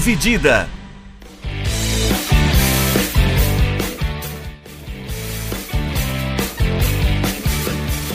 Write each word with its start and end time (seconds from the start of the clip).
Dividida. 0.00 0.66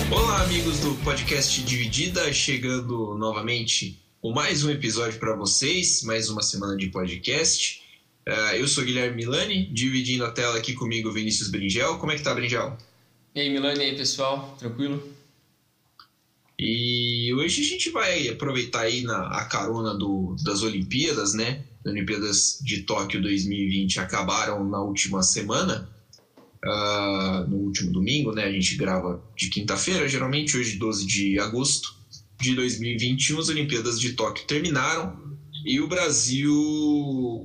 Olá, 0.10 0.42
amigos 0.42 0.80
do 0.80 0.96
podcast 1.04 1.62
Dividida, 1.62 2.34
chegando 2.34 3.14
novamente 3.14 4.00
com 4.20 4.32
mais 4.32 4.64
um 4.64 4.72
episódio 4.72 5.20
para 5.20 5.36
vocês, 5.36 6.02
mais 6.02 6.28
uma 6.28 6.42
semana 6.42 6.76
de 6.76 6.88
podcast. 6.88 7.84
Uh, 8.28 8.56
eu 8.56 8.68
sou 8.68 8.84
Guilherme 8.84 9.18
Milani, 9.18 9.68
dividindo 9.68 10.26
a 10.26 10.32
tela 10.32 10.58
aqui 10.58 10.74
comigo 10.74 11.12
Vinícius 11.12 11.52
Bringel. 11.52 12.00
Como 12.00 12.12
é 12.12 12.16
que 12.16 12.24
tá, 12.24 12.34
Bringel? 12.34 12.76
E 13.36 13.42
aí, 13.42 13.50
Milani, 13.52 13.82
e 13.82 13.84
aí, 13.84 13.96
pessoal? 13.96 14.56
Tranquilo? 14.58 15.08
E 16.58 17.32
hoje 17.36 17.62
a 17.62 17.64
gente 17.64 17.92
vai 17.92 18.28
aproveitar 18.28 18.82
aí 18.82 19.04
na, 19.04 19.28
a 19.28 19.46
carona 19.46 19.94
do, 19.94 20.36
das 20.44 20.64
Olimpíadas, 20.64 21.36
né? 21.36 21.64
As 21.86 21.92
Olimpíadas 21.92 22.60
de 22.62 22.82
Tóquio 22.82 23.22
2020 23.22 24.00
acabaram 24.00 24.68
na 24.68 24.82
última 24.82 25.22
semana, 25.22 25.88
uh, 26.66 27.48
no 27.48 27.58
último 27.58 27.92
domingo, 27.92 28.32
né? 28.32 28.46
A 28.46 28.52
gente 28.52 28.76
grava 28.76 29.24
de 29.38 29.50
quinta-feira, 29.50 30.08
geralmente, 30.08 30.58
hoje 30.58 30.78
12 30.78 31.06
de 31.06 31.40
agosto 31.40 31.96
de 32.42 32.56
2021. 32.56 33.40
As 33.40 33.50
Olimpíadas 33.50 34.00
de 34.00 34.14
Tóquio 34.14 34.48
terminaram 34.48 35.16
e 35.64 35.80
o 35.80 35.88
Brasil 35.88 36.52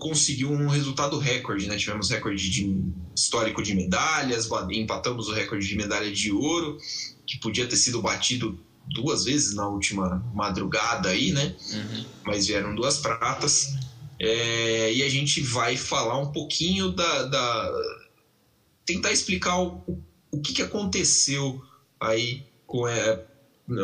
conseguiu 0.01 0.51
um 0.51 0.69
resultado 0.69 1.19
recorde, 1.19 1.69
né? 1.69 1.77
Tivemos 1.77 2.09
recorde 2.09 2.51
de, 2.51 2.83
histórico 3.15 3.63
de 3.63 3.75
medalhas, 3.75 4.49
empatamos 4.71 5.29
o 5.29 5.35
recorde 5.35 5.67
de 5.67 5.77
medalha 5.77 6.11
de 6.11 6.33
ouro, 6.33 6.79
que 7.27 7.39
podia 7.39 7.67
ter 7.67 7.77
sido 7.77 8.01
batido 8.01 8.59
duas 8.89 9.25
vezes 9.25 9.55
na 9.55 9.69
última 9.69 10.25
madrugada 10.35 11.11
aí, 11.11 11.31
né? 11.31 11.55
Uhum. 11.73 12.05
Mas 12.25 12.47
vieram 12.47 12.75
duas 12.75 12.97
pratas. 12.97 13.90
É, 14.21 14.93
e 14.93 15.03
a 15.03 15.09
gente 15.09 15.41
vai 15.41 15.77
falar 15.77 16.19
um 16.19 16.31
pouquinho 16.31 16.91
da. 16.91 17.23
da 17.25 17.73
tentar 18.85 19.13
explicar 19.13 19.59
o, 19.59 19.83
o 20.31 20.41
que, 20.43 20.53
que 20.53 20.63
aconteceu 20.63 21.63
aí 21.99 22.45
com, 22.67 22.87
é, 22.87 23.25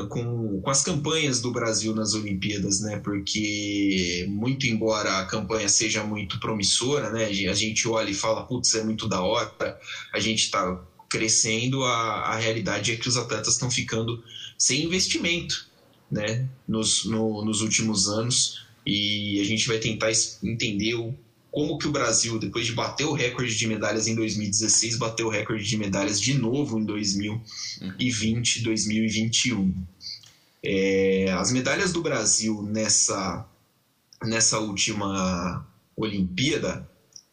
com, 0.09 0.61
com 0.61 0.70
as 0.70 0.83
campanhas 0.83 1.41
do 1.41 1.51
Brasil 1.51 1.95
nas 1.95 2.12
Olimpíadas, 2.12 2.81
né? 2.81 2.98
Porque, 2.98 4.27
muito 4.28 4.67
embora 4.67 5.20
a 5.20 5.27
campanha 5.27 5.70
seja 5.70 6.05
muito 6.05 6.39
promissora, 6.39 7.11
né? 7.11 7.25
A 7.27 7.55
gente 7.55 7.89
olha 7.89 8.11
e 8.11 8.15
fala, 8.15 8.45
putz, 8.45 8.75
é 8.75 8.84
muito 8.84 9.09
da 9.09 9.23
hora, 9.23 9.78
a 10.12 10.21
gente 10.21 10.43
está 10.43 10.78
crescendo, 11.09 11.83
a, 11.83 12.25
a 12.25 12.37
realidade 12.37 12.93
é 12.93 12.97
que 12.97 13.09
os 13.09 13.17
atletas 13.17 13.55
estão 13.55 13.71
ficando 13.71 14.23
sem 14.59 14.84
investimento 14.84 15.67
né, 16.11 16.47
nos, 16.67 17.05
no, 17.05 17.45
nos 17.45 17.61
últimos 17.62 18.09
anos 18.09 18.66
e 18.87 19.41
a 19.41 19.45
gente 19.45 19.67
vai 19.67 19.79
tentar 19.79 20.11
entender 20.42 20.95
como 21.51 21.79
que 21.79 21.89
o 21.89 21.91
Brasil, 21.91 22.39
depois 22.39 22.67
de 22.67 22.73
bater 22.73 23.05
o 23.05 23.12
recorde 23.12 23.56
de 23.56 23.67
medalhas 23.67 24.06
em 24.06 24.15
2016, 24.15 24.97
bateu 24.97 25.27
o 25.27 25.31
recorde 25.31 25.65
de 25.65 25.77
medalhas 25.77 26.20
de 26.20 26.34
novo 26.34 26.78
em 26.78 26.84
2020 26.84 28.62
2021. 28.62 29.75
É, 30.62 31.31
as 31.33 31.51
medalhas 31.51 31.93
do 31.93 32.03
Brasil 32.03 32.62
nessa, 32.62 33.45
nessa 34.23 34.59
última 34.59 35.67
Olimpíada, 35.97 36.87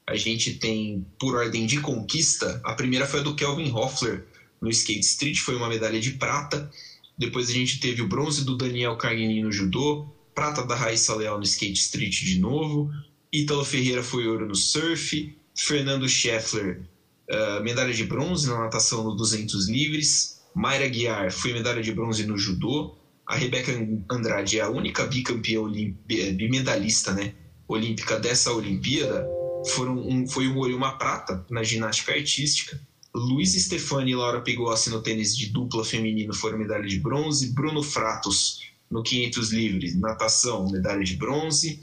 a 0.07 0.15
gente 0.15 0.53
tem, 0.53 1.05
por 1.19 1.35
ordem 1.35 1.65
de 1.65 1.79
conquista, 1.79 2.61
a 2.63 2.73
primeira 2.73 3.05
foi 3.05 3.19
a 3.19 3.23
do 3.23 3.35
Kelvin 3.35 3.71
Hoffler 3.71 4.25
no 4.61 4.69
skate 4.69 5.01
street, 5.01 5.39
foi 5.39 5.55
uma 5.55 5.67
medalha 5.67 5.99
de 5.99 6.11
prata. 6.11 6.69
Depois 7.17 7.49
a 7.49 7.53
gente 7.53 7.79
teve 7.79 8.01
o 8.01 8.07
bronze 8.07 8.43
do 8.43 8.55
Daniel 8.55 8.95
Cargini 8.95 9.41
no 9.41 9.51
judô, 9.51 10.07
prata 10.33 10.63
da 10.63 10.75
Raíssa 10.75 11.15
Leal 11.15 11.37
no 11.37 11.43
skate 11.43 11.79
street 11.79 12.23
de 12.23 12.39
novo, 12.39 12.91
Ítalo 13.31 13.65
Ferreira 13.65 14.03
foi 14.03 14.27
ouro 14.27 14.47
no 14.47 14.55
surf, 14.55 15.35
Fernando 15.55 16.07
Scheffler, 16.07 16.81
uh, 17.29 17.63
medalha 17.63 17.93
de 17.93 18.03
bronze 18.03 18.47
na 18.47 18.59
natação 18.59 19.03
no 19.03 19.15
200 19.15 19.67
livres, 19.67 20.41
Mayra 20.53 20.87
Guiar 20.87 21.31
foi 21.31 21.53
medalha 21.53 21.81
de 21.81 21.91
bronze 21.91 22.25
no 22.25 22.37
judô, 22.37 22.95
a 23.25 23.35
Rebeca 23.35 23.71
Andrade 24.11 24.59
é 24.59 24.61
a 24.61 24.69
única 24.69 25.05
bicampeã 25.05 25.63
bimedalista 26.05 27.13
né, 27.13 27.33
olímpica 27.67 28.19
dessa 28.19 28.51
Olimpíada, 28.51 29.25
foram 29.67 29.97
um, 29.97 30.27
foi 30.27 30.47
um 30.47 30.57
ouro 30.57 30.71
e 30.71 30.75
uma 30.75 30.97
prata 30.97 31.45
na 31.49 31.63
ginástica 31.63 32.13
artística, 32.13 32.79
Luiz 33.15 33.53
Stefani 33.53 34.11
e 34.11 34.15
Laura 34.15 34.41
Pigossi 34.41 34.89
no 34.89 35.01
tênis 35.01 35.37
de 35.37 35.47
dupla 35.47 35.85
feminino 35.85 36.33
foram 36.33 36.57
medalha 36.57 36.87
de 36.87 36.99
bronze. 36.99 37.53
Bruno 37.53 37.83
Fratos 37.83 38.59
no 38.93 39.01
500 39.01 39.51
livres, 39.51 39.99
natação, 39.99 40.69
medalha 40.69 41.03
de 41.03 41.17
bronze. 41.17 41.79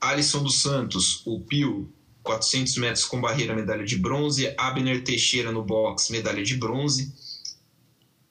Alisson 0.00 0.42
dos 0.42 0.60
Santos, 0.60 1.22
o 1.24 1.40
Pio, 1.40 1.88
400 2.24 2.76
metros 2.78 3.04
com 3.04 3.20
barreira, 3.20 3.54
medalha 3.54 3.84
de 3.84 3.96
bronze. 3.96 4.52
Abner 4.58 5.04
Teixeira 5.04 5.52
no 5.52 5.62
boxe, 5.62 6.10
medalha 6.10 6.42
de 6.42 6.56
bronze. 6.56 7.12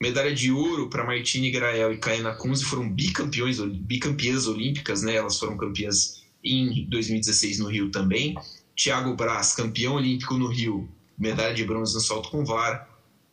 Medalha 0.00 0.34
de 0.34 0.50
ouro 0.50 0.88
para 0.88 1.04
Martine 1.04 1.50
Grael 1.50 1.92
e 1.92 1.98
Kaena 1.98 2.34
Kunze 2.34 2.64
foram 2.64 2.88
bicampeões, 2.88 3.58
bicampeãs 3.58 4.46
olímpicas, 4.46 5.02
né? 5.02 5.14
Elas 5.14 5.38
foram 5.38 5.56
campeãs 5.56 6.22
em 6.44 6.86
2016 6.88 7.58
no 7.58 7.68
Rio 7.68 7.90
também. 7.90 8.34
Thiago 8.76 9.14
Braz, 9.14 9.54
campeão 9.54 9.94
olímpico 9.94 10.36
no 10.36 10.46
Rio, 10.46 10.88
medalha 11.18 11.54
de 11.54 11.64
bronze 11.64 11.94
no 11.94 12.00
salto 12.00 12.30
com 12.30 12.44
vara. 12.44 12.89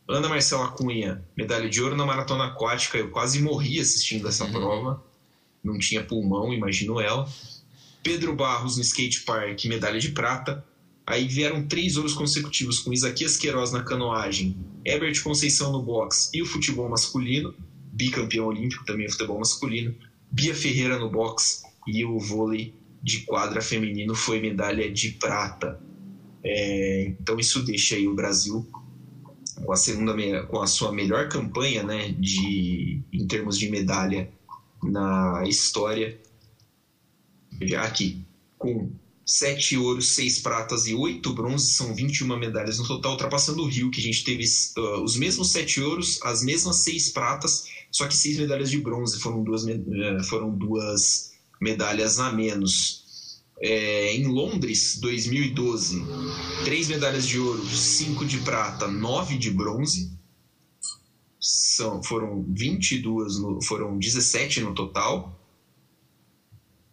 Ana 0.08 0.26
Marcela 0.26 0.68
Cunha, 0.68 1.22
medalha 1.36 1.68
de 1.68 1.82
ouro 1.82 1.94
na 1.94 2.06
maratona 2.06 2.46
aquática. 2.46 2.96
Eu 2.96 3.10
quase 3.10 3.42
morri 3.42 3.78
assistindo 3.78 4.26
essa 4.26 4.44
uhum. 4.44 4.52
prova. 4.52 5.04
Não 5.62 5.78
tinha 5.78 6.02
pulmão, 6.02 6.52
imagino 6.52 6.98
ela. 6.98 7.30
Pedro 8.02 8.34
Barros 8.34 8.76
no 8.76 8.82
skate 8.82 9.20
park, 9.20 9.66
medalha 9.66 10.00
de 10.00 10.10
prata. 10.12 10.64
Aí 11.06 11.28
vieram 11.28 11.66
três 11.66 11.96
ouros 11.96 12.14
consecutivos 12.14 12.78
com 12.78 12.92
Isaquias 12.92 13.36
Queiroz 13.36 13.72
na 13.72 13.82
canoagem, 13.82 14.56
Herbert 14.84 15.22
Conceição 15.22 15.72
no 15.72 15.82
boxe 15.82 16.30
e 16.34 16.42
o 16.42 16.46
futebol 16.46 16.88
masculino, 16.88 17.54
bicampeão 17.92 18.46
olímpico 18.46 18.84
também 18.84 19.06
o 19.06 19.10
futebol 19.10 19.38
masculino, 19.38 19.94
Bia 20.30 20.54
Ferreira 20.54 20.98
no 20.98 21.10
boxe 21.10 21.62
e 21.86 22.04
o 22.04 22.18
vôlei 22.18 22.74
de 23.02 23.20
quadra 23.20 23.62
feminino 23.62 24.14
foi 24.14 24.40
medalha 24.40 24.90
de 24.90 25.12
prata. 25.12 25.80
É, 26.44 27.14
então 27.18 27.38
isso 27.38 27.62
deixa 27.62 27.96
aí 27.96 28.06
o 28.06 28.14
Brasil 28.14 28.68
com 29.64 29.72
a 29.72 29.76
segunda 29.76 30.14
com 30.46 30.60
a 30.60 30.66
sua 30.66 30.92
melhor 30.92 31.28
campanha, 31.28 31.82
né, 31.82 32.10
de 32.18 33.02
em 33.12 33.26
termos 33.26 33.58
de 33.58 33.68
medalha 33.70 34.30
na 34.82 35.44
história, 35.46 36.18
já 37.60 37.82
aqui 37.82 38.24
com 38.56 38.90
sete 39.28 39.76
ouros, 39.76 40.14
seis 40.14 40.38
pratas 40.38 40.86
e 40.86 40.94
oito 40.94 41.34
bronzes, 41.34 41.76
são 41.76 41.94
21 41.94 42.34
medalhas 42.38 42.78
no 42.78 42.86
total, 42.86 43.12
ultrapassando 43.12 43.62
o 43.62 43.68
Rio, 43.68 43.90
que 43.90 44.00
a 44.00 44.02
gente 44.02 44.24
teve 44.24 44.42
uh, 44.78 45.02
os 45.02 45.16
mesmos 45.16 45.52
sete 45.52 45.82
ouros, 45.82 46.18
as 46.22 46.42
mesmas 46.42 46.76
seis 46.76 47.10
pratas, 47.10 47.66
só 47.92 48.06
que 48.06 48.16
seis 48.16 48.38
medalhas 48.38 48.70
de 48.70 48.78
bronze, 48.78 49.20
foram 49.20 49.44
duas, 49.44 49.64
uh, 49.64 50.24
foram 50.24 50.50
duas 50.50 51.32
medalhas 51.60 52.18
a 52.18 52.32
menos. 52.32 53.04
É, 53.60 54.14
em 54.14 54.26
Londres, 54.26 54.98
2012, 55.00 56.04
três 56.64 56.86
medalhas 56.86 57.26
de 57.26 57.38
ouro, 57.38 57.64
cinco 57.66 58.24
de 58.24 58.38
prata, 58.38 58.86
nove 58.86 59.36
de 59.36 59.50
bronze. 59.50 60.10
São, 61.40 62.02
foram 62.02 62.44
22, 62.48 63.38
no, 63.38 63.62
foram 63.62 63.98
17 63.98 64.60
no 64.60 64.74
total. 64.74 65.36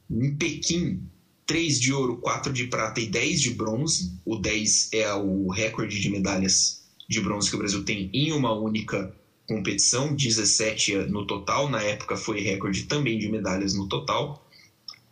Em 0.09 0.33
Pequim, 0.35 1.01
3 1.45 1.79
de 1.79 1.93
ouro, 1.93 2.17
4 2.17 2.51
de 2.51 2.65
prata 2.65 2.99
e 2.99 3.07
10 3.07 3.41
de 3.41 3.51
bronze. 3.51 4.11
O 4.25 4.35
10 4.35 4.89
é 4.93 5.13
o 5.13 5.49
recorde 5.49 5.99
de 5.99 6.09
medalhas 6.09 6.83
de 7.07 7.21
bronze 7.21 7.49
que 7.49 7.55
o 7.55 7.59
Brasil 7.59 7.83
tem 7.83 8.09
em 8.11 8.31
uma 8.31 8.51
única 8.51 9.13
competição, 9.47 10.15
17 10.15 10.95
no 11.07 11.25
total. 11.25 11.69
Na 11.69 11.81
época 11.81 12.17
foi 12.17 12.41
recorde 12.41 12.83
também 12.83 13.17
de 13.19 13.29
medalhas 13.29 13.73
no 13.73 13.87
total. 13.87 14.44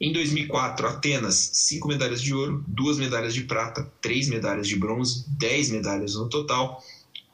Em 0.04 0.12
2004, 0.12 0.86
Atenas, 0.86 1.52
5 1.54 1.88
medalhas 1.88 2.22
de 2.22 2.34
ouro, 2.34 2.62
2 2.68 2.98
medalhas 2.98 3.34
de 3.34 3.46
prata, 3.46 3.90
3 4.02 4.28
medalhas 4.28 4.68
de 4.68 4.76
bronze, 4.76 5.24
10 5.40 5.70
medalhas 5.70 6.16
no 6.16 6.28
total. 6.28 6.84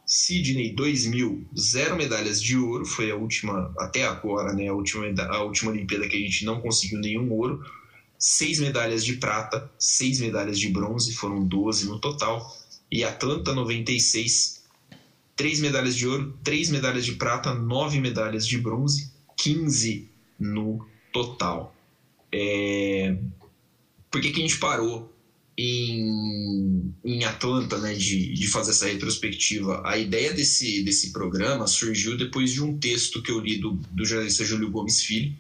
Sydney 0.06 0.76
2000, 0.76 1.48
0 1.58 1.96
medalhas 1.96 2.40
de 2.40 2.56
ouro, 2.56 2.86
foi 2.86 3.10
a 3.10 3.16
última, 3.16 3.74
até 3.80 4.06
agora, 4.06 4.54
né, 4.54 4.68
a 4.68 4.74
última, 4.76 5.08
a 5.20 5.42
última 5.42 5.72
Olimpíada 5.72 6.08
que 6.08 6.16
a 6.16 6.20
gente 6.20 6.46
não 6.46 6.62
conseguiu 6.62 7.00
nenhum 7.00 7.34
ouro. 7.34 7.60
6 8.20 8.60
medalhas 8.60 9.04
de 9.04 9.14
prata, 9.16 9.68
6 9.80 10.20
medalhas 10.20 10.60
de 10.60 10.70
bronze, 10.70 11.12
foram 11.16 11.44
12 11.44 11.88
no 11.88 11.98
total. 11.98 12.56
E 12.92 13.04
Atlanta 13.04 13.52
96, 13.52 14.62
3 15.36 15.60
medalhas 15.60 15.96
de 15.96 16.08
ouro, 16.08 16.38
3 16.44 16.70
medalhas 16.70 17.04
de 17.04 17.14
prata, 17.14 17.52
9 17.52 18.00
medalhas 18.00 18.46
de 18.46 18.60
bronze, 18.60 19.12
15 19.38 20.08
no 20.40 20.86
total. 21.12 21.74
É... 22.32 23.18
Por 24.12 24.22
que, 24.22 24.32
que 24.32 24.40
a 24.40 24.42
gente 24.42 24.60
parou 24.60 25.14
em, 25.58 26.94
em 27.04 27.24
Atlanta 27.26 27.78
né, 27.78 27.94
de, 27.94 28.34
de 28.34 28.48
fazer 28.48 28.72
essa 28.72 28.88
retrospectiva? 28.88 29.82
A 29.86 29.98
ideia 29.98 30.34
desse, 30.34 30.84
desse 30.84 31.12
programa 31.12 31.68
surgiu 31.68 32.18
depois 32.18 32.52
de 32.52 32.64
um 32.64 32.78
texto 32.78 33.22
que 33.22 33.32
eu 33.32 33.40
li 33.40 33.58
do, 33.58 33.74
do 33.92 34.06
jornalista 34.06 34.46
Júlio 34.46 34.72
Gomes 34.72 35.04
Filho, 35.04 35.36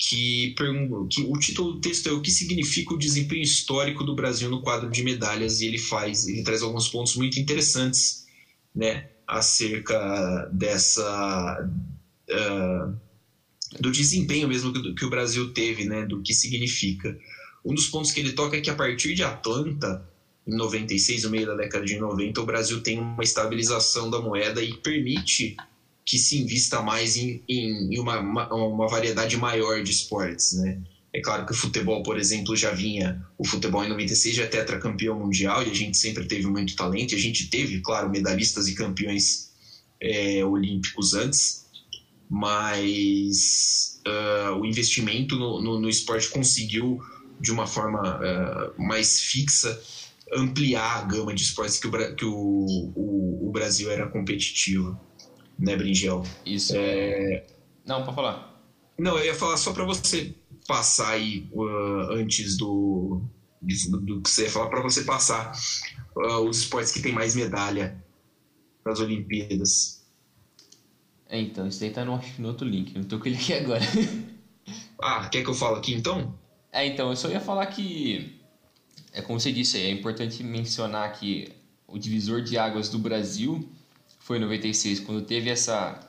que, 0.00 0.54
que 1.10 1.22
o 1.22 1.38
título 1.38 1.74
do 1.74 1.80
texto 1.80 2.08
é 2.08 2.12
o 2.12 2.22
que 2.22 2.30
significa 2.30 2.94
o 2.94 2.98
desempenho 2.98 3.42
histórico 3.42 4.02
do 4.02 4.14
Brasil 4.14 4.48
no 4.48 4.62
quadro 4.62 4.90
de 4.90 5.02
medalhas 5.02 5.60
e 5.60 5.66
ele 5.66 5.78
faz, 5.78 6.26
ele 6.26 6.42
traz 6.42 6.62
alguns 6.62 6.88
pontos 6.88 7.14
muito 7.16 7.38
interessantes, 7.38 8.24
né, 8.74 9.10
acerca 9.26 10.48
dessa 10.52 11.68
uh, 12.30 13.09
do 13.78 13.90
desempenho 13.90 14.48
mesmo 14.48 14.72
que, 14.94 15.04
o 15.04 15.10
Brasil 15.10 15.52
teve, 15.52 15.84
né, 15.84 16.04
do 16.04 16.20
que 16.22 16.34
significa. 16.34 17.16
Um 17.64 17.74
dos 17.74 17.86
pontos 17.88 18.10
que 18.10 18.20
ele 18.20 18.32
toca 18.32 18.56
é 18.56 18.60
que 18.60 18.70
a 18.70 18.74
partir 18.74 19.14
de 19.14 19.22
Atlanta, 19.22 20.08
em 20.46 20.56
96, 20.56 21.24
no 21.24 21.30
meio 21.30 21.46
da 21.46 21.54
década 21.54 21.84
de 21.84 21.98
90, 21.98 22.40
o 22.40 22.46
Brasil 22.46 22.82
tem 22.82 22.98
uma 22.98 23.22
estabilização 23.22 24.10
da 24.10 24.20
moeda 24.20 24.62
e 24.62 24.74
permite 24.74 25.56
que 26.04 26.18
se 26.18 26.40
invista 26.40 26.82
mais 26.82 27.16
em, 27.16 27.42
em 27.48 27.98
uma, 28.00 28.18
uma, 28.18 28.88
variedade 28.88 29.36
maior 29.36 29.82
de 29.82 29.92
esportes, 29.92 30.54
né? 30.54 30.80
É 31.12 31.20
claro 31.20 31.44
que 31.44 31.52
o 31.52 31.56
futebol, 31.56 32.02
por 32.02 32.18
exemplo, 32.18 32.54
já 32.56 32.70
vinha. 32.70 33.24
O 33.36 33.44
futebol 33.44 33.84
em 33.84 33.88
96 33.88 34.34
já 34.34 34.44
é 34.44 34.46
tetracampeão 34.46 35.18
mundial 35.18 35.62
e 35.62 35.70
a 35.70 35.74
gente 35.74 35.96
sempre 35.96 36.24
teve 36.24 36.46
muito 36.46 36.76
talento. 36.76 37.12
E 37.12 37.16
a 37.16 37.20
gente 37.20 37.48
teve, 37.48 37.80
claro, 37.80 38.08
medalhistas 38.08 38.68
e 38.68 38.74
campeões 38.74 39.50
é, 40.00 40.44
olímpicos 40.44 41.14
antes, 41.14 41.59
mas 42.30 44.00
uh, 44.06 44.54
o 44.60 44.64
investimento 44.64 45.34
no, 45.34 45.60
no, 45.60 45.80
no, 45.80 45.88
esporte 45.88 46.28
conseguiu, 46.28 47.02
de 47.40 47.50
uma 47.50 47.66
forma 47.66 48.20
uh, 48.20 48.80
mais 48.80 49.20
fixa, 49.20 49.82
ampliar 50.32 50.98
a 50.98 51.02
gama 51.02 51.34
de 51.34 51.42
esportes 51.42 51.76
que 51.78 51.88
o, 51.88 52.14
que 52.14 52.24
o, 52.24 52.32
o, 52.94 53.48
o 53.48 53.50
Brasil 53.50 53.90
era 53.90 54.06
competitivo 54.06 54.98
né, 55.58 55.74
Bringel? 55.74 56.22
Isso. 56.46 56.72
É... 56.76 57.44
Não, 57.84 58.04
pode 58.04 58.14
falar. 58.14 58.64
Não, 58.96 59.18
eu 59.18 59.24
ia 59.24 59.34
falar 59.34 59.56
só 59.56 59.72
para 59.72 59.84
você 59.84 60.32
passar 60.68 61.10
aí 61.10 61.48
uh, 61.52 62.12
antes 62.12 62.56
do, 62.56 63.22
do, 63.60 64.22
que 64.22 64.30
você 64.30 64.44
ia 64.44 64.50
falar, 64.50 64.68
para 64.68 64.82
você 64.82 65.02
passar 65.02 65.52
os 66.44 66.58
esportes 66.58 66.92
que 66.92 67.00
tem 67.00 67.12
mais 67.12 67.34
medalha 67.34 68.04
nas 68.84 69.00
Olimpíadas. 69.00 69.99
É, 71.30 71.40
então, 71.40 71.68
isso 71.68 71.82
aí 71.84 71.90
tá 71.90 72.04
no, 72.04 72.20
no 72.38 72.48
outro 72.48 72.66
link, 72.66 72.92
não 72.98 73.04
tô 73.04 73.18
com 73.20 73.28
ele 73.28 73.36
aqui 73.36 73.54
agora. 73.54 73.80
ah, 75.00 75.28
quer 75.28 75.44
que 75.44 75.48
eu 75.48 75.54
fale 75.54 75.78
aqui 75.78 75.94
então? 75.94 76.36
É, 76.72 76.84
então, 76.84 77.10
eu 77.10 77.16
só 77.16 77.28
ia 77.28 77.40
falar 77.40 77.66
que, 77.66 78.40
é 79.12 79.22
como 79.22 79.38
você 79.38 79.52
disse, 79.52 79.78
é 79.78 79.90
importante 79.90 80.42
mencionar 80.42 81.12
que 81.12 81.52
o 81.86 81.98
divisor 81.98 82.42
de 82.42 82.58
águas 82.58 82.88
do 82.88 82.98
Brasil 82.98 83.68
foi 84.18 84.38
em 84.38 84.40
96, 84.40 85.00
quando 85.00 85.22
teve 85.22 85.50
essa 85.50 86.00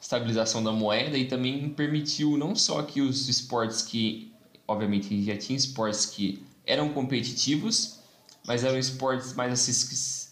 estabilização 0.00 0.62
da 0.62 0.72
moeda 0.72 1.18
e 1.18 1.26
também 1.26 1.68
permitiu 1.68 2.36
não 2.36 2.54
só 2.54 2.82
que 2.82 3.00
os 3.00 3.28
esportes 3.28 3.82
que, 3.82 4.32
obviamente, 4.66 5.24
já 5.24 5.36
tinha 5.36 5.56
esportes 5.56 6.06
que 6.06 6.40
eram 6.64 6.88
competitivos, 6.90 7.98
mas 8.46 8.62
eram 8.62 8.78
esportes 8.78 9.34
mais 9.34 9.52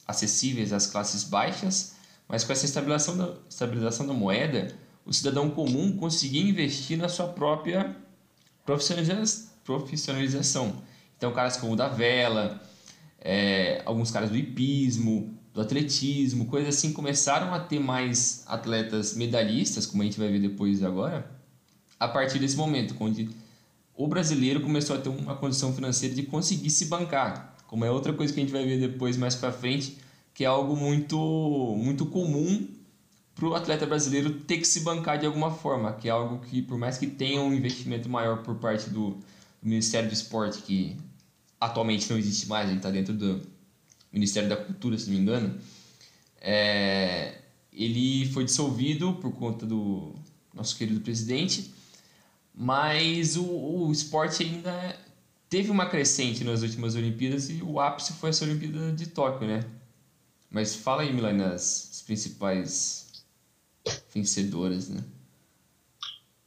acessíveis 0.06 0.72
às 0.72 0.86
classes 0.86 1.24
baixas, 1.24 1.96
mas 2.30 2.44
com 2.44 2.52
essa 2.52 2.64
estabilização 2.64 3.16
da, 3.16 3.34
estabilização 3.48 4.06
da 4.06 4.12
moeda, 4.12 4.72
o 5.04 5.12
cidadão 5.12 5.50
comum 5.50 5.96
conseguia 5.96 6.42
investir 6.42 6.96
na 6.96 7.08
sua 7.08 7.26
própria 7.26 7.96
profissionalização. 8.64 10.76
Então, 11.16 11.32
caras 11.32 11.56
como 11.56 11.72
o 11.72 11.76
da 11.76 11.88
vela, 11.88 12.62
é, 13.20 13.82
alguns 13.84 14.10
caras 14.10 14.30
do 14.30 14.36
hipismo, 14.36 15.34
do 15.52 15.60
atletismo, 15.60 16.46
coisas 16.46 16.76
assim, 16.76 16.92
começaram 16.92 17.52
a 17.52 17.58
ter 17.58 17.80
mais 17.80 18.44
atletas 18.46 19.16
medalhistas, 19.16 19.84
como 19.84 20.02
a 20.02 20.04
gente 20.04 20.18
vai 20.18 20.28
ver 20.28 20.38
depois 20.38 20.84
agora, 20.84 21.28
a 21.98 22.06
partir 22.06 22.38
desse 22.38 22.56
momento, 22.56 22.94
onde 23.00 23.28
o 23.96 24.06
brasileiro 24.06 24.60
começou 24.60 24.96
a 24.96 25.00
ter 25.00 25.08
uma 25.08 25.34
condição 25.34 25.74
financeira 25.74 26.14
de 26.14 26.22
conseguir 26.22 26.70
se 26.70 26.86
bancar, 26.86 27.56
como 27.66 27.84
é 27.84 27.90
outra 27.90 28.12
coisa 28.12 28.32
que 28.32 28.40
a 28.40 28.42
gente 28.42 28.52
vai 28.52 28.64
ver 28.64 28.78
depois 28.78 29.16
mais 29.16 29.34
para 29.34 29.52
frente, 29.52 29.98
que 30.34 30.44
é 30.44 30.46
algo 30.46 30.76
muito 30.76 31.16
muito 31.78 32.06
comum 32.06 32.66
para 33.34 33.48
o 33.48 33.54
atleta 33.54 33.86
brasileiro 33.86 34.40
ter 34.40 34.58
que 34.58 34.66
se 34.66 34.80
bancar 34.80 35.18
de 35.18 35.26
alguma 35.26 35.50
forma, 35.50 35.94
que 35.94 36.08
é 36.08 36.10
algo 36.10 36.40
que 36.46 36.60
por 36.60 36.76
mais 36.76 36.98
que 36.98 37.06
tenha 37.06 37.40
um 37.40 37.52
investimento 37.54 38.08
maior 38.08 38.42
por 38.42 38.56
parte 38.56 38.90
do, 38.90 39.10
do 39.10 39.68
Ministério 39.68 40.08
do 40.08 40.12
Esporte, 40.12 40.62
que 40.62 40.96
atualmente 41.58 42.08
não 42.10 42.18
existe 42.18 42.46
mais, 42.48 42.68
ele 42.68 42.78
está 42.78 42.90
dentro 42.90 43.14
do 43.14 43.40
Ministério 44.12 44.48
da 44.48 44.56
Cultura, 44.56 44.98
se 44.98 45.06
não 45.06 45.14
me 45.14 45.22
engano, 45.22 45.58
é, 46.40 47.38
ele 47.72 48.26
foi 48.32 48.44
dissolvido 48.44 49.14
por 49.14 49.32
conta 49.32 49.64
do 49.64 50.14
nosso 50.52 50.76
querido 50.76 51.00
presidente, 51.00 51.72
mas 52.54 53.36
o, 53.36 53.44
o 53.44 53.92
esporte 53.92 54.42
ainda 54.42 54.96
teve 55.48 55.70
uma 55.70 55.86
crescente 55.86 56.44
nas 56.44 56.62
últimas 56.62 56.94
Olimpíadas 56.94 57.48
e 57.48 57.62
o 57.62 57.80
ápice 57.80 58.12
foi 58.14 58.30
essa 58.30 58.44
Olimpíada 58.44 58.92
de 58.92 59.06
Tóquio, 59.06 59.46
né? 59.46 59.64
Mas 60.50 60.74
fala 60.74 61.02
aí, 61.02 61.12
Milan, 61.12 61.54
as 61.54 62.02
principais 62.04 63.22
vencedoras, 64.12 64.88
né? 64.88 65.00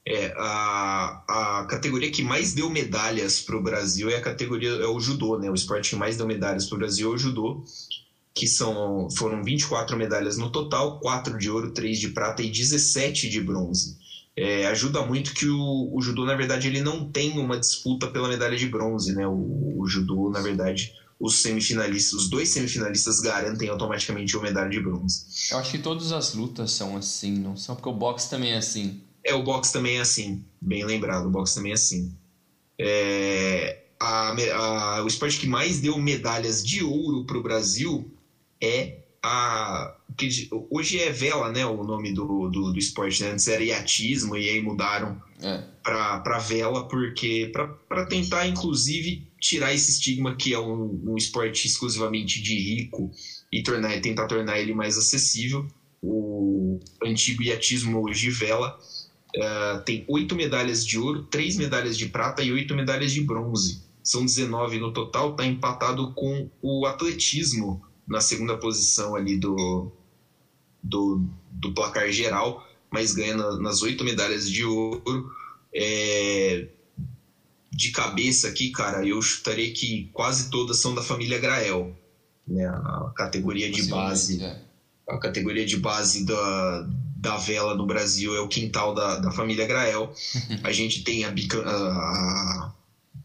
É, 0.06 0.34
a, 0.38 1.62
a 1.62 1.66
categoria 1.66 2.12
que 2.12 2.22
mais 2.22 2.54
deu 2.54 2.70
medalhas 2.70 3.40
para 3.40 3.56
o 3.56 3.64
Brasil 3.64 4.10
é 4.10 4.16
a 4.16 4.22
categoria 4.22 4.70
é 4.70 4.86
o 4.86 5.00
judô, 5.00 5.38
né? 5.38 5.50
O 5.50 5.54
esporte 5.54 5.92
que 5.92 5.96
mais 5.96 6.18
deu 6.18 6.28
medalhas 6.28 6.66
para 6.66 6.76
o 6.76 6.80
Brasil 6.80 7.10
é 7.10 7.14
o 7.14 7.18
judô, 7.18 7.64
que 8.36 8.46
são, 8.46 9.08
foram 9.12 9.42
24 9.42 9.96
medalhas 9.96 10.36
no 10.36 10.52
total, 10.52 11.00
4 11.00 11.38
de 11.38 11.50
ouro, 11.50 11.72
3 11.72 11.98
de 11.98 12.10
prata 12.10 12.42
e 12.42 12.52
17 12.52 13.30
de 13.30 13.40
bronze. 13.40 13.96
É, 14.36 14.66
ajuda 14.66 15.06
muito 15.06 15.34
que 15.34 15.48
o, 15.48 15.90
o, 15.96 16.02
judô, 16.02 16.26
na 16.26 16.36
verdade, 16.36 16.68
ele 16.68 16.82
não 16.82 17.10
tem 17.10 17.38
uma 17.40 17.58
disputa 17.58 18.08
pela 18.08 18.28
medalha 18.28 18.58
de 18.58 18.68
bronze, 18.68 19.14
né? 19.14 19.26
O, 19.26 19.80
o 19.80 19.88
judô, 19.88 20.30
na 20.30 20.42
verdade, 20.42 20.92
os 21.19 21.42
semifinalistas, 21.42 22.13
os 22.13 22.30
dois 22.30 22.50
semifinalistas 22.50 23.19
garantem 23.19 23.69
automaticamente 23.69 24.36
uma 24.36 24.44
medalha 24.44 24.69
de 24.69 24.80
bronze. 24.80 25.25
Eu 25.51 25.57
acho 25.57 25.71
que 25.71 25.80
todas 25.80 26.12
as 26.12 26.33
lutas 26.33 26.71
são 26.71 26.98
assim, 26.98 27.31
não 27.31 27.56
são? 27.56 27.75
Porque 27.75 27.89
o 27.89 27.94
boxe 27.94 28.30
também 28.30 28.51
é 28.51 28.57
assim. 28.57 29.01
É, 29.24 29.33
o 29.33 29.44
boxe 29.44 29.71
também 29.71 29.98
é 29.98 30.01
assim, 30.01 30.44
bem 30.60 30.83
lembrado, 30.83 31.27
o 31.27 31.31
boxe 31.31 31.56
também 31.56 31.71
é 31.71 31.75
assim. 31.75 32.13
É, 32.77 33.83
a, 34.00 34.36
a, 34.56 35.04
o 35.04 35.07
esporte 35.07 35.39
que 35.39 35.48
mais 35.48 35.80
deu 35.80 35.98
medalhas 35.98 36.63
de 36.63 36.83
ouro 36.83 37.24
para 37.25 37.38
o 37.38 37.44
Brasil 37.44 38.12
é 38.62 38.98
a. 39.21 39.95
Que, 40.18 40.50
hoje 40.69 41.00
é 41.00 41.09
vela, 41.12 41.52
né? 41.52 41.66
O 41.66 41.83
nome 41.83 42.14
do, 42.14 42.49
do, 42.49 42.73
do 42.73 42.78
esporte. 42.78 43.23
Né? 43.23 43.31
Antes 43.31 43.47
era 43.47 43.64
iatismo 43.64 44.35
e 44.35 44.49
aí 44.49 44.61
mudaram 44.61 45.19
é. 45.42 45.64
para 45.81 46.38
vela, 46.40 46.88
porque 46.88 47.52
para 47.88 48.06
tentar, 48.06 48.47
inclusive, 48.47 49.26
tirar 49.44 49.73
esse 49.73 49.92
estigma 49.92 50.35
que 50.38 50.54
é 50.54 50.59
um, 50.59 51.02
um 51.06 51.18
esporte 51.18 51.68
exclusivamente 51.68 52.42
de 52.42 52.57
rico 52.57 53.12
e 53.52 53.62
tornar, 53.62 54.00
tentar 54.00 54.26
tornar 54.26 54.57
ele 54.57 54.73
mais 54.73 54.97
acessível. 54.97 55.68
O 56.02 56.80
antigo 57.04 57.44
iatismo 57.44 58.02
hoje 58.02 58.30
vela 58.30 58.80
Uh, 59.35 59.81
tem 59.83 60.06
oito 60.07 60.35
medalhas 60.35 60.85
de 60.85 61.00
ouro, 61.00 61.23
três 61.23 61.57
medalhas 61.57 61.97
de 61.97 62.07
prata 62.07 62.44
e 62.44 62.52
oito 62.52 62.76
medalhas 62.76 63.12
de 63.12 63.19
bronze. 63.19 63.81
São 64.04 64.23
19 64.23 64.80
no 64.80 64.94
total, 64.94 65.31
está 65.31 65.44
empatado 65.44 66.14
com 66.14 66.47
o 66.62 66.85
atletismo 66.85 67.81
na 68.07 68.21
segunda 68.21 68.56
posição 68.57 69.16
ali 69.16 69.35
do, 69.35 69.92
do, 70.83 71.26
do 71.52 71.73
placar 71.73 72.12
geral, 72.12 72.64
mas 72.92 73.12
ganha 73.12 73.35
na, 73.35 73.57
nas 73.57 73.81
oito 73.81 74.04
medalhas 74.04 74.47
de 74.47 74.64
ouro. 74.64 75.31
É, 75.73 76.68
de 77.73 77.92
cabeça 77.92 78.47
aqui, 78.47 78.69
cara, 78.69 79.06
eu 79.06 79.21
chutaria 79.21 79.71
que 79.73 80.09
quase 80.13 80.49
todas 80.49 80.80
são 80.80 80.94
da 80.94 81.01
família 81.01 81.39
Grael, 81.39 81.95
né? 82.47 82.65
A 82.68 83.11
categoria 83.15 83.69
de 83.69 83.83
base, 83.83 84.44
é. 84.44 84.61
a 85.09 85.18
categoria 85.18 85.65
de 85.65 85.77
base 85.77 86.25
da 86.25 86.87
da 87.23 87.37
vela 87.37 87.73
no 87.73 87.85
Brasil 87.85 88.35
é 88.35 88.42
o 88.42 88.49
quintal 88.49 88.94
da, 88.94 89.18
da 89.18 89.31
família 89.31 89.65
Grael. 89.65 90.13
A 90.61 90.73
gente 90.73 91.06
tem 91.06 91.23
a, 91.23 91.30
a 91.30 92.73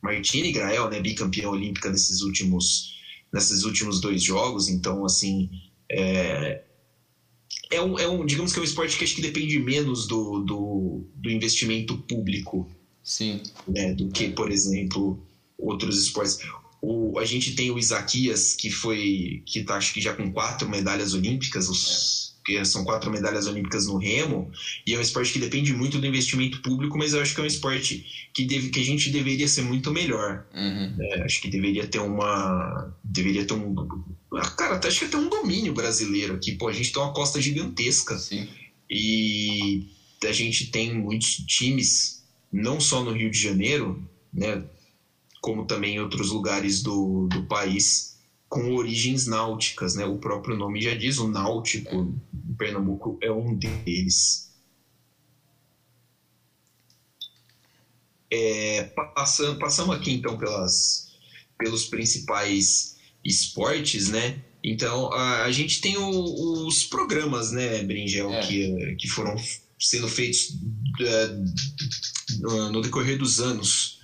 Martine 0.00 0.52
Grael, 0.52 0.88
né, 0.88 1.00
bicampeã 1.00 1.48
olímpica 1.48 1.90
nesses 1.90 2.20
últimos, 2.22 2.94
nesses 3.32 3.64
últimos 3.64 4.00
dois 4.00 4.22
jogos. 4.22 4.68
Então, 4.68 5.04
assim, 5.04 5.50
é, 5.90 6.62
é, 7.72 7.80
um, 7.82 7.98
é 7.98 8.06
um, 8.06 8.24
digamos 8.24 8.52
que 8.52 8.60
é 8.60 8.62
um 8.62 8.64
esporte 8.64 8.96
que 8.96 9.02
acho 9.02 9.16
que 9.16 9.22
depende 9.22 9.58
menos 9.58 10.06
do, 10.06 10.44
do, 10.44 11.04
do 11.16 11.28
investimento 11.28 11.98
público. 11.98 12.70
Sim. 13.08 13.40
Né, 13.66 13.94
do 13.94 14.08
que, 14.08 14.28
por 14.28 14.50
exemplo, 14.50 15.18
outros 15.56 15.98
esportes. 15.98 16.38
O, 16.82 17.18
a 17.18 17.24
gente 17.24 17.54
tem 17.54 17.70
o 17.70 17.78
Isaquias, 17.78 18.54
que 18.54 18.70
foi, 18.70 19.42
que 19.46 19.64
tá, 19.64 19.76
acho 19.76 19.94
que 19.94 20.00
já 20.00 20.12
com 20.12 20.30
quatro 20.30 20.68
medalhas 20.68 21.14
olímpicas, 21.14 21.70
os, 21.70 22.34
é 22.34 22.52
porque 22.52 22.64
são 22.66 22.84
quatro 22.84 23.10
medalhas 23.10 23.46
olímpicas 23.46 23.86
no 23.86 23.96
remo, 23.96 24.52
e 24.86 24.92
é 24.92 24.98
um 24.98 25.00
esporte 25.00 25.32
que 25.32 25.38
depende 25.38 25.72
muito 25.72 25.98
do 25.98 26.06
investimento 26.06 26.60
público, 26.60 26.98
mas 26.98 27.14
eu 27.14 27.22
acho 27.22 27.34
que 27.34 27.40
é 27.40 27.44
um 27.44 27.46
esporte 27.46 28.04
que, 28.34 28.44
deve, 28.44 28.68
que 28.68 28.80
a 28.80 28.84
gente 28.84 29.08
deveria 29.08 29.48
ser 29.48 29.62
muito 29.62 29.90
melhor. 29.90 30.46
Uhum. 30.54 30.94
É, 31.00 31.22
acho 31.22 31.40
que 31.40 31.48
deveria 31.48 31.86
ter 31.86 32.00
uma. 32.00 32.94
Deveria 33.02 33.46
ter 33.46 33.54
um. 33.54 33.74
Ah, 34.34 34.50
cara, 34.50 34.78
acho 34.86 34.98
que 34.98 35.04
até 35.06 35.16
um 35.16 35.30
domínio 35.30 35.72
brasileiro 35.72 36.34
aqui. 36.34 36.52
Pô, 36.52 36.68
a 36.68 36.72
gente 36.74 36.92
tem 36.92 37.02
uma 37.02 37.14
costa 37.14 37.40
gigantesca. 37.40 38.18
Sim. 38.18 38.46
E 38.90 39.86
a 40.24 40.32
gente 40.32 40.66
tem 40.70 40.94
muitos 40.94 41.36
times 41.46 42.17
não 42.50 42.80
só 42.80 43.02
no 43.02 43.12
Rio 43.12 43.30
de 43.30 43.38
Janeiro, 43.38 44.02
né, 44.32 44.64
como 45.40 45.66
também 45.66 45.96
em 45.96 46.00
outros 46.00 46.30
lugares 46.30 46.82
do, 46.82 47.28
do 47.28 47.44
país, 47.44 48.18
com 48.48 48.74
origens 48.74 49.26
náuticas. 49.26 49.94
Né? 49.94 50.04
O 50.04 50.18
próprio 50.18 50.56
nome 50.56 50.80
já 50.80 50.94
diz, 50.94 51.18
o 51.18 51.28
náutico 51.28 52.14
em 52.48 52.54
Pernambuco 52.54 53.18
é 53.22 53.30
um 53.30 53.54
deles. 53.54 54.48
É, 58.30 58.84
passando, 59.14 59.58
passamos 59.58 59.96
aqui 59.96 60.12
então 60.12 60.36
pelas, 60.36 61.12
pelos 61.56 61.86
principais 61.86 62.96
esportes, 63.24 64.10
né? 64.10 64.42
Então 64.62 65.10
a, 65.12 65.44
a 65.44 65.52
gente 65.52 65.80
tem 65.80 65.96
o, 65.96 66.66
os 66.66 66.84
programas, 66.84 67.52
né, 67.52 67.82
Bringel, 67.82 68.30
é. 68.30 68.46
que, 68.46 68.96
que 68.96 69.08
foram 69.08 69.34
sendo 69.78 70.08
feitos 70.08 70.50
uh, 71.00 72.72
no 72.72 72.80
decorrer 72.80 73.18
dos 73.18 73.40
anos 73.40 74.00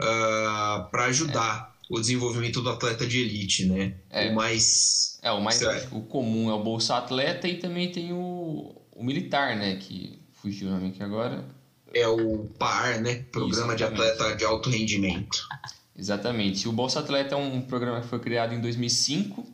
uh, 0.00 0.04
ah, 0.04 0.88
para 0.90 1.06
ajudar 1.06 1.76
é. 1.82 1.86
o 1.94 2.00
desenvolvimento 2.00 2.60
do 2.62 2.70
atleta 2.70 3.06
de 3.06 3.20
elite, 3.20 3.66
né? 3.66 3.94
É. 4.10 4.30
O 4.30 4.34
mais 4.34 5.18
é 5.22 5.30
o 5.30 5.40
mais 5.40 5.62
o 5.92 6.00
comum 6.00 6.50
é 6.50 6.54
o 6.54 6.62
bolsa 6.62 6.96
atleta 6.96 7.46
e 7.46 7.58
também 7.58 7.92
tem 7.92 8.12
o, 8.12 8.74
o 8.92 9.04
militar, 9.04 9.56
né? 9.56 9.76
Que 9.76 10.18
fugiu 10.32 10.68
o 10.68 10.70
nome 10.70 10.88
aqui 10.88 11.02
agora 11.02 11.44
é 11.92 12.06
o 12.06 12.44
PAR, 12.58 13.00
né? 13.00 13.24
Programa 13.30 13.74
de 13.74 13.84
Atleta 13.84 14.34
de 14.36 14.44
Alto 14.44 14.70
Rendimento. 14.70 15.46
Exatamente. 15.96 16.68
O 16.68 16.72
Bolsa 16.72 17.00
Atleta 17.00 17.34
é 17.34 17.38
um 17.38 17.60
programa 17.60 18.00
que 18.00 18.08
foi 18.08 18.18
criado 18.20 18.54
em 18.54 18.60
2005, 18.60 19.46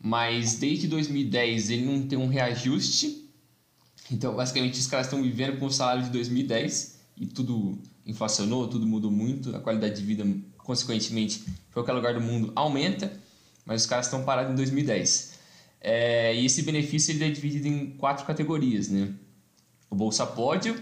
mas 0.00 0.54
desde 0.54 0.86
2010 0.88 1.70
ele 1.70 1.84
não 1.84 2.06
tem 2.06 2.18
um 2.18 2.28
reajuste. 2.28 3.27
Então, 4.10 4.34
basicamente, 4.34 4.78
os 4.78 4.86
caras 4.86 5.06
estão 5.06 5.22
vivendo 5.22 5.58
com 5.58 5.66
o 5.66 5.70
salário 5.70 6.02
de 6.02 6.10
2010 6.10 6.98
e 7.16 7.26
tudo 7.26 7.78
inflacionou, 8.06 8.66
tudo 8.68 8.86
mudou 8.86 9.10
muito, 9.10 9.54
a 9.54 9.60
qualidade 9.60 9.96
de 9.96 10.04
vida, 10.04 10.26
consequentemente, 10.56 11.44
em 11.46 11.72
qualquer 11.72 11.92
lugar 11.92 12.14
do 12.14 12.20
mundo 12.20 12.52
aumenta, 12.54 13.12
mas 13.66 13.82
os 13.82 13.86
caras 13.86 14.06
estão 14.06 14.24
parados 14.24 14.52
em 14.52 14.56
2010. 14.56 15.38
É, 15.80 16.34
e 16.34 16.46
esse 16.46 16.62
benefício 16.62 17.12
ele 17.12 17.24
é 17.24 17.30
dividido 17.30 17.68
em 17.68 17.90
quatro 17.90 18.24
categorias, 18.24 18.88
né? 18.88 19.12
O 19.90 19.94
Bolsa 19.94 20.26
Pódio, 20.26 20.80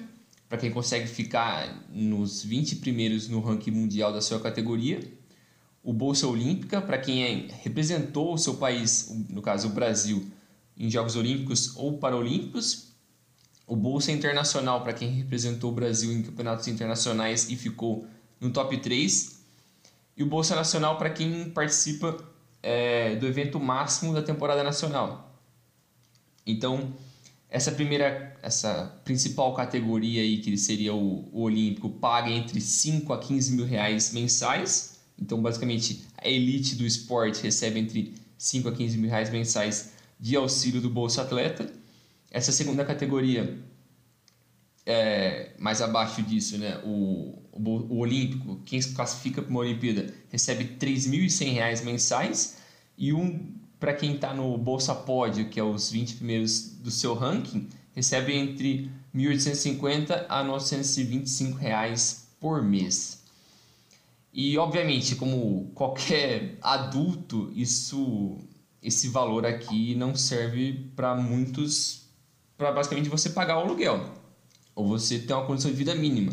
para 0.48 0.58
quem 0.58 0.70
consegue 0.70 1.06
ficar 1.06 1.86
nos 1.90 2.42
20 2.42 2.76
primeiros 2.76 3.28
no 3.28 3.40
ranking 3.40 3.72
mundial 3.72 4.12
da 4.12 4.20
sua 4.20 4.40
categoria. 4.40 5.00
O 5.82 5.92
Bolsa 5.92 6.26
Olímpica, 6.26 6.80
para 6.80 6.98
quem 6.98 7.24
é, 7.24 7.46
representou 7.62 8.34
o 8.34 8.38
seu 8.38 8.54
país, 8.54 9.12
no 9.28 9.42
caso 9.42 9.68
o 9.68 9.70
Brasil, 9.70 10.26
em 10.76 10.90
Jogos 10.90 11.16
Olímpicos 11.16 11.76
ou 11.76 11.98
Paralímpicos. 11.98 12.95
O 13.66 13.74
Bolsa 13.74 14.12
Internacional, 14.12 14.82
para 14.82 14.92
quem 14.92 15.10
representou 15.10 15.72
o 15.72 15.74
Brasil 15.74 16.12
em 16.12 16.22
campeonatos 16.22 16.68
internacionais 16.68 17.50
e 17.50 17.56
ficou 17.56 18.06
no 18.40 18.50
top 18.50 18.78
3. 18.78 19.40
E 20.16 20.22
o 20.22 20.26
Bolsa 20.26 20.54
Nacional, 20.54 20.96
para 20.96 21.10
quem 21.10 21.50
participa 21.50 22.16
é, 22.62 23.16
do 23.16 23.26
evento 23.26 23.58
máximo 23.58 24.14
da 24.14 24.22
temporada 24.22 24.62
nacional. 24.62 25.36
Então, 26.46 26.94
essa 27.48 27.72
primeira, 27.72 28.36
essa 28.42 29.00
principal 29.04 29.54
categoria 29.54 30.22
aí, 30.22 30.38
que 30.38 30.56
seria 30.56 30.94
o, 30.94 31.28
o 31.32 31.42
olímpico, 31.42 31.90
paga 31.90 32.30
entre 32.30 32.60
5 32.60 33.12
a 33.12 33.18
15 33.18 33.52
mil 33.52 33.66
reais 33.66 34.12
mensais. 34.12 34.98
Então, 35.20 35.40
basicamente, 35.40 36.04
a 36.18 36.28
elite 36.28 36.74
do 36.76 36.84
esporte 36.84 37.42
recebe 37.42 37.80
entre 37.80 38.14
5 38.38 38.68
a 38.68 38.72
15 38.72 38.98
mil 38.98 39.10
reais 39.10 39.30
mensais 39.30 39.92
de 40.18 40.36
auxílio 40.36 40.80
do 40.80 40.90
Bolsa 40.90 41.22
Atleta. 41.22 41.72
Essa 42.36 42.52
segunda 42.52 42.84
categoria, 42.84 43.58
é, 44.84 45.52
mais 45.58 45.80
abaixo 45.80 46.22
disso, 46.22 46.58
né, 46.58 46.78
o, 46.84 47.38
o, 47.50 47.70
o 47.94 47.96
olímpico, 47.96 48.60
quem 48.66 48.78
se 48.78 48.92
classifica 48.92 49.40
para 49.40 49.50
uma 49.50 49.60
Olimpíada, 49.60 50.12
recebe 50.28 50.64
R$ 50.64 50.76
3.100 50.78 51.82
mensais. 51.82 52.58
E 52.98 53.10
um 53.10 53.54
para 53.80 53.94
quem 53.94 54.16
está 54.16 54.34
no 54.34 54.58
Bolsa 54.58 54.94
Pódio, 54.94 55.48
que 55.48 55.58
é 55.58 55.62
os 55.64 55.90
20 55.90 56.16
primeiros 56.16 56.72
do 56.72 56.90
seu 56.90 57.14
ranking, 57.14 57.70
recebe 57.94 58.34
entre 58.34 58.90
1.850 59.14 60.26
a 60.28 60.44
925 60.44 61.56
reais 61.56 62.28
por 62.38 62.62
mês. 62.62 63.22
E 64.30 64.58
obviamente, 64.58 65.16
como 65.16 65.70
qualquer 65.74 66.58
adulto, 66.60 67.50
isso 67.56 68.36
esse 68.82 69.08
valor 69.08 69.46
aqui 69.46 69.94
não 69.94 70.14
serve 70.14 70.90
para 70.94 71.14
muitos 71.14 72.05
para 72.56 72.72
basicamente 72.72 73.08
você 73.08 73.30
pagar 73.30 73.58
o 73.58 73.60
aluguel 73.60 74.12
ou 74.74 74.86
você 74.86 75.18
ter 75.18 75.32
uma 75.32 75.46
condição 75.46 75.70
de 75.70 75.76
vida 75.76 75.94
mínima. 75.94 76.32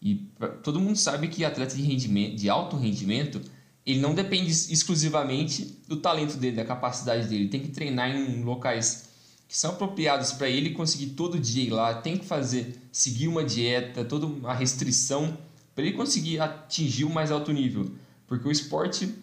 E 0.00 0.26
todo 0.62 0.80
mundo 0.80 0.96
sabe 0.96 1.28
que 1.28 1.44
atleta 1.44 1.74
de 1.74 1.82
rendimento, 1.82 2.36
de 2.36 2.48
alto 2.48 2.76
rendimento, 2.76 3.40
ele 3.84 4.00
não 4.00 4.14
depende 4.14 4.50
exclusivamente 4.50 5.78
do 5.88 5.96
talento 5.96 6.36
dele, 6.36 6.56
da 6.56 6.64
capacidade 6.64 7.26
dele. 7.26 7.42
Ele 7.42 7.48
tem 7.48 7.60
que 7.60 7.68
treinar 7.68 8.10
em 8.10 8.42
locais 8.44 9.08
que 9.48 9.56
são 9.56 9.70
apropriados 9.70 10.32
para 10.32 10.48
ele 10.48 10.70
conseguir 10.70 11.14
todo 11.14 11.38
dia 11.38 11.64
ir 11.64 11.70
lá. 11.70 11.94
Tem 11.94 12.18
que 12.18 12.26
fazer, 12.26 12.78
seguir 12.92 13.28
uma 13.28 13.42
dieta, 13.42 14.04
toda 14.04 14.26
uma 14.26 14.52
restrição 14.52 15.36
para 15.74 15.84
ele 15.84 15.96
conseguir 15.96 16.38
atingir 16.38 17.04
o 17.04 17.10
mais 17.10 17.30
alto 17.30 17.50
nível. 17.50 17.90
Porque 18.26 18.46
o 18.46 18.52
esporte 18.52 19.14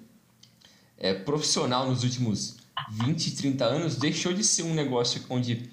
é, 0.97 1.13
profissional 1.13 1.87
nos 1.87 2.03
últimos 2.03 2.55
20, 2.89 3.35
30 3.35 3.65
anos 3.65 3.95
deixou 3.95 4.33
de 4.33 4.43
ser 4.43 4.63
um 4.63 4.73
negócio 4.73 5.21
onde 5.29 5.69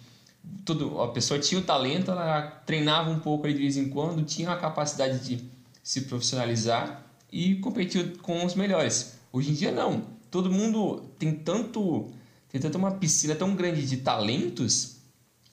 todo, 0.64 1.00
a 1.00 1.08
pessoa 1.08 1.38
tinha 1.38 1.60
o 1.60 1.64
talento, 1.64 2.10
ela 2.10 2.42
treinava 2.66 3.10
um 3.10 3.18
pouco 3.18 3.48
de 3.48 3.54
vez 3.54 3.76
em 3.76 3.88
quando, 3.88 4.24
tinha 4.24 4.50
a 4.50 4.56
capacidade 4.56 5.18
de 5.20 5.44
se 5.82 6.02
profissionalizar 6.02 7.04
e 7.30 7.56
competir 7.56 8.18
com 8.18 8.44
os 8.44 8.54
melhores. 8.54 9.18
Hoje 9.32 9.50
em 9.50 9.54
dia 9.54 9.72
não. 9.72 10.04
Todo 10.30 10.50
mundo 10.50 11.02
tem 11.18 11.34
tanto 11.34 12.10
tem 12.48 12.60
tanta 12.60 12.76
uma 12.76 12.90
piscina 12.92 13.34
tão 13.34 13.54
grande 13.54 13.86
de 13.86 13.98
talentos, 13.98 14.98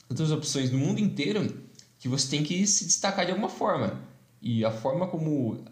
tantas 0.07 0.31
opções 0.31 0.69
no 0.69 0.77
mundo 0.77 0.99
inteiro, 0.99 1.63
que 1.97 2.09
você 2.09 2.29
tem 2.29 2.43
que 2.43 2.67
se 2.67 2.85
destacar 2.85 3.25
de 3.25 3.31
alguma 3.31 3.47
forma. 3.47 4.01
E 4.41 4.65
a 4.65 4.71
forma 4.71 5.07
como 5.07 5.63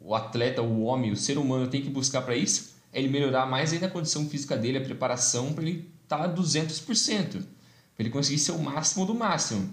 o 0.00 0.14
atleta, 0.14 0.62
o 0.62 0.82
homem, 0.82 1.10
o 1.10 1.16
ser 1.16 1.38
humano 1.38 1.66
tem 1.66 1.82
que 1.82 1.90
buscar 1.90 2.22
para 2.22 2.36
isso 2.36 2.70
é 2.92 2.98
ele 2.98 3.08
melhorar 3.08 3.46
mais 3.46 3.72
ainda 3.72 3.86
a 3.86 3.90
condição 3.90 4.28
física 4.28 4.56
dele, 4.56 4.78
a 4.78 4.82
preparação 4.82 5.52
para 5.52 5.64
ele 5.64 5.90
estar 6.02 6.18
tá 6.18 6.24
a 6.24 6.34
200%, 6.34 7.42
ele 8.02 8.10
conseguir 8.10 8.38
ser 8.38 8.52
o 8.52 8.58
máximo 8.58 9.04
do 9.04 9.14
máximo. 9.14 9.72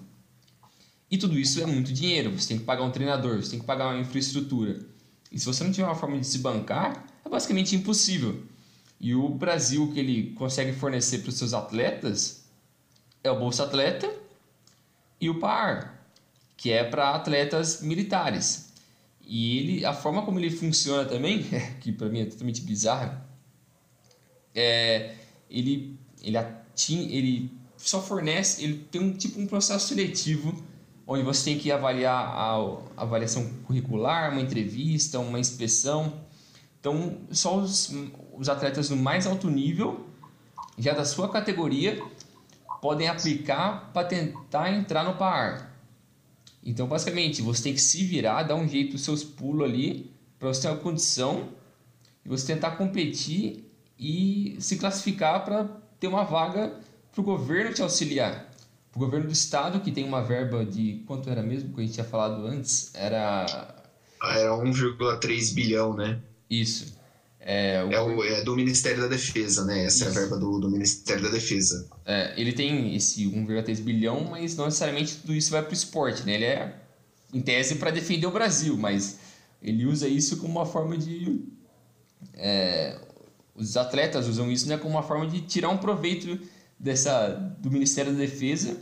E 1.09 1.17
tudo 1.17 1.39
isso 1.39 1.61
é 1.61 1.65
muito 1.65 1.93
dinheiro. 1.93 2.37
Você 2.37 2.49
tem 2.49 2.57
que 2.59 2.65
pagar 2.65 2.83
um 2.83 2.91
treinador, 2.91 3.37
você 3.37 3.51
tem 3.51 3.59
que 3.59 3.65
pagar 3.65 3.87
uma 3.87 3.99
infraestrutura. 3.99 4.79
E 5.31 5.39
se 5.39 5.45
você 5.45 5.63
não 5.63 5.71
tiver 5.71 5.87
uma 5.87 5.95
forma 5.95 6.19
de 6.19 6.27
se 6.27 6.39
bancar, 6.39 7.05
é 7.23 7.29
basicamente 7.29 7.75
impossível. 7.75 8.43
E 8.99 9.13
o 9.15 9.29
Brasil 9.29 9.91
que 9.93 9.99
ele 9.99 10.31
consegue 10.31 10.73
fornecer 10.73 11.19
para 11.19 11.29
os 11.29 11.35
seus 11.35 11.53
atletas 11.53 12.45
é 13.23 13.31
o 13.31 13.39
Bolsa 13.39 13.63
Atleta 13.63 14.13
e 15.19 15.29
o 15.29 15.39
PAR, 15.39 16.01
que 16.55 16.71
é 16.71 16.83
para 16.83 17.11
atletas 17.11 17.81
militares. 17.81 18.73
E 19.21 19.57
ele, 19.57 19.85
a 19.85 19.93
forma 19.93 20.23
como 20.23 20.39
ele 20.39 20.49
funciona 20.49 21.05
também, 21.05 21.45
que 21.79 21.91
para 21.91 22.09
mim 22.09 22.21
é 22.21 22.25
totalmente 22.25 22.61
bizarro, 22.61 23.21
é 24.55 25.15
ele 25.49 25.97
ele, 26.21 26.37
ele 27.11 27.51
só 27.77 28.01
fornece, 28.01 28.63
ele 28.63 28.85
tem 28.91 29.01
um 29.01 29.13
tipo 29.13 29.39
um 29.39 29.47
processo 29.47 29.87
seletivo 29.87 30.53
onde 31.07 31.23
você 31.23 31.51
tem 31.51 31.57
que 31.57 31.71
avaliar 31.71 32.13
a, 32.13 32.77
avaliação 32.97 33.49
curricular, 33.65 34.31
uma 34.31 34.41
entrevista, 34.41 35.17
uma 35.19 35.39
inspeção. 35.39 36.21
Então, 36.79 37.17
só 37.31 37.57
os, 37.57 37.93
os 38.37 38.49
atletas 38.49 38.89
do 38.89 38.97
mais 38.97 39.25
alto 39.25 39.49
nível, 39.49 40.05
já 40.77 40.93
da 40.93 41.05
sua 41.05 41.29
categoria, 41.29 42.03
podem 42.81 43.07
aplicar 43.07 43.89
para 43.93 44.05
tentar 44.05 44.71
entrar 44.73 45.05
no 45.05 45.15
PAR. 45.15 45.73
Então, 46.61 46.87
basicamente, 46.87 47.41
você 47.41 47.63
tem 47.63 47.73
que 47.73 47.81
se 47.81 48.03
virar, 48.03 48.43
dar 48.43 48.55
um 48.55 48.67
jeito 48.67 48.91
dos 48.91 49.01
seus 49.01 49.23
pulos 49.23 49.63
ali, 49.63 50.11
para 50.37 50.49
você 50.49 50.63
ter 50.63 50.67
uma 50.67 50.77
condição 50.77 51.49
e 52.25 52.29
você 52.29 52.53
tentar 52.53 52.71
competir 52.71 53.71
e 53.97 54.57
se 54.59 54.77
classificar 54.77 55.45
para 55.45 55.63
ter 55.99 56.07
uma 56.07 56.25
vaga 56.25 56.77
para 57.17 57.21
o 57.21 57.37
governo 57.37 57.73
te 57.73 57.81
auxiliar. 57.81 58.51
O 58.95 58.99
governo 58.99 59.27
do 59.27 59.33
estado, 59.33 59.79
que 59.79 59.91
tem 59.91 60.03
uma 60.03 60.23
verba 60.23 60.65
de. 60.65 61.03
Quanto 61.05 61.29
era 61.29 61.41
mesmo 61.41 61.73
que 61.73 61.81
a 61.81 61.83
gente 61.83 61.93
tinha 61.93 62.05
falado 62.05 62.45
antes? 62.45 62.91
Era. 62.93 63.75
Era 64.23 64.51
1,3 64.51 65.53
bilhão, 65.53 65.95
né? 65.95 66.19
Isso. 66.49 66.95
É, 67.39 67.83
o... 67.83 67.91
É, 67.91 68.01
o, 68.01 68.23
é, 68.23 68.43
do 68.43 68.55
Ministério 68.55 69.01
da 69.01 69.07
Defesa, 69.07 69.63
né? 69.65 69.85
Essa 69.85 70.05
Isso. 70.05 70.05
é 70.05 70.09
a 70.09 70.21
verba 70.21 70.37
do, 70.37 70.59
do 70.59 70.69
Ministério 70.69 71.23
da 71.23 71.29
Defesa. 71.29 71.87
É, 72.05 72.33
ele 72.35 72.51
tem 72.51 72.95
esse 72.95 73.25
1,3 73.25 73.79
bilhão, 73.81 74.25
mas 74.31 74.55
não 74.55 74.65
necessariamente 74.65 75.17
tudo 75.17 75.33
isso 75.33 75.51
vai 75.51 75.61
para 75.61 75.71
o 75.71 75.73
esporte, 75.73 76.23
né? 76.23 76.33
Ele 76.33 76.45
é, 76.45 76.75
em 77.33 77.41
tese, 77.41 77.75
para 77.75 77.91
defender 77.91 78.25
o 78.25 78.31
Brasil, 78.31 78.75
mas 78.77 79.19
ele 79.61 79.85
usa 79.85 80.07
isso 80.07 80.37
como 80.37 80.53
uma 80.53 80.65
forma 80.65 80.97
de. 80.97 81.41
É, 82.33 82.97
os 83.55 83.77
atletas 83.77 84.27
usam 84.27 84.51
isso 84.51 84.67
né, 84.67 84.77
como 84.77 84.95
uma 84.95 85.03
forma 85.03 85.27
de 85.27 85.41
tirar 85.41 85.69
um 85.69 85.77
proveito 85.77 86.39
dessa, 86.79 87.29
do 87.59 87.71
Ministério 87.71 88.11
da 88.11 88.19
Defesa 88.19 88.77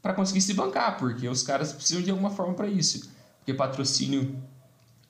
para 0.00 0.14
conseguir 0.14 0.40
se 0.40 0.54
bancar, 0.54 0.98
porque 0.98 1.28
os 1.28 1.42
caras 1.42 1.72
precisam 1.72 2.02
de 2.02 2.10
alguma 2.10 2.30
forma 2.30 2.54
para 2.54 2.68
isso. 2.68 3.10
porque 3.38 3.52
patrocínio 3.52 4.36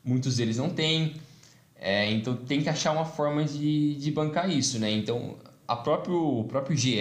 muitos 0.04 0.36
deles 0.36 0.56
não 0.56 0.70
têm. 0.70 1.16
É, 1.74 2.10
então 2.10 2.34
tem 2.34 2.62
que 2.62 2.68
achar 2.68 2.92
uma 2.92 3.04
forma 3.04 3.44
de, 3.44 3.96
de 3.96 4.10
bancar 4.10 4.50
isso, 4.50 4.78
né? 4.78 4.90
Então 4.90 5.36
a 5.68 5.76
próprio, 5.76 6.40
o 6.40 6.44
próprio 6.44 6.76
GE, 6.76 7.00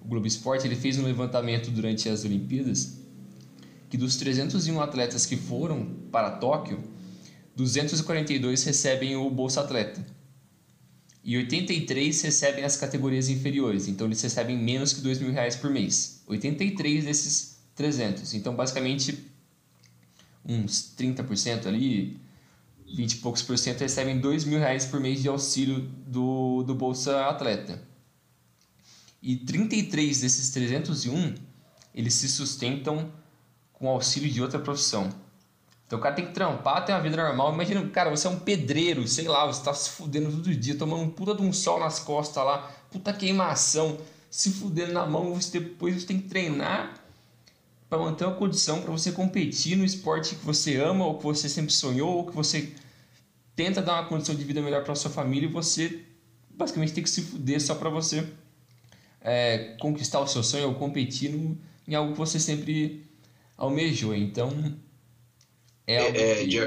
o 0.00 0.06
Globo 0.06 0.26
Esporte, 0.26 0.66
ele 0.66 0.76
fez 0.76 0.98
um 0.98 1.04
levantamento 1.04 1.70
durante 1.70 2.08
as 2.08 2.24
Olimpíadas 2.24 3.02
que 3.88 3.96
dos 3.96 4.16
301 4.16 4.80
atletas 4.80 5.24
que 5.24 5.36
foram 5.36 5.86
para 6.10 6.30
Tóquio, 6.32 6.82
242 7.54 8.64
recebem 8.64 9.16
o 9.16 9.30
Bolsa 9.30 9.60
Atleta 9.60 10.04
e 11.24 11.38
83 11.38 12.20
recebem 12.20 12.64
as 12.64 12.76
categorias 12.76 13.30
inferiores, 13.30 13.88
então 13.88 14.06
eles 14.06 14.20
recebem 14.20 14.58
menos 14.58 14.92
que 14.92 15.00
2 15.00 15.20
mil 15.20 15.32
reais 15.32 15.56
por 15.56 15.70
mês. 15.70 16.22
83 16.26 17.04
desses 17.04 17.56
300, 17.74 18.34
então 18.34 18.54
basicamente 18.54 19.24
uns 20.44 20.94
30% 20.98 21.66
ali, 21.66 22.20
20 22.94 23.12
e 23.12 23.16
poucos 23.16 23.40
por 23.40 23.56
cento 23.56 23.80
recebem 23.80 24.20
2 24.20 24.44
mil 24.44 24.58
reais 24.58 24.84
por 24.84 25.00
mês 25.00 25.22
de 25.22 25.28
auxílio 25.28 25.80
do, 26.06 26.62
do 26.62 26.74
Bolsa 26.74 27.26
Atleta. 27.26 27.82
E 29.22 29.36
33 29.36 30.20
desses 30.20 30.50
301, 30.50 31.34
eles 31.94 32.12
se 32.12 32.28
sustentam 32.28 33.10
com 33.72 33.88
auxílio 33.88 34.30
de 34.30 34.42
outra 34.42 34.58
profissão. 34.58 35.08
Então 35.94 36.00
o 36.00 36.02
cara 36.02 36.14
tem 36.16 36.26
que 36.26 36.32
trampar, 36.32 36.84
ter 36.84 36.92
uma 36.92 37.00
vida 37.00 37.16
normal. 37.16 37.52
Imagina, 37.52 37.88
cara, 37.88 38.10
você 38.10 38.26
é 38.26 38.30
um 38.30 38.38
pedreiro, 38.38 39.06
sei 39.06 39.28
lá, 39.28 39.46
você 39.46 39.62
tá 39.62 39.72
se 39.72 39.90
fudendo 39.90 40.28
todo 40.28 40.54
dia, 40.54 40.76
tomando 40.76 41.04
um 41.04 41.10
puta 41.10 41.36
de 41.36 41.42
um 41.42 41.52
sol 41.52 41.78
nas 41.78 42.00
costas 42.00 42.44
lá, 42.44 42.68
puta 42.90 43.12
queimação, 43.12 43.96
se 44.28 44.50
fudendo 44.50 44.92
na 44.92 45.06
mão, 45.06 45.32
você 45.34 45.60
depois 45.60 45.94
você 45.94 46.06
tem 46.06 46.18
que 46.20 46.28
treinar 46.28 47.00
para 47.88 47.98
manter 47.98 48.24
uma 48.24 48.34
condição 48.34 48.82
para 48.82 48.90
você 48.90 49.12
competir 49.12 49.76
no 49.76 49.84
esporte 49.84 50.34
que 50.34 50.44
você 50.44 50.76
ama 50.76 51.06
ou 51.06 51.16
que 51.16 51.22
você 51.22 51.48
sempre 51.48 51.72
sonhou 51.72 52.16
ou 52.16 52.26
que 52.26 52.34
você 52.34 52.72
tenta 53.54 53.80
dar 53.80 54.00
uma 54.00 54.08
condição 54.08 54.34
de 54.34 54.42
vida 54.42 54.60
melhor 54.60 54.82
para 54.82 54.96
sua 54.96 55.12
família 55.12 55.48
e 55.48 55.52
você 55.52 56.00
basicamente 56.50 56.92
tem 56.92 57.04
que 57.04 57.10
se 57.10 57.22
fuder 57.22 57.60
só 57.60 57.76
para 57.76 57.88
você 57.88 58.26
é, 59.20 59.76
conquistar 59.78 60.18
o 60.18 60.26
seu 60.26 60.42
sonho 60.42 60.68
ou 60.68 60.74
competir 60.74 61.30
no, 61.30 61.56
em 61.86 61.94
algo 61.94 62.12
que 62.12 62.18
você 62.18 62.40
sempre 62.40 63.06
almejou. 63.56 64.12
Então 64.12 64.50
é, 65.86 65.98
algo 65.98 66.18
é, 66.18 66.34
que... 66.36 66.46
de, 66.46 66.58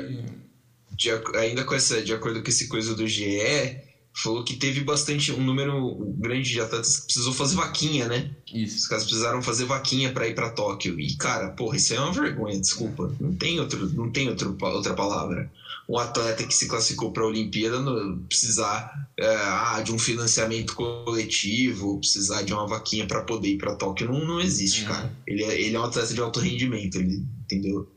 de, 0.91 1.37
ainda 1.37 1.63
com 1.63 1.75
essa, 1.75 2.01
de 2.01 2.13
acordo 2.13 2.41
com 2.41 2.49
esse 2.49 2.67
coisa 2.67 2.95
do 2.95 3.07
GE, 3.07 3.87
falou 4.17 4.43
que 4.43 4.55
teve 4.55 4.81
bastante, 4.81 5.31
um 5.31 5.43
número 5.43 5.95
grande 6.17 6.49
de 6.49 6.59
atletas 6.59 6.97
que 6.97 7.05
precisou 7.05 7.33
fazer 7.33 7.55
vaquinha, 7.55 8.07
né? 8.07 8.31
Isso. 8.51 8.77
Os 8.77 8.87
caras 8.87 9.03
precisaram 9.03 9.41
fazer 9.43 9.65
vaquinha 9.65 10.11
para 10.11 10.27
ir 10.27 10.33
para 10.33 10.49
Tóquio. 10.49 10.99
E, 10.99 11.15
cara, 11.15 11.49
porra, 11.49 11.77
isso 11.77 11.93
é 11.93 11.99
uma 11.99 12.11
vergonha, 12.11 12.59
desculpa. 12.59 13.13
Não 13.19 13.35
tem, 13.35 13.59
outro, 13.59 13.87
não 13.93 14.09
tem 14.09 14.27
outro, 14.27 14.57
outra 14.59 14.95
palavra. 14.95 15.51
Um 15.87 15.97
atleta 15.99 16.43
que 16.43 16.53
se 16.53 16.67
classificou 16.67 17.11
para 17.11 17.23
a 17.23 17.27
Olimpíada 17.27 17.79
não 17.79 18.19
precisar 18.23 19.07
é, 19.17 19.27
ah, 19.27 19.81
de 19.85 19.93
um 19.93 19.99
financiamento 19.99 20.73
coletivo, 20.73 21.99
precisar 21.99 22.41
de 22.41 22.53
uma 22.53 22.67
vaquinha 22.67 23.05
para 23.05 23.21
poder 23.21 23.49
ir 23.49 23.57
para 23.57 23.75
Tóquio, 23.75 24.11
não, 24.11 24.25
não 24.25 24.41
existe, 24.41 24.81
uhum. 24.81 24.87
cara. 24.87 25.15
Ele 25.27 25.43
é, 25.43 25.61
ele 25.61 25.75
é 25.75 25.79
um 25.79 25.83
atleta 25.83 26.13
de 26.13 26.19
alto 26.19 26.39
rendimento, 26.39 26.97
ele, 26.97 27.23
entendeu? 27.43 27.87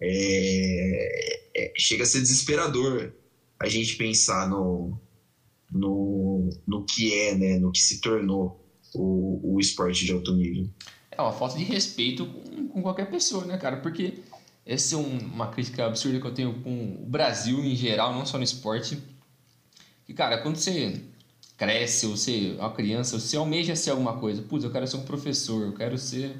É, 0.00 1.40
é, 1.56 1.72
chega 1.76 2.04
a 2.04 2.06
ser 2.06 2.20
desesperador 2.20 3.12
a 3.58 3.68
gente 3.68 3.96
pensar 3.96 4.48
no, 4.48 4.98
no, 5.70 6.50
no 6.66 6.84
que 6.84 7.12
é, 7.12 7.34
né, 7.34 7.58
no 7.58 7.72
que 7.72 7.80
se 7.80 8.00
tornou 8.00 8.64
o, 8.94 9.54
o 9.54 9.60
esporte 9.60 10.04
de 10.04 10.12
alto 10.12 10.34
nível. 10.34 10.68
É 11.10 11.20
uma 11.20 11.32
falta 11.32 11.58
de 11.58 11.64
respeito 11.64 12.26
com, 12.26 12.68
com 12.68 12.82
qualquer 12.82 13.10
pessoa, 13.10 13.44
né, 13.44 13.58
cara? 13.58 13.78
Porque 13.78 14.14
essa 14.64 14.94
é 14.94 14.98
um, 14.98 15.18
uma 15.18 15.48
crítica 15.48 15.86
absurda 15.86 16.20
que 16.20 16.26
eu 16.26 16.34
tenho 16.34 16.54
com 16.62 17.02
o 17.02 17.06
Brasil 17.06 17.58
em 17.64 17.74
geral, 17.74 18.12
não 18.14 18.24
só 18.24 18.38
no 18.38 18.44
esporte. 18.44 18.98
Que, 20.06 20.14
cara, 20.14 20.38
quando 20.38 20.56
você 20.56 21.00
cresce, 21.56 22.06
ou 22.06 22.16
você 22.16 22.54
é 22.56 22.60
uma 22.60 22.72
criança, 22.72 23.18
você 23.18 23.36
almeja 23.36 23.74
ser 23.74 23.90
alguma 23.90 24.18
coisa. 24.18 24.42
Putz, 24.42 24.64
eu 24.64 24.70
quero 24.70 24.86
ser 24.86 24.96
um 24.96 25.04
professor, 25.04 25.66
eu 25.66 25.72
quero 25.72 25.98
ser 25.98 26.36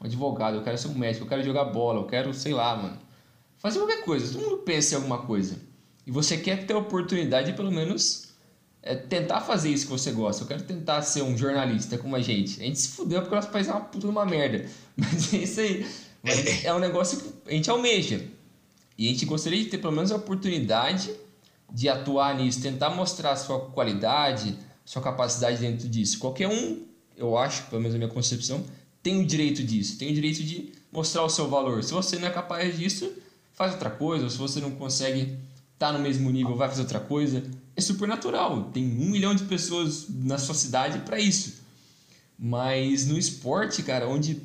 um 0.00 0.06
advogado, 0.06 0.56
eu 0.56 0.62
quero 0.62 0.78
ser 0.78 0.88
um 0.88 0.94
médico, 0.94 1.24
eu 1.24 1.28
quero 1.28 1.42
jogar 1.42 1.64
bola, 1.64 2.00
eu 2.00 2.06
quero, 2.06 2.32
sei 2.32 2.54
lá, 2.54 2.74
mano. 2.76 2.98
Fazer 3.58 3.78
qualquer 3.78 4.02
coisa. 4.04 4.32
Todo 4.32 4.42
mundo 4.42 4.58
pensa 4.58 4.94
em 4.94 4.96
alguma 4.96 5.18
coisa. 5.18 5.56
E 6.06 6.10
você 6.10 6.38
quer 6.38 6.64
ter 6.66 6.72
a 6.72 6.78
oportunidade 6.78 7.50
de, 7.50 7.56
pelo 7.56 7.70
menos, 7.70 8.30
é 8.82 8.94
tentar 8.94 9.42
fazer 9.42 9.68
isso 9.68 9.84
que 9.84 9.92
você 9.92 10.10
gosta. 10.10 10.42
Eu 10.42 10.48
quero 10.48 10.62
tentar 10.62 11.02
ser 11.02 11.22
um 11.22 11.36
jornalista 11.36 11.98
como 11.98 12.16
a 12.16 12.20
gente. 12.22 12.60
A 12.60 12.64
gente 12.64 12.78
se 12.78 12.88
fudeu 12.88 13.20
porque 13.20 13.34
o 13.34 13.36
nosso 13.36 13.50
país 13.50 13.68
é 13.68 13.72
uma 13.72 13.82
puta 13.82 14.06
de 14.06 14.06
uma 14.06 14.24
merda. 14.24 14.66
Mas 14.96 15.34
é 15.34 15.36
isso 15.36 15.60
aí. 15.60 15.86
Mas 16.22 16.64
é 16.64 16.72
um 16.72 16.78
negócio 16.78 17.20
que 17.20 17.50
a 17.50 17.52
gente 17.52 17.70
almeja. 17.70 18.24
E 18.96 19.06
a 19.06 19.10
gente 19.10 19.26
gostaria 19.26 19.62
de 19.62 19.70
ter 19.70 19.78
pelo 19.78 19.92
menos 19.92 20.10
a 20.10 20.16
oportunidade 20.16 21.10
de 21.72 21.88
atuar 21.88 22.34
nisso, 22.36 22.60
tentar 22.60 22.90
mostrar 22.90 23.32
a 23.32 23.36
sua 23.36 23.60
qualidade, 23.70 24.58
sua 24.84 25.00
capacidade 25.00 25.58
dentro 25.58 25.88
disso. 25.88 26.18
Qualquer 26.18 26.48
um, 26.48 26.82
eu 27.16 27.36
acho, 27.36 27.64
pelo 27.66 27.80
menos 27.80 27.94
na 27.94 27.98
minha 27.98 28.10
concepção, 28.10 28.64
tem 29.02 29.20
o 29.20 29.26
direito 29.26 29.62
disso, 29.62 29.98
tem 29.98 30.10
o 30.10 30.14
direito 30.14 30.42
de 30.42 30.72
mostrar 30.92 31.24
o 31.24 31.28
seu 31.28 31.48
valor. 31.48 31.82
Se 31.82 31.92
você 31.92 32.18
não 32.18 32.28
é 32.28 32.30
capaz 32.30 32.78
disso, 32.78 33.10
faz 33.52 33.72
outra 33.72 33.90
coisa. 33.90 34.24
Ou 34.24 34.30
se 34.30 34.38
você 34.38 34.60
não 34.60 34.72
consegue 34.72 35.22
estar 35.74 35.92
tá 35.92 35.92
no 35.92 35.98
mesmo 35.98 36.30
nível, 36.30 36.56
vai 36.56 36.68
fazer 36.68 36.82
outra 36.82 37.00
coisa 37.00 37.42
é 37.80 37.82
super 37.82 38.06
natural. 38.06 38.64
Tem 38.72 38.84
um 38.84 39.10
milhão 39.10 39.34
de 39.34 39.44
pessoas 39.44 40.06
na 40.08 40.38
sua 40.38 40.54
cidade 40.54 41.00
para 41.00 41.18
isso. 41.18 41.60
Mas 42.38 43.06
no 43.06 43.18
esporte, 43.18 43.82
cara, 43.82 44.08
onde 44.08 44.40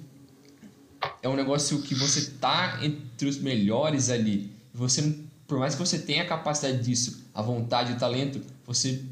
é 1.22 1.30
um 1.30 1.36
negócio 1.36 1.82
que 1.82 1.94
você 1.94 2.32
tá 2.40 2.80
entre 2.84 3.28
os 3.28 3.38
melhores 3.38 4.10
ali, 4.10 4.52
você 4.74 5.20
por 5.48 5.60
mais 5.60 5.76
que 5.76 5.80
você 5.80 6.00
tenha 6.00 6.24
a 6.24 6.26
capacidade 6.26 6.84
disso, 6.84 7.24
a 7.32 7.42
vontade, 7.42 7.94
o 7.94 7.98
talento, 8.00 8.42
você 8.66 9.04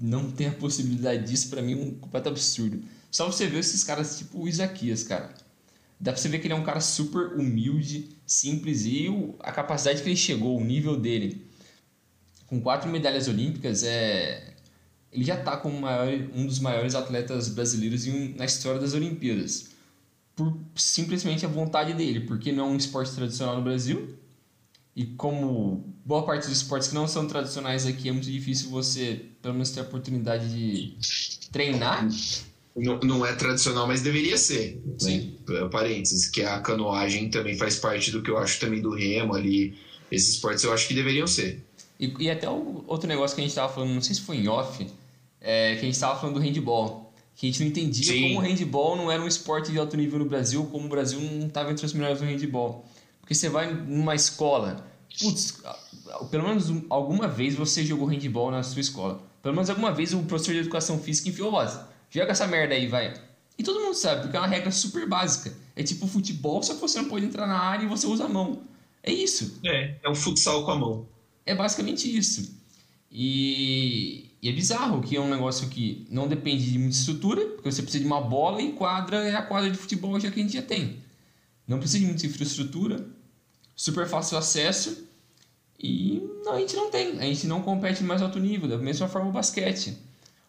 não 0.00 0.28
tem 0.28 0.48
a 0.48 0.52
possibilidade 0.52 1.28
disso, 1.30 1.48
para 1.48 1.62
mim 1.62 1.72
é 1.72 1.76
um 1.76 1.94
completo 1.94 2.28
absurdo. 2.28 2.82
Só 3.10 3.26
você 3.26 3.46
ver 3.46 3.58
esses 3.58 3.84
caras 3.84 4.18
tipo 4.18 4.42
o 4.42 4.48
Isaquias, 4.48 5.02
cara. 5.02 5.34
Dá 6.00 6.12
pra 6.12 6.20
você 6.20 6.28
ver 6.28 6.38
que 6.38 6.46
ele 6.46 6.54
é 6.54 6.56
um 6.56 6.64
cara 6.64 6.80
super 6.80 7.32
humilde, 7.38 8.16
simples 8.26 8.84
e 8.84 9.08
a 9.40 9.50
capacidade 9.50 10.02
que 10.02 10.08
ele 10.08 10.16
chegou, 10.16 10.56
o 10.56 10.64
nível 10.64 10.96
dele 10.96 11.48
com 12.48 12.60
quatro 12.60 12.90
medalhas 12.90 13.28
olímpicas, 13.28 13.82
é, 13.84 14.54
ele 15.12 15.24
já 15.24 15.38
está 15.38 15.56
como 15.56 15.80
maior, 15.80 16.08
um 16.34 16.46
dos 16.46 16.58
maiores 16.58 16.94
atletas 16.94 17.48
brasileiros 17.48 18.06
em, 18.06 18.34
na 18.34 18.44
história 18.44 18.80
das 18.80 18.94
Olimpíadas. 18.94 19.68
Por 20.34 20.58
simplesmente 20.74 21.44
a 21.44 21.48
vontade 21.48 21.92
dele, 21.92 22.20
porque 22.20 22.50
não 22.50 22.68
é 22.68 22.70
um 22.70 22.76
esporte 22.76 23.12
tradicional 23.12 23.56
no 23.56 23.62
Brasil. 23.62 24.16
E 24.96 25.04
como 25.04 25.94
boa 26.04 26.24
parte 26.24 26.48
dos 26.48 26.56
esportes 26.56 26.88
que 26.88 26.94
não 26.94 27.06
são 27.06 27.26
tradicionais 27.26 27.86
aqui, 27.86 28.08
é 28.08 28.12
muito 28.12 28.30
difícil 28.30 28.70
você, 28.70 29.26
pelo 29.42 29.54
menos, 29.54 29.70
ter 29.70 29.80
a 29.80 29.82
oportunidade 29.82 30.48
de 30.48 30.96
treinar. 31.50 32.08
Não, 32.78 33.00
não 33.00 33.26
é 33.26 33.34
tradicional, 33.34 33.86
mas 33.86 34.02
deveria 34.02 34.38
ser. 34.38 34.80
Né? 34.84 34.94
Sim. 34.98 35.38
Né? 35.48 35.68
Parênteses, 35.70 36.28
que 36.28 36.42
a 36.42 36.60
canoagem 36.60 37.30
também 37.30 37.56
faz 37.56 37.76
parte 37.76 38.10
do 38.10 38.22
que 38.22 38.30
eu 38.30 38.38
acho 38.38 38.60
também 38.60 38.80
do 38.80 38.94
remo 38.94 39.34
ali. 39.34 39.76
Esses 40.10 40.34
esportes 40.34 40.64
eu 40.64 40.72
acho 40.72 40.88
que 40.88 40.94
deveriam 40.94 41.26
ser. 41.26 41.62
E, 41.98 42.14
e 42.18 42.30
até 42.30 42.48
o 42.48 42.84
outro 42.86 43.08
negócio 43.08 43.34
que 43.34 43.40
a 43.40 43.44
gente 43.44 43.50
estava 43.50 43.72
falando, 43.72 43.92
não 43.92 44.00
sei 44.00 44.14
se 44.14 44.20
foi 44.20 44.36
em 44.36 44.48
off, 44.48 44.86
é, 45.40 45.74
que 45.74 45.80
a 45.80 45.84
gente 45.84 45.94
estava 45.94 46.18
falando 46.18 46.36
do 46.36 46.40
handball. 46.40 47.12
Que 47.34 47.46
a 47.46 47.50
gente 47.50 47.60
não 47.60 47.68
entendia 47.68 48.12
Sim. 48.12 48.22
como 48.22 48.38
o 48.38 48.42
handball 48.42 48.96
não 48.96 49.12
era 49.12 49.22
um 49.22 49.28
esporte 49.28 49.70
de 49.70 49.78
alto 49.78 49.96
nível 49.96 50.18
no 50.18 50.24
Brasil, 50.24 50.64
como 50.66 50.86
o 50.86 50.88
Brasil 50.88 51.20
não 51.20 51.46
estava 51.46 51.70
entre 51.70 51.86
os 51.86 51.92
melhores 51.92 52.20
no 52.20 52.26
handball. 52.26 52.84
Porque 53.20 53.34
você 53.34 53.48
vai 53.48 53.72
numa 53.72 54.14
escola, 54.14 54.84
putz, 55.20 55.62
pelo 56.30 56.48
menos 56.48 56.66
alguma 56.88 57.28
vez 57.28 57.54
você 57.54 57.84
jogou 57.84 58.06
handball 58.06 58.50
na 58.50 58.62
sua 58.62 58.80
escola. 58.80 59.20
Pelo 59.42 59.54
menos 59.54 59.70
alguma 59.70 59.92
vez 59.92 60.12
o 60.12 60.20
professor 60.20 60.52
de 60.52 60.60
educação 60.60 60.98
física 60.98 61.28
enfiou, 61.28 61.52
ó, 61.52 61.64
joga 62.10 62.32
essa 62.32 62.46
merda 62.46 62.74
aí, 62.74 62.86
vai. 62.86 63.14
E 63.58 63.62
todo 63.62 63.80
mundo 63.80 63.94
sabe, 63.94 64.22
porque 64.22 64.36
é 64.36 64.40
uma 64.40 64.46
regra 64.46 64.70
super 64.70 65.06
básica. 65.06 65.52
É 65.74 65.82
tipo 65.82 66.06
futebol, 66.06 66.62
só 66.62 66.74
que 66.74 66.80
você 66.80 67.00
não 67.00 67.08
pode 67.08 67.26
entrar 67.26 67.46
na 67.46 67.58
área 67.58 67.84
e 67.84 67.88
você 67.88 68.06
usa 68.06 68.24
a 68.24 68.28
mão. 68.28 68.62
É 69.02 69.12
isso. 69.12 69.58
É, 69.64 69.96
é 70.02 70.08
um 70.08 70.14
futsal 70.14 70.64
com 70.64 70.70
a 70.70 70.76
mão. 70.76 71.06
É 71.44 71.54
basicamente 71.54 72.14
isso. 72.14 72.56
E, 73.10 74.30
e, 74.42 74.48
é 74.48 74.52
bizarro 74.52 75.00
que 75.00 75.16
é 75.16 75.20
um 75.20 75.30
negócio 75.30 75.68
que 75.68 76.06
não 76.10 76.28
depende 76.28 76.70
de 76.70 76.78
muita 76.78 76.94
estrutura, 76.94 77.44
porque 77.46 77.70
você 77.70 77.82
precisa 77.82 78.02
de 78.02 78.06
uma 78.06 78.20
bola 78.20 78.60
e 78.60 78.72
quadra 78.72 79.16
é 79.26 79.34
a 79.34 79.42
quadra 79.42 79.70
de 79.70 79.78
futebol 79.78 80.18
já 80.20 80.30
que 80.30 80.38
a 80.38 80.42
gente 80.42 80.52
já 80.52 80.62
tem. 80.62 80.98
Não 81.66 81.78
precisa 81.78 82.00
de 82.00 82.06
muita 82.06 82.26
infraestrutura, 82.26 83.06
super 83.74 84.06
fácil 84.06 84.36
acesso 84.36 85.06
e 85.78 86.22
não, 86.44 86.54
a 86.54 86.60
gente 86.60 86.76
não 86.76 86.90
tem. 86.90 87.18
A 87.18 87.24
gente 87.24 87.46
não 87.46 87.62
compete 87.62 88.02
mais 88.02 88.20
alto 88.20 88.38
nível, 88.38 88.68
da 88.68 88.78
mesma 88.78 89.08
forma 89.08 89.28
o 89.28 89.32
basquete. 89.32 89.96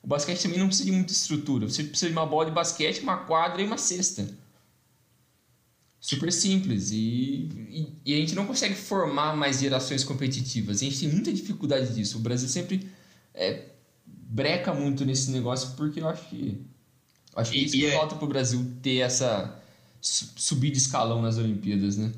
O 0.02 0.08
basquete 0.08 0.42
também 0.42 0.60
não 0.60 0.68
precisa 0.68 0.90
de 0.90 0.96
muita 0.96 1.12
estrutura. 1.12 1.68
Você 1.68 1.84
precisa 1.84 2.08
de 2.08 2.14
uma 2.14 2.26
bola 2.26 2.46
de 2.46 2.52
basquete, 2.52 3.02
uma 3.02 3.18
quadra 3.18 3.62
e 3.62 3.66
uma 3.66 3.78
cesta 3.78 4.28
super 6.00 6.32
simples 6.32 6.92
e, 6.92 7.50
e, 7.70 7.94
e, 8.06 8.14
a 8.14 8.18
gente 8.18 8.34
não 8.34 8.46
consegue 8.46 8.74
formar 8.74 9.36
mais 9.36 9.60
gerações 9.60 10.04
competitivas. 10.04 10.78
A 10.78 10.86
gente 10.86 11.00
tem 11.00 11.10
muita 11.10 11.32
dificuldade 11.32 11.94
disso. 11.94 12.18
O 12.18 12.22
Brasil 12.22 12.48
sempre 12.48 12.90
é, 13.34 13.66
breca 14.06 14.74
muito 14.74 15.06
nesse 15.06 15.30
negócio 15.32 15.76
porque 15.76 16.00
eu 16.00 16.08
acho 16.08 16.30
que 16.30 16.62
acho 17.36 17.52
que 17.52 17.58
e, 17.58 17.66
isso 17.66 17.76
que 17.76 17.86
é... 17.86 17.92
falta 17.92 18.16
para 18.16 18.26
o 18.26 18.28
Brasil 18.28 18.66
ter 18.82 19.00
essa 19.00 19.62
subir 20.02 20.72
de 20.72 20.78
escalão 20.78 21.22
nas 21.22 21.38
Olimpíadas, 21.38 21.98
né? 21.98 22.14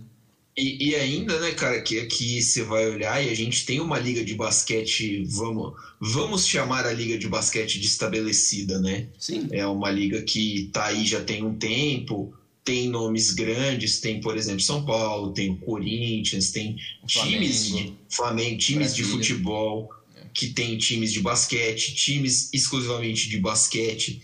E, 0.61 0.89
e, 0.89 0.95
ainda, 0.95 1.39
né, 1.39 1.53
cara, 1.53 1.81
que 1.81 1.99
aqui 1.99 2.39
você 2.39 2.61
vai 2.61 2.87
olhar 2.87 3.25
e 3.25 3.31
a 3.31 3.33
gente 3.33 3.65
tem 3.65 3.79
uma 3.79 3.97
liga 3.97 4.23
de 4.23 4.35
basquete, 4.35 5.23
vamos, 5.23 5.73
vamos 5.99 6.45
chamar 6.45 6.85
a 6.85 6.93
liga 6.93 7.17
de 7.17 7.27
basquete 7.27 7.79
de 7.79 7.87
estabelecida, 7.87 8.79
né? 8.79 9.07
Sim. 9.17 9.47
É 9.51 9.65
uma 9.65 9.89
liga 9.89 10.21
que 10.21 10.69
tá 10.71 10.85
aí 10.85 11.03
já 11.03 11.19
tem 11.23 11.43
um 11.43 11.57
tempo, 11.57 12.31
tem 12.63 12.89
nomes 12.89 13.31
grandes, 13.31 13.99
tem, 13.99 14.21
por 14.21 14.37
exemplo, 14.37 14.61
São 14.61 14.85
Paulo, 14.85 15.33
tem 15.33 15.49
o 15.49 15.57
Corinthians, 15.57 16.51
tem 16.51 16.77
Flamengo, 17.11 17.39
times 17.39 17.65
de 17.65 17.93
Flamengo, 18.07 18.57
times 18.59 18.87
Brasília. 18.89 19.03
de 19.03 19.11
futebol, 19.11 19.89
é. 20.15 20.27
que 20.31 20.49
tem 20.49 20.77
times 20.77 21.11
de 21.11 21.21
basquete, 21.21 21.95
times 21.95 22.53
exclusivamente 22.53 23.27
de 23.29 23.39
basquete. 23.39 24.21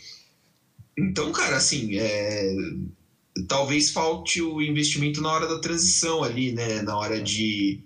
Então, 0.96 1.32
cara, 1.32 1.58
assim, 1.58 1.98
é, 1.98 2.54
talvez 3.48 3.92
falte 3.92 4.42
o 4.42 4.62
investimento 4.62 5.22
na 5.22 5.32
hora 5.32 5.48
da 5.48 5.60
transição 5.60 6.24
ali, 6.24 6.52
né? 6.52 6.82
Na 6.82 6.98
hora 6.98 7.22
de, 7.22 7.80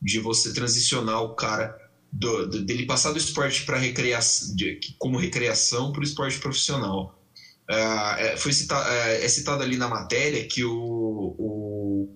de 0.00 0.18
você 0.18 0.52
transicionar 0.52 1.22
o 1.22 1.34
cara 1.34 1.74
do, 2.12 2.46
do, 2.46 2.64
dele 2.64 2.86
passar 2.86 3.12
do 3.12 3.18
esporte 3.18 3.64
para 3.64 3.78
recreação, 3.78 4.54
de, 4.56 4.80
como 4.98 5.18
recreação 5.18 5.92
para 5.92 6.00
o 6.00 6.04
esporte 6.04 6.38
profissional. 6.38 7.14
Uh, 7.70 8.38
foi 8.38 8.52
citado, 8.52 8.88
é, 8.88 9.24
é 9.24 9.28
citado 9.28 9.62
ali 9.62 9.76
na 9.76 9.88
matéria 9.88 10.46
que 10.46 10.64
o, 10.64 11.34
o 11.38 12.08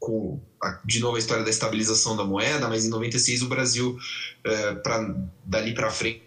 com, 0.00 0.40
de 0.84 0.98
novo 0.98 1.16
a 1.16 1.18
história 1.18 1.44
da 1.44 1.50
estabilização 1.50 2.16
da 2.16 2.24
moeda, 2.24 2.68
mas 2.68 2.84
em 2.84 2.88
96 2.88 3.42
o 3.42 3.48
Brasil, 3.48 3.94
pra, 4.82 5.14
dali 5.44 5.74
para 5.74 5.90
frente, 5.90 6.20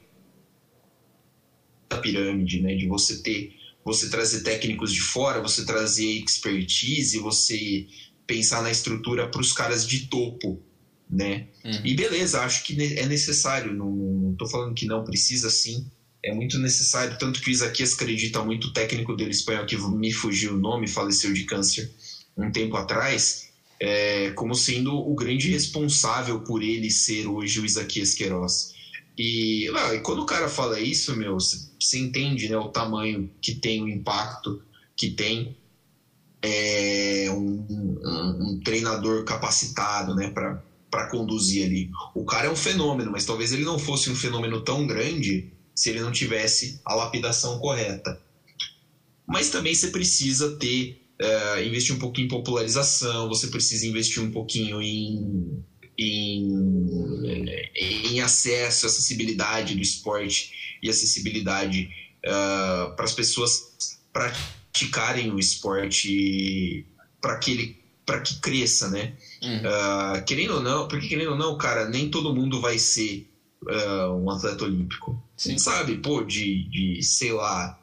da 1.90 1.98
pirâmide, 1.98 2.62
né, 2.62 2.76
de 2.76 2.88
você 2.88 3.22
ter, 3.22 3.52
você 3.84 4.10
trazer 4.10 4.42
técnicos 4.42 4.94
de 4.94 5.02
fora, 5.02 5.42
você 5.42 5.66
trazer 5.66 6.06
expertise, 6.06 7.20
você 7.20 7.86
pensar 8.26 8.62
na 8.62 8.72
estrutura 8.72 9.28
para 9.28 9.42
os 9.42 9.52
caras 9.52 9.86
de 9.86 10.08
topo, 10.08 10.62
né? 11.10 11.48
Uhum. 11.64 11.82
E 11.84 11.94
beleza, 11.94 12.42
acho 12.42 12.64
que 12.64 12.82
é 12.98 13.06
necessário, 13.06 13.74
não, 13.74 14.36
tô 14.38 14.48
falando 14.48 14.74
que 14.74 14.86
não 14.86 15.04
precisa 15.04 15.50
sim, 15.50 15.86
é 16.24 16.34
muito 16.34 16.58
necessário, 16.58 17.18
tanto 17.18 17.42
que 17.42 17.50
o 17.50 17.52
Isaquias 17.52 17.94
acredita 17.94 18.44
muito, 18.44 18.68
o 18.68 18.74
técnico 18.74 19.14
dele 19.16 19.32
espanhol, 19.32 19.66
que 19.66 19.78
me 19.78 20.12
fugiu 20.12 20.54
o 20.54 20.60
nome, 20.60 20.88
faleceu 20.88 21.34
de 21.34 21.44
câncer 21.44 21.92
um 22.36 22.50
tempo 22.50 22.78
atrás, 22.78 23.50
é, 23.80 24.32
como 24.32 24.56
sendo 24.56 24.96
o 24.96 25.14
grande 25.14 25.52
responsável 25.52 26.40
por 26.40 26.64
ele 26.64 26.90
ser 26.90 27.28
hoje 27.28 27.60
o 27.60 27.66
Isaquias 27.66 28.14
Queiroz. 28.14 28.73
E, 29.18 29.70
e 29.70 30.00
quando 30.00 30.22
o 30.22 30.26
cara 30.26 30.48
fala 30.48 30.80
isso, 30.80 31.16
meu, 31.16 31.38
você 31.40 31.98
entende 31.98 32.50
né, 32.50 32.58
o 32.58 32.70
tamanho 32.70 33.30
que 33.42 33.54
tem, 33.54 33.82
o 33.82 33.88
impacto 33.88 34.60
que 34.96 35.12
tem 35.12 35.56
é, 36.42 37.30
um, 37.32 37.66
um, 37.70 38.38
um 38.42 38.60
treinador 38.64 39.24
capacitado 39.24 40.16
né, 40.16 40.30
para 40.30 41.08
conduzir 41.10 41.66
ali. 41.66 41.90
O 42.14 42.26
cara 42.26 42.48
é 42.48 42.50
um 42.50 42.56
fenômeno, 42.56 43.12
mas 43.12 43.26
talvez 43.26 43.52
ele 43.52 43.64
não 43.64 43.78
fosse 43.78 44.10
um 44.10 44.16
fenômeno 44.16 44.64
tão 44.64 44.86
grande 44.86 45.48
se 45.76 45.90
ele 45.90 46.02
não 46.02 46.12
tivesse 46.12 46.80
a 46.86 46.94
lapidação 46.94 47.58
correta. 47.60 48.20
Mas 49.28 49.50
também 49.50 49.74
você 49.74 49.88
precisa 49.88 50.58
ter, 50.58 50.98
uh, 51.22 51.64
investir 51.64 51.96
um 51.96 52.00
pouquinho 52.00 52.26
em 52.26 52.30
popularização, 52.30 53.28
você 53.30 53.48
precisa 53.48 53.86
investir 53.88 54.22
um 54.22 54.30
pouquinho 54.30 54.82
em, 54.82 55.64
em, 55.98 57.72
em 57.76 58.22
acesso, 58.22 58.86
acessibilidade 58.86 59.76
do 59.76 59.82
esporte 59.82 60.78
e 60.82 60.90
acessibilidade 60.90 61.90
uh, 62.26 62.96
para 62.96 63.06
as 63.06 63.14
pessoas 63.14 63.74
praticarem 64.12 65.32
o 65.32 65.40
esporte 65.40 66.86
para 67.22 67.38
que 67.38 67.52
ele 67.52 67.84
para 68.06 68.20
que 68.20 68.38
cresça, 68.42 68.90
né? 68.90 69.14
Uhum. 69.42 69.60
Uh, 69.60 70.26
querendo 70.26 70.56
ou 70.56 70.62
não, 70.62 70.90
porque 70.90 71.08
querendo 71.08 71.32
ou 71.32 71.38
não, 71.38 71.58
cara, 71.58 71.88
nem 71.88 72.10
todo 72.10 72.36
mundo 72.36 72.60
vai 72.60 72.78
ser 72.78 73.30
uh, 73.64 74.12
um 74.14 74.30
atleta 74.30 74.66
olímpico. 74.66 75.24
Sim. 75.38 75.58
Sabe, 75.58 75.98
pô, 75.98 76.22
de, 76.22 76.68
de, 76.70 77.02
sei 77.02 77.32
lá, 77.32 77.80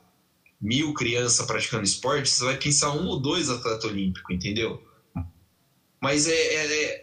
mil 0.61 0.93
crianças 0.93 1.47
praticando 1.47 1.85
esporte, 1.85 2.29
você 2.29 2.45
vai 2.45 2.59
pensar 2.59 2.93
um 2.93 3.07
ou 3.07 3.19
dois 3.19 3.49
atletas 3.49 3.85
olímpicos, 3.85 4.35
entendeu? 4.35 4.83
Mas 6.03 6.27
é, 6.29 6.33
é, 6.33 6.85
é 6.85 7.03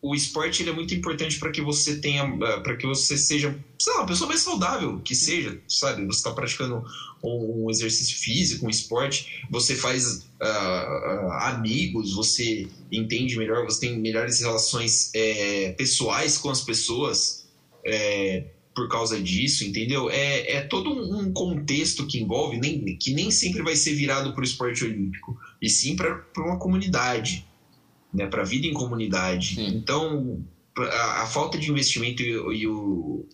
o, 0.00 0.14
esporte 0.14 0.62
ele 0.62 0.70
é 0.70 0.72
muito 0.72 0.94
importante 0.94 1.38
para 1.38 1.50
que 1.50 1.60
você 1.60 1.96
tenha, 1.96 2.22
ah, 2.22 2.60
para 2.60 2.76
que 2.76 2.86
você 2.86 3.16
seja, 3.16 3.58
sei 3.78 3.92
lá, 3.92 4.00
uma 4.00 4.06
pessoa 4.06 4.28
mais 4.28 4.40
saudável, 4.40 4.98
que 5.00 5.14
seja, 5.14 5.60
sabe? 5.68 6.04
Você 6.06 6.18
está 6.18 6.32
praticando 6.32 6.82
um, 7.22 7.68
exercício 7.70 8.16
físico, 8.16 8.66
um 8.66 8.70
esporte, 8.70 9.44
você 9.50 9.74
faz 9.74 10.28
uh, 10.40 11.32
amigos, 11.40 12.14
você 12.14 12.66
entende 12.92 13.36
melhor, 13.36 13.64
você 13.64 13.80
tem 13.80 13.98
melhores 13.98 14.40
relações 14.40 15.10
é, 15.14 15.72
pessoais 15.72 16.38
com 16.38 16.50
as 16.50 16.60
pessoas 16.60 17.46
é, 17.84 18.44
por 18.78 18.88
causa 18.88 19.20
disso, 19.20 19.64
entendeu? 19.64 20.08
É, 20.08 20.52
é 20.52 20.60
todo 20.60 20.90
um 20.92 21.32
contexto 21.32 22.06
que 22.06 22.20
envolve, 22.20 22.58
nem, 22.58 22.96
que 22.96 23.12
nem 23.12 23.28
sempre 23.30 23.62
vai 23.62 23.74
ser 23.74 23.94
virado 23.94 24.32
para 24.32 24.40
o 24.40 24.44
esporte 24.44 24.84
olímpico, 24.84 25.36
e 25.60 25.68
sim 25.68 25.96
para 25.96 26.22
uma 26.36 26.58
comunidade, 26.58 27.47
né, 28.12 28.26
para 28.26 28.42
a 28.42 28.44
vida 28.44 28.66
em 28.66 28.72
comunidade. 28.72 29.54
Sim. 29.54 29.68
Então, 29.76 30.44
a, 30.76 31.22
a, 31.22 31.26
falta 31.26 31.58
de 31.58 31.70
investimento 31.70 32.22
e, 32.22 32.30
e 32.30 32.66
o. 32.66 33.26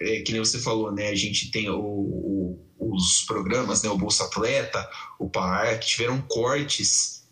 É, 0.00 0.20
que 0.20 0.32
nem 0.32 0.40
você 0.40 0.58
falou, 0.58 0.92
né? 0.92 1.08
A 1.08 1.14
gente 1.14 1.50
tem 1.50 1.68
o, 1.68 1.78
o, 1.78 2.58
os 2.78 3.22
programas, 3.22 3.82
né? 3.82 3.90
O 3.90 3.98
Bolsa 3.98 4.24
Atleta, 4.24 4.88
o 5.18 5.28
PAR, 5.28 5.78
que 5.78 5.86
tiveram 5.86 6.20
cortes, 6.22 7.24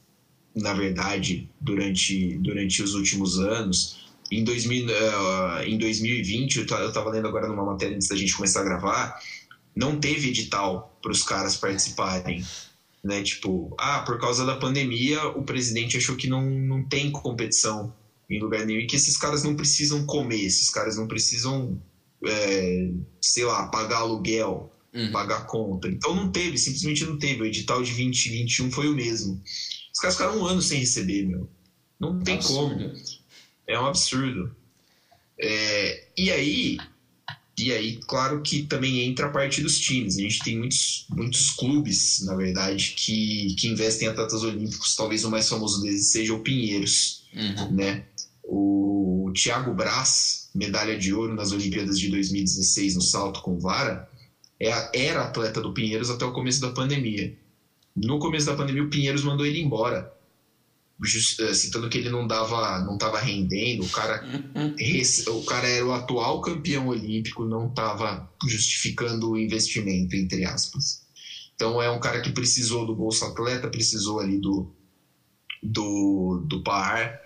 na 0.55 0.73
verdade, 0.73 1.49
durante, 1.61 2.38
durante 2.38 2.83
os 2.83 2.94
últimos 2.94 3.38
anos. 3.38 4.09
Em, 4.31 4.44
2000, 4.44 4.87
uh, 4.87 5.62
em 5.64 5.77
2020, 5.77 6.57
eu 6.57 6.64
estava 6.64 7.11
lendo 7.11 7.27
agora 7.27 7.49
numa 7.49 7.64
matéria 7.64 7.96
antes 7.96 8.09
da 8.09 8.16
gente 8.16 8.35
começar 8.35 8.61
a 8.61 8.64
gravar, 8.64 9.20
não 9.75 9.99
teve 9.99 10.29
edital 10.29 10.96
para 11.03 11.11
os 11.11 11.23
caras 11.23 11.57
participarem. 11.57 12.44
Né? 13.03 13.23
Tipo, 13.23 13.75
ah, 13.79 14.01
por 14.01 14.19
causa 14.19 14.45
da 14.45 14.57
pandemia, 14.57 15.27
o 15.29 15.43
presidente 15.43 15.97
achou 15.97 16.17
que 16.17 16.29
não, 16.29 16.43
não 16.43 16.83
tem 16.83 17.11
competição 17.11 17.93
em 18.29 18.39
lugar 18.39 18.65
nenhum 18.65 18.81
e 18.81 18.87
que 18.87 18.97
esses 18.97 19.17
caras 19.17 19.43
não 19.43 19.57
precisam 19.57 20.07
comer, 20.07 20.45
esses 20.45 20.71
caras 20.71 20.97
não 20.97 21.09
precisam, 21.09 21.81
é, 22.25 22.91
sei 23.21 23.45
lá, 23.45 23.67
pagar 23.67 23.99
aluguel, 23.99 24.73
uhum. 24.95 25.11
pagar 25.11 25.47
conta. 25.47 25.89
Então 25.89 26.15
não 26.15 26.31
teve, 26.31 26.57
simplesmente 26.57 27.05
não 27.05 27.19
teve. 27.19 27.43
O 27.43 27.47
edital 27.47 27.83
de 27.83 27.91
2021 27.91 28.71
foi 28.71 28.89
o 28.89 28.95
mesmo. 28.95 29.43
Os 29.93 29.99
caras 29.99 30.17
ficaram 30.17 30.39
um 30.39 30.47
ano 30.47 30.63
sem 30.63 30.79
receber, 30.79 31.27
meu. 31.27 31.49
Não 31.99 32.21
tem 32.21 32.37
Absurdo. 32.37 32.75
como. 32.77 32.93
É 33.67 33.79
um 33.79 33.87
absurdo. 33.87 34.55
É, 35.39 36.05
e 36.17 36.31
aí, 36.31 36.79
e 37.66 37.73
aí, 37.73 37.96
claro 38.07 38.42
que 38.42 38.62
também 38.62 39.01
entra 39.01 39.27
a 39.27 39.31
parte 39.31 39.61
dos 39.62 39.79
times. 39.79 40.16
A 40.16 40.20
gente 40.20 40.38
tem 40.40 40.59
muitos, 40.59 41.07
muitos 41.11 41.51
clubes, 41.51 42.25
na 42.25 42.35
verdade, 42.35 42.94
que, 42.96 43.55
que 43.59 43.68
investem 43.68 44.09
em 44.09 44.11
atletas 44.11 44.42
olímpicos. 44.42 44.96
Talvez 44.96 45.25
o 45.25 45.31
mais 45.31 45.49
famoso 45.49 45.83
deles 45.83 46.11
seja 46.11 46.35
o 46.35 46.40
Pinheiros, 46.40 47.25
uhum. 47.35 47.73
né? 47.73 48.05
O 48.44 49.33
Thiago 49.35 49.75
Braz, 49.75 50.51
medalha 50.55 50.99
de 50.99 51.12
ouro 51.12 51.35
nas 51.35 51.53
Olimpíadas 51.53 51.99
de 51.99 52.09
2016 52.09 52.94
no 52.96 53.03
salto 53.03 53.42
com 53.42 53.59
vara, 53.59 54.09
é 54.59 55.09
era 55.09 55.23
atleta 55.23 55.61
do 55.61 55.73
Pinheiros 55.73 56.11
até 56.11 56.25
o 56.25 56.33
começo 56.33 56.61
da 56.61 56.70
pandemia. 56.70 57.37
No 57.96 58.18
começo 58.18 58.46
da 58.46 58.57
pandemia, 58.57 58.85
o 58.85 58.90
Pinheiros 58.90 59.25
mandou 59.25 59.46
ele 59.46 59.61
embora 59.61 60.12
citando 61.05 61.89
que 61.89 61.99
ele 61.99 62.11
não 62.11 62.27
dava, 62.27 62.81
não 62.81 62.95
estava 62.95 63.19
rendendo, 63.19 63.85
o 63.85 63.89
cara, 63.89 64.23
o 65.29 65.45
cara 65.45 65.69
era 65.69 65.85
o 65.85 65.93
atual 65.93 66.41
campeão 66.41 66.89
olímpico, 66.89 67.45
não 67.45 67.69
estava 67.69 68.31
justificando 68.47 69.31
o 69.31 69.39
investimento, 69.39 70.15
entre 70.15 70.45
aspas. 70.45 71.01
Então 71.55 71.81
é 71.81 71.91
um 71.91 72.01
cara 72.01 72.21
que 72.21 72.31
precisou 72.31 72.87
do 72.87 72.95
Bolsa 72.95 73.27
Atleta, 73.27 73.69
precisou 73.69 74.19
ali 74.19 74.39
do, 74.39 74.71
do, 75.63 76.43
do 76.47 76.63
PAR. 76.63 77.21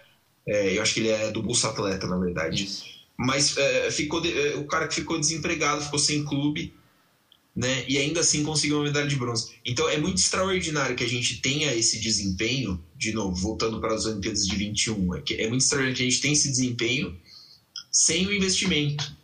É, 0.46 0.76
eu 0.76 0.82
acho 0.82 0.92
que 0.94 1.00
ele 1.00 1.08
é 1.08 1.30
do 1.30 1.42
Bolsa 1.42 1.68
Atleta, 1.68 2.06
na 2.06 2.18
verdade. 2.18 2.64
Isso. 2.64 2.84
Mas 3.16 3.56
é, 3.56 3.90
ficou 3.90 4.20
de, 4.20 4.36
é, 4.36 4.56
o 4.56 4.66
cara 4.66 4.88
que 4.88 4.94
ficou 4.96 5.18
desempregado, 5.18 5.84
ficou 5.84 5.98
sem 5.98 6.24
clube, 6.24 6.74
né? 7.54 7.84
E 7.88 7.96
ainda 7.96 8.20
assim 8.20 8.42
conseguiu 8.42 8.78
uma 8.78 8.84
medalha 8.84 9.06
de 9.06 9.16
bronze. 9.16 9.52
Então 9.64 9.88
é 9.88 9.98
muito 9.98 10.18
extraordinário 10.18 10.96
que 10.96 11.04
a 11.04 11.08
gente 11.08 11.40
tenha 11.40 11.72
esse 11.72 12.00
desempenho, 12.00 12.82
de 13.04 13.12
novo, 13.12 13.36
voltando 13.36 13.80
para 13.80 13.94
as 13.94 14.06
Olimpíadas 14.06 14.46
de 14.46 14.56
21, 14.56 15.14
é, 15.14 15.20
que 15.20 15.34
é 15.34 15.48
muito 15.48 15.62
extraordinário 15.62 15.96
que 15.96 16.02
a 16.02 16.10
gente 16.10 16.20
tenha 16.20 16.32
esse 16.32 16.48
desempenho 16.48 17.16
sem 17.90 18.26
o 18.26 18.32
investimento. 18.32 19.14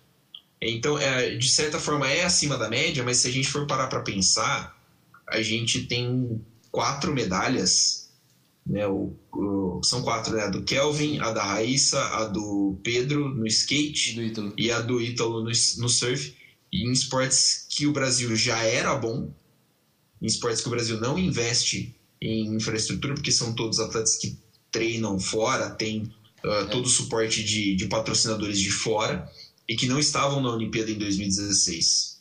Então, 0.61 0.99
é, 0.99 1.35
de 1.37 1.49
certa 1.49 1.81
forma, 1.81 2.09
é 2.09 2.25
acima 2.25 2.59
da 2.59 2.69
média, 2.69 3.03
mas 3.03 3.19
se 3.19 3.29
a 3.29 3.31
gente 3.31 3.49
for 3.49 3.67
parar 3.67 3.87
para 3.87 4.03
pensar, 4.03 4.79
a 5.27 5.41
gente 5.41 5.87
tem 5.87 6.45
quatro 6.71 7.15
medalhas, 7.15 8.11
né? 8.67 8.87
O, 8.87 9.17
o, 9.33 9.81
são 9.83 10.03
quatro, 10.03 10.37
né? 10.37 10.43
A 10.43 10.49
do 10.49 10.63
Kelvin, 10.63 11.19
a 11.19 11.33
da 11.33 11.43
Raíssa, 11.43 12.01
a 12.17 12.27
do 12.27 12.79
Pedro 12.83 13.29
no 13.29 13.47
skate 13.47 14.21
e 14.59 14.71
a 14.71 14.81
do 14.81 15.01
Ítalo 15.01 15.43
no, 15.43 15.51
no 15.51 15.89
surf 15.89 16.35
em 16.73 16.93
esportes 16.93 17.67
que 17.69 17.87
o 17.87 17.93
Brasil 17.93 18.35
já 18.37 18.63
era 18.63 18.95
bom, 18.95 19.33
em 20.21 20.27
esportes 20.27 20.61
que 20.61 20.69
o 20.69 20.71
Brasil 20.71 21.01
não 21.01 21.19
investe 21.19 21.97
em 22.21 22.55
infraestrutura, 22.55 23.15
porque 23.15 23.33
são 23.33 23.55
todos 23.55 23.79
atletas 23.79 24.17
que 24.17 24.37
treinam 24.71 25.19
fora, 25.19 25.71
têm 25.71 26.03
uh, 26.45 26.69
todo 26.71 26.87
o 26.87 26.91
suporte 26.91 27.43
de, 27.43 27.75
de 27.75 27.87
patrocinadores 27.87 28.59
de 28.59 28.71
fora 28.71 29.31
e 29.69 29.75
que 29.75 29.87
não 29.87 29.99
estavam 29.99 30.41
na 30.41 30.53
Olimpíada 30.53 30.91
em 30.91 30.99
2016. 30.99 32.21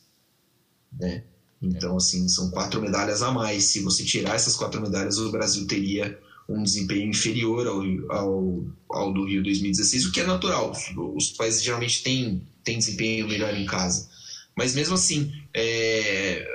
Né? 1.00 1.24
Então, 1.62 1.98
assim, 1.98 2.28
são 2.28 2.50
quatro 2.50 2.82
medalhas 2.82 3.22
a 3.22 3.32
mais. 3.32 3.66
Se 3.66 3.82
você 3.82 4.04
tirar 4.04 4.36
essas 4.36 4.56
quatro 4.56 4.82
medalhas, 4.82 5.18
o 5.18 5.32
Brasil 5.32 5.68
teria 5.68 6.18
um 6.48 6.64
desempenho 6.64 7.10
inferior 7.10 7.68
ao, 7.68 7.82
ao, 8.10 8.64
ao 8.90 9.14
do 9.14 9.26
Rio 9.26 9.44
2016, 9.44 10.06
o 10.06 10.12
que 10.12 10.22
é 10.22 10.26
natural. 10.26 10.76
Os 11.16 11.30
países 11.32 11.62
geralmente 11.62 12.02
têm, 12.02 12.42
têm 12.64 12.80
desempenho 12.80 13.28
melhor 13.28 13.56
em 13.56 13.66
casa. 13.66 14.10
Mas 14.56 14.74
mesmo 14.74 14.96
assim, 14.96 15.32
é, 15.54 16.46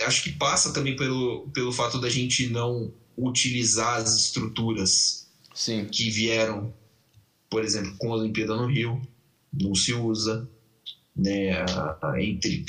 acho 0.00 0.22
que 0.22 0.32
passa 0.32 0.72
também 0.72 0.96
pelo, 0.96 1.48
pelo 1.52 1.72
fato 1.72 2.00
da 2.00 2.08
gente 2.08 2.46
não 2.48 2.92
utilizar 3.16 3.96
as 3.96 4.16
estruturas 4.16 5.26
Sim. 5.54 5.86
que 5.86 6.08
vieram, 6.10 6.72
por 7.50 7.64
exemplo, 7.64 7.94
com 7.98 8.12
a 8.12 8.16
Olimpíada 8.16 8.54
no 8.54 8.66
Rio, 8.66 9.00
não 9.52 9.74
se 9.74 9.92
usa, 9.92 10.48
né, 11.16 11.64
entre 12.18 12.64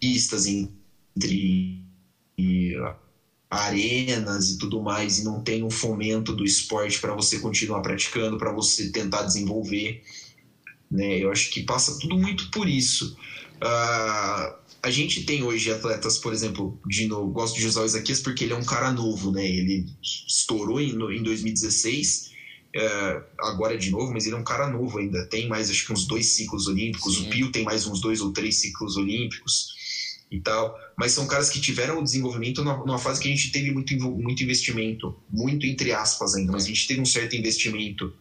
pistas, 0.00 0.46
entre 0.46 1.84
arenas 3.50 4.48
e 4.50 4.58
tudo 4.58 4.80
mais, 4.80 5.18
e 5.18 5.24
não 5.24 5.42
tem 5.42 5.62
um 5.62 5.70
fomento 5.70 6.32
do 6.32 6.44
esporte 6.44 7.00
para 7.00 7.12
você 7.12 7.40
continuar 7.40 7.80
praticando, 7.82 8.38
para 8.38 8.52
você 8.52 8.90
tentar 8.90 9.22
desenvolver. 9.22 10.02
Né? 10.90 11.18
Eu 11.18 11.30
acho 11.30 11.50
que 11.50 11.62
passa 11.64 11.98
tudo 11.98 12.16
muito 12.16 12.50
por 12.50 12.68
isso. 12.68 13.16
Uh, 13.56 14.59
a 14.82 14.90
gente 14.90 15.24
tem 15.24 15.42
hoje 15.42 15.70
atletas, 15.70 16.18
por 16.18 16.32
exemplo, 16.32 16.78
de 16.86 17.06
novo, 17.06 17.30
gosto 17.30 17.58
de 17.58 17.66
usar 17.66 17.82
o 17.82 17.86
Isaquias 17.86 18.20
porque 18.20 18.44
ele 18.44 18.52
é 18.52 18.56
um 18.56 18.64
cara 18.64 18.90
novo, 18.90 19.30
né? 19.30 19.46
Ele 19.46 19.84
estourou 20.02 20.80
em, 20.80 20.90
em 20.90 21.22
2016, 21.22 22.30
é, 22.74 23.22
agora 23.40 23.76
de 23.76 23.90
novo, 23.90 24.12
mas 24.12 24.24
ele 24.24 24.36
é 24.36 24.38
um 24.38 24.44
cara 24.44 24.68
novo 24.68 24.98
ainda. 24.98 25.26
Tem 25.26 25.46
mais, 25.48 25.70
acho 25.70 25.84
que 25.84 25.92
uns 25.92 26.06
dois 26.06 26.26
ciclos 26.34 26.66
olímpicos. 26.66 27.16
Sim. 27.16 27.26
O 27.26 27.30
Pio 27.30 27.52
tem 27.52 27.62
mais 27.62 27.86
uns 27.86 28.00
dois 28.00 28.20
ou 28.20 28.32
três 28.32 28.56
ciclos 28.60 28.96
olímpicos 28.96 29.74
e 30.30 30.40
tal. 30.40 30.74
Mas 30.96 31.12
são 31.12 31.26
caras 31.26 31.50
que 31.50 31.60
tiveram 31.60 31.98
o 31.98 32.04
desenvolvimento 32.04 32.64
numa 32.64 32.98
fase 32.98 33.20
que 33.20 33.28
a 33.28 33.30
gente 33.30 33.52
teve 33.52 33.70
muito, 33.70 33.94
muito 33.96 34.42
investimento, 34.42 35.14
muito 35.28 35.66
entre 35.66 35.92
aspas 35.92 36.34
ainda, 36.34 36.52
mas 36.52 36.64
a 36.64 36.68
gente 36.68 36.86
teve 36.86 37.00
um 37.00 37.06
certo 37.06 37.36
investimento 37.36 38.14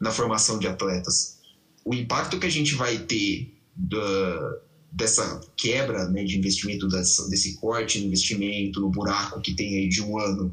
na 0.00 0.10
formação 0.10 0.58
de 0.58 0.66
atletas. 0.66 1.38
O 1.84 1.94
impacto 1.94 2.38
que 2.38 2.46
a 2.46 2.50
gente 2.50 2.74
vai 2.74 2.98
ter 2.98 3.54
da 3.76 4.60
dessa 4.92 5.40
quebra 5.56 6.08
né, 6.08 6.24
de 6.24 6.36
investimento, 6.36 6.88
dessa, 6.88 7.28
desse 7.28 7.54
corte 7.56 8.00
no 8.00 8.06
investimento, 8.06 8.80
no 8.80 8.90
buraco 8.90 9.40
que 9.40 9.54
tem 9.54 9.76
aí 9.76 9.88
de 9.88 10.02
um 10.02 10.18
ano, 10.18 10.52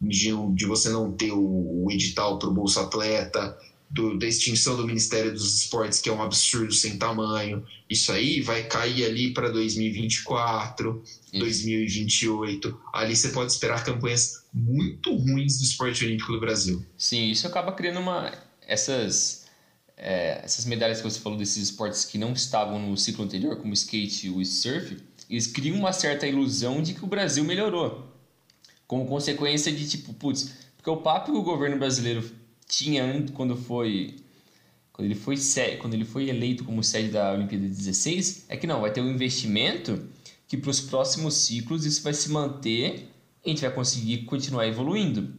de, 0.00 0.30
de 0.54 0.66
você 0.66 0.88
não 0.88 1.12
ter 1.12 1.32
o, 1.32 1.84
o 1.84 1.90
edital 1.90 2.38
para 2.38 2.48
o 2.48 2.54
Bolsa 2.54 2.82
Atleta, 2.82 3.56
do, 3.94 4.18
da 4.18 4.26
extinção 4.26 4.76
do 4.76 4.86
Ministério 4.86 5.32
dos 5.32 5.62
Esportes, 5.62 6.00
que 6.00 6.08
é 6.08 6.12
um 6.12 6.22
absurdo 6.22 6.72
sem 6.72 6.98
tamanho. 6.98 7.64
Isso 7.88 8.10
aí 8.10 8.40
vai 8.40 8.64
cair 8.64 9.04
ali 9.04 9.32
para 9.32 9.50
2024, 9.50 11.02
Isso. 11.32 11.38
2028. 11.38 12.80
Ali 12.92 13.14
você 13.14 13.28
pode 13.28 13.52
esperar 13.52 13.84
campanhas 13.84 14.42
muito 14.52 15.14
ruins 15.14 15.58
do 15.58 15.64
esporte 15.64 16.04
olímpico 16.04 16.32
do 16.32 16.40
Brasil. 16.40 16.84
Sim, 16.98 17.30
isso 17.30 17.46
acaba 17.46 17.70
criando 17.72 18.00
uma. 18.00 18.32
Essas 18.66 19.43
é, 20.04 20.42
essas 20.44 20.66
medalhas 20.66 20.98
que 20.98 21.04
você 21.04 21.18
falou 21.18 21.38
desses 21.38 21.70
esportes 21.70 22.04
que 22.04 22.18
não 22.18 22.34
estavam 22.34 22.78
no 22.78 22.94
ciclo 22.94 23.24
anterior, 23.24 23.56
como 23.56 23.70
o 23.70 23.74
skate 23.74 24.26
e 24.26 24.30
o 24.30 24.44
surf, 24.44 24.98
eles 25.30 25.46
criam 25.46 25.78
uma 25.78 25.94
certa 25.94 26.26
ilusão 26.26 26.82
de 26.82 26.92
que 26.92 27.02
o 27.02 27.06
Brasil 27.06 27.42
melhorou. 27.42 28.06
Como 28.86 29.06
consequência 29.06 29.72
de 29.72 29.88
tipo, 29.88 30.12
putz, 30.12 30.52
porque 30.76 30.90
o 30.90 30.98
papo 30.98 31.32
que 31.32 31.38
o 31.38 31.42
governo 31.42 31.78
brasileiro 31.78 32.30
tinha 32.68 33.24
quando 33.32 33.56
foi 33.56 34.16
quando 34.92 35.06
ele 35.06 35.14
foi 35.14 35.36
quando 35.80 35.94
ele 35.94 36.04
foi 36.04 36.28
eleito 36.28 36.64
como 36.64 36.84
sede 36.84 37.08
da 37.08 37.32
Olimpíada 37.32 37.66
16 37.66 38.44
é 38.48 38.56
que 38.56 38.66
não 38.66 38.82
vai 38.82 38.92
ter 38.92 39.00
um 39.00 39.10
investimento 39.10 40.06
que 40.46 40.56
para 40.56 40.70
os 40.70 40.80
próximos 40.80 41.34
ciclos 41.34 41.86
isso 41.86 42.02
vai 42.02 42.12
se 42.12 42.30
manter 42.30 43.08
e 43.42 43.46
a 43.46 43.48
gente 43.48 43.62
vai 43.62 43.72
conseguir 43.72 44.18
continuar 44.24 44.66
evoluindo 44.66 45.32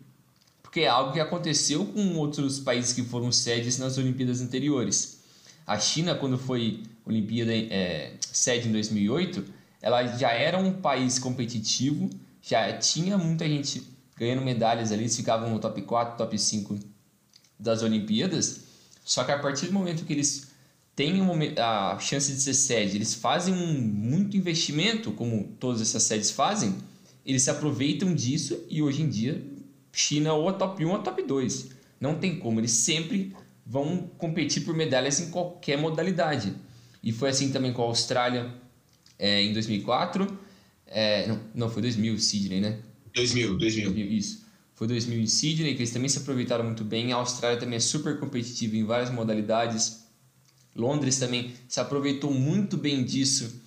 porque 0.75 0.83
é 0.83 0.89
algo 0.89 1.13
que 1.13 1.21
aconteceu 1.21 1.85
com 1.85 2.17
outros 2.17 2.59
países 2.59 2.91
que 2.91 3.01
foram 3.01 3.31
sedes 3.31 3.77
nas 3.77 3.97
Olimpíadas 3.97 4.41
anteriores. 4.41 5.21
A 5.65 5.79
China, 5.79 6.15
quando 6.15 6.37
foi 6.37 6.83
Olimpíada 7.05 7.55
é, 7.55 8.11
sede 8.19 8.67
em 8.67 8.73
2008, 8.73 9.45
ela 9.81 10.05
já 10.17 10.31
era 10.31 10.57
um 10.57 10.73
país 10.73 11.17
competitivo, 11.17 12.09
já 12.41 12.77
tinha 12.77 13.17
muita 13.17 13.47
gente 13.47 13.83
ganhando 14.17 14.41
medalhas 14.41 14.91
ali, 14.91 15.03
eles 15.03 15.15
ficavam 15.15 15.49
no 15.49 15.59
top 15.59 15.81
4, 15.81 16.17
top 16.17 16.37
5 16.37 16.77
das 17.57 17.81
Olimpíadas. 17.81 18.65
Só 19.05 19.23
que 19.23 19.31
a 19.31 19.39
partir 19.39 19.67
do 19.67 19.71
momento 19.71 20.03
que 20.03 20.11
eles 20.11 20.51
têm 20.93 21.21
a 21.57 21.97
chance 22.01 22.29
de 22.33 22.41
ser 22.41 22.53
sede, 22.53 22.97
eles 22.97 23.13
fazem 23.13 23.53
um, 23.53 23.79
muito 23.79 24.35
investimento, 24.35 25.13
como 25.13 25.55
todas 25.57 25.79
essas 25.79 26.03
sedes 26.03 26.31
fazem, 26.31 26.75
eles 27.25 27.43
se 27.43 27.49
aproveitam 27.49 28.13
disso 28.13 28.61
e 28.69 28.81
hoje 28.81 29.03
em 29.03 29.07
dia 29.07 29.54
China 29.95 30.33
ou 30.33 30.49
a 30.49 30.53
top 30.53 30.83
1 30.83 30.89
ou 30.89 30.95
a 30.95 30.99
top 30.99 31.23
2. 31.23 31.69
Não 31.99 32.15
tem 32.15 32.37
como, 32.37 32.59
eles 32.59 32.71
sempre 32.71 33.33
vão 33.65 34.09
competir 34.17 34.63
por 34.63 34.75
medalhas 34.75 35.19
em 35.19 35.31
qualquer 35.31 35.77
modalidade. 35.77 36.53
E 37.01 37.11
foi 37.11 37.29
assim 37.29 37.51
também 37.51 37.71
com 37.71 37.81
a 37.81 37.85
Austrália 37.85 38.53
é, 39.17 39.41
em 39.41 39.53
2004. 39.53 40.27
É, 40.85 41.27
não, 41.27 41.39
não, 41.55 41.69
foi 41.69 41.81
2000 41.81 42.19
Sydney, 42.19 42.59
né? 42.59 42.79
2000, 43.13 43.57
2000. 43.57 43.85
2000. 43.85 44.11
Isso. 44.11 44.45
Foi 44.75 44.87
2000 44.87 45.21
em 45.21 45.27
Sydney, 45.27 45.73
que 45.73 45.79
eles 45.79 45.91
também 45.91 46.09
se 46.09 46.19
aproveitaram 46.19 46.65
muito 46.65 46.83
bem. 46.83 47.13
A 47.13 47.15
Austrália 47.15 47.57
também 47.57 47.77
é 47.77 47.79
super 47.79 48.19
competitiva 48.19 48.75
em 48.75 48.83
várias 48.83 49.09
modalidades. 49.09 50.03
Londres 50.75 51.17
também 51.17 51.53
se 51.67 51.79
aproveitou 51.79 52.33
muito 52.33 52.75
bem 52.75 53.03
disso. 53.03 53.61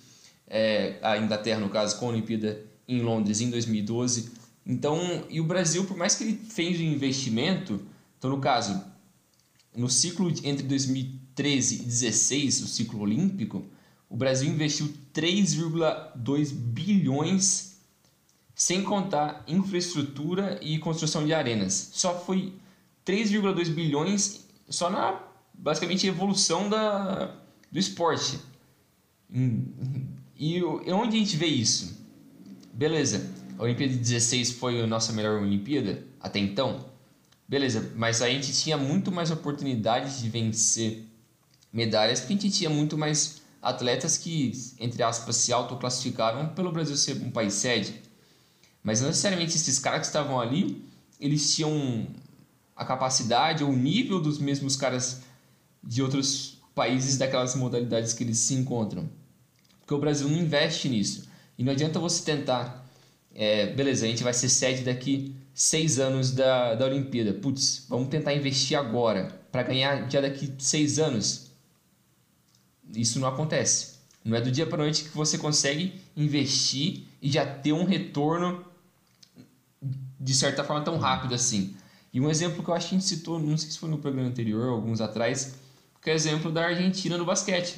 É, 0.47 0.97
a 1.01 1.17
Inglaterra, 1.17 1.59
no 1.59 1.69
caso, 1.69 1.97
com 1.97 2.05
a 2.05 2.09
Olimpíada 2.09 2.63
em 2.87 3.01
Londres 3.01 3.41
em 3.41 3.49
2012. 3.49 4.31
Então, 4.69 5.25
e 5.31 5.41
o 5.41 5.43
Brasil, 5.43 5.83
por 5.85 5.97
mais 5.97 6.13
que 6.13 6.23
ele 6.23 6.37
fez 6.37 6.79
um 6.79 6.83
investimento, 6.83 7.81
então 8.19 8.29
no 8.29 8.39
caso, 8.39 8.79
no 9.75 9.89
ciclo 9.89 10.29
entre 10.43 10.61
2013 10.61 11.73
e 11.73 11.77
2016, 11.79 12.61
o 12.61 12.67
ciclo 12.67 12.99
olímpico, 12.99 13.65
o 14.07 14.15
Brasil 14.15 14.47
investiu 14.47 14.93
3,2 15.11 16.51
bilhões 16.53 17.79
sem 18.53 18.83
contar 18.83 19.43
infraestrutura 19.47 20.59
e 20.61 20.77
construção 20.77 21.25
de 21.25 21.33
arenas. 21.33 21.89
Só 21.93 22.19
foi 22.19 22.53
3,2 23.03 23.69
bilhões 23.69 24.45
só 24.69 24.91
na 24.91 25.19
basicamente 25.51 26.05
evolução 26.05 26.69
da, 26.69 27.35
do 27.71 27.79
esporte. 27.79 28.39
E 30.37 30.61
onde 30.63 31.17
a 31.17 31.19
gente 31.19 31.37
vê 31.37 31.47
isso? 31.47 31.97
Beleza, 32.71 33.38
a 33.59 33.63
Olimpíada 33.63 33.91
de 33.91 33.99
16 33.99 34.51
foi 34.51 34.81
a 34.81 34.87
nossa 34.87 35.11
melhor 35.11 35.41
Olimpíada 35.41 36.01
até 36.17 36.39
então. 36.39 36.85
Beleza, 37.45 37.91
mas 37.97 38.21
a 38.21 38.29
gente 38.29 38.53
tinha 38.53 38.77
muito 38.77 39.11
mais 39.11 39.31
oportunidades 39.31 40.21
de 40.21 40.29
vencer 40.29 41.03
medalhas 41.71 42.21
porque 42.21 42.33
a 42.33 42.37
gente 42.37 42.51
tinha 42.51 42.69
muito 42.69 42.97
mais 42.97 43.41
atletas 43.61 44.15
que, 44.17 44.53
entre 44.79 45.03
aspas, 45.03 45.35
se 45.35 45.51
autoclassificaram 45.51 46.47
pelo 46.53 46.71
Brasil 46.71 46.95
ser 46.95 47.21
um 47.21 47.29
país 47.29 47.53
sede. 47.55 48.01
Mas 48.81 49.01
não 49.01 49.09
necessariamente 49.09 49.57
esses 49.57 49.77
caras 49.77 49.99
que 49.99 50.07
estavam 50.07 50.39
ali, 50.39 50.81
eles 51.19 51.53
tinham 51.53 52.07
a 52.73 52.85
capacidade 52.85 53.61
ou 53.61 53.71
o 53.71 53.75
nível 53.75 54.21
dos 54.21 54.39
mesmos 54.39 54.77
caras 54.77 55.21
de 55.83 56.01
outros 56.01 56.61
países 56.73 57.17
daquelas 57.17 57.55
modalidades 57.55 58.13
que 58.13 58.23
eles 58.23 58.37
se 58.37 58.53
encontram. 58.53 59.09
Porque 59.81 59.93
o 59.93 59.99
Brasil 59.99 60.29
não 60.29 60.37
investe 60.37 60.87
nisso. 60.87 61.27
E 61.57 61.63
não 61.63 61.73
adianta 61.73 61.99
você 61.99 62.23
tentar 62.23 62.78
é, 63.41 63.67
beleza, 63.67 64.05
a 64.05 64.09
gente 64.09 64.21
vai 64.21 64.33
ser 64.33 64.49
sede 64.49 64.83
daqui 64.83 65.33
seis 65.53 65.97
anos 65.97 66.33
da, 66.33 66.75
da 66.75 66.85
Olimpíada. 66.85 67.31
Putz, 67.31 67.85
vamos 67.87 68.09
tentar 68.09 68.33
investir 68.33 68.77
agora 68.77 69.29
para 69.49 69.63
ganhar 69.63 70.11
já 70.11 70.19
daqui 70.19 70.53
seis 70.59 70.99
anos. 70.99 71.49
Isso 72.93 73.17
não 73.17 73.29
acontece. 73.29 73.99
Não 74.25 74.35
é 74.35 74.41
do 74.41 74.51
dia 74.51 74.65
para 74.65 74.79
noite 74.79 75.05
que 75.05 75.15
você 75.15 75.37
consegue 75.37 76.01
investir 76.17 77.05
e 77.21 77.31
já 77.31 77.45
ter 77.45 77.71
um 77.71 77.85
retorno 77.85 78.65
de 80.19 80.33
certa 80.33 80.61
forma 80.61 80.83
tão 80.83 80.97
rápido 80.97 81.33
assim. 81.33 81.77
E 82.11 82.19
um 82.19 82.29
exemplo 82.29 82.61
que 82.61 82.69
eu 82.69 82.73
acho 82.73 82.89
que 82.89 82.95
a 82.95 82.99
gente 82.99 83.07
citou, 83.07 83.39
não 83.39 83.57
sei 83.57 83.71
se 83.71 83.79
foi 83.79 83.87
no 83.87 83.99
programa 83.99 84.27
anterior, 84.27 84.67
alguns 84.67 84.99
atrás, 84.99 85.55
que 86.01 86.09
é 86.09 86.13
o 86.13 86.15
exemplo 86.15 86.51
da 86.51 86.65
Argentina 86.65 87.17
no 87.17 87.23
basquete. 87.23 87.77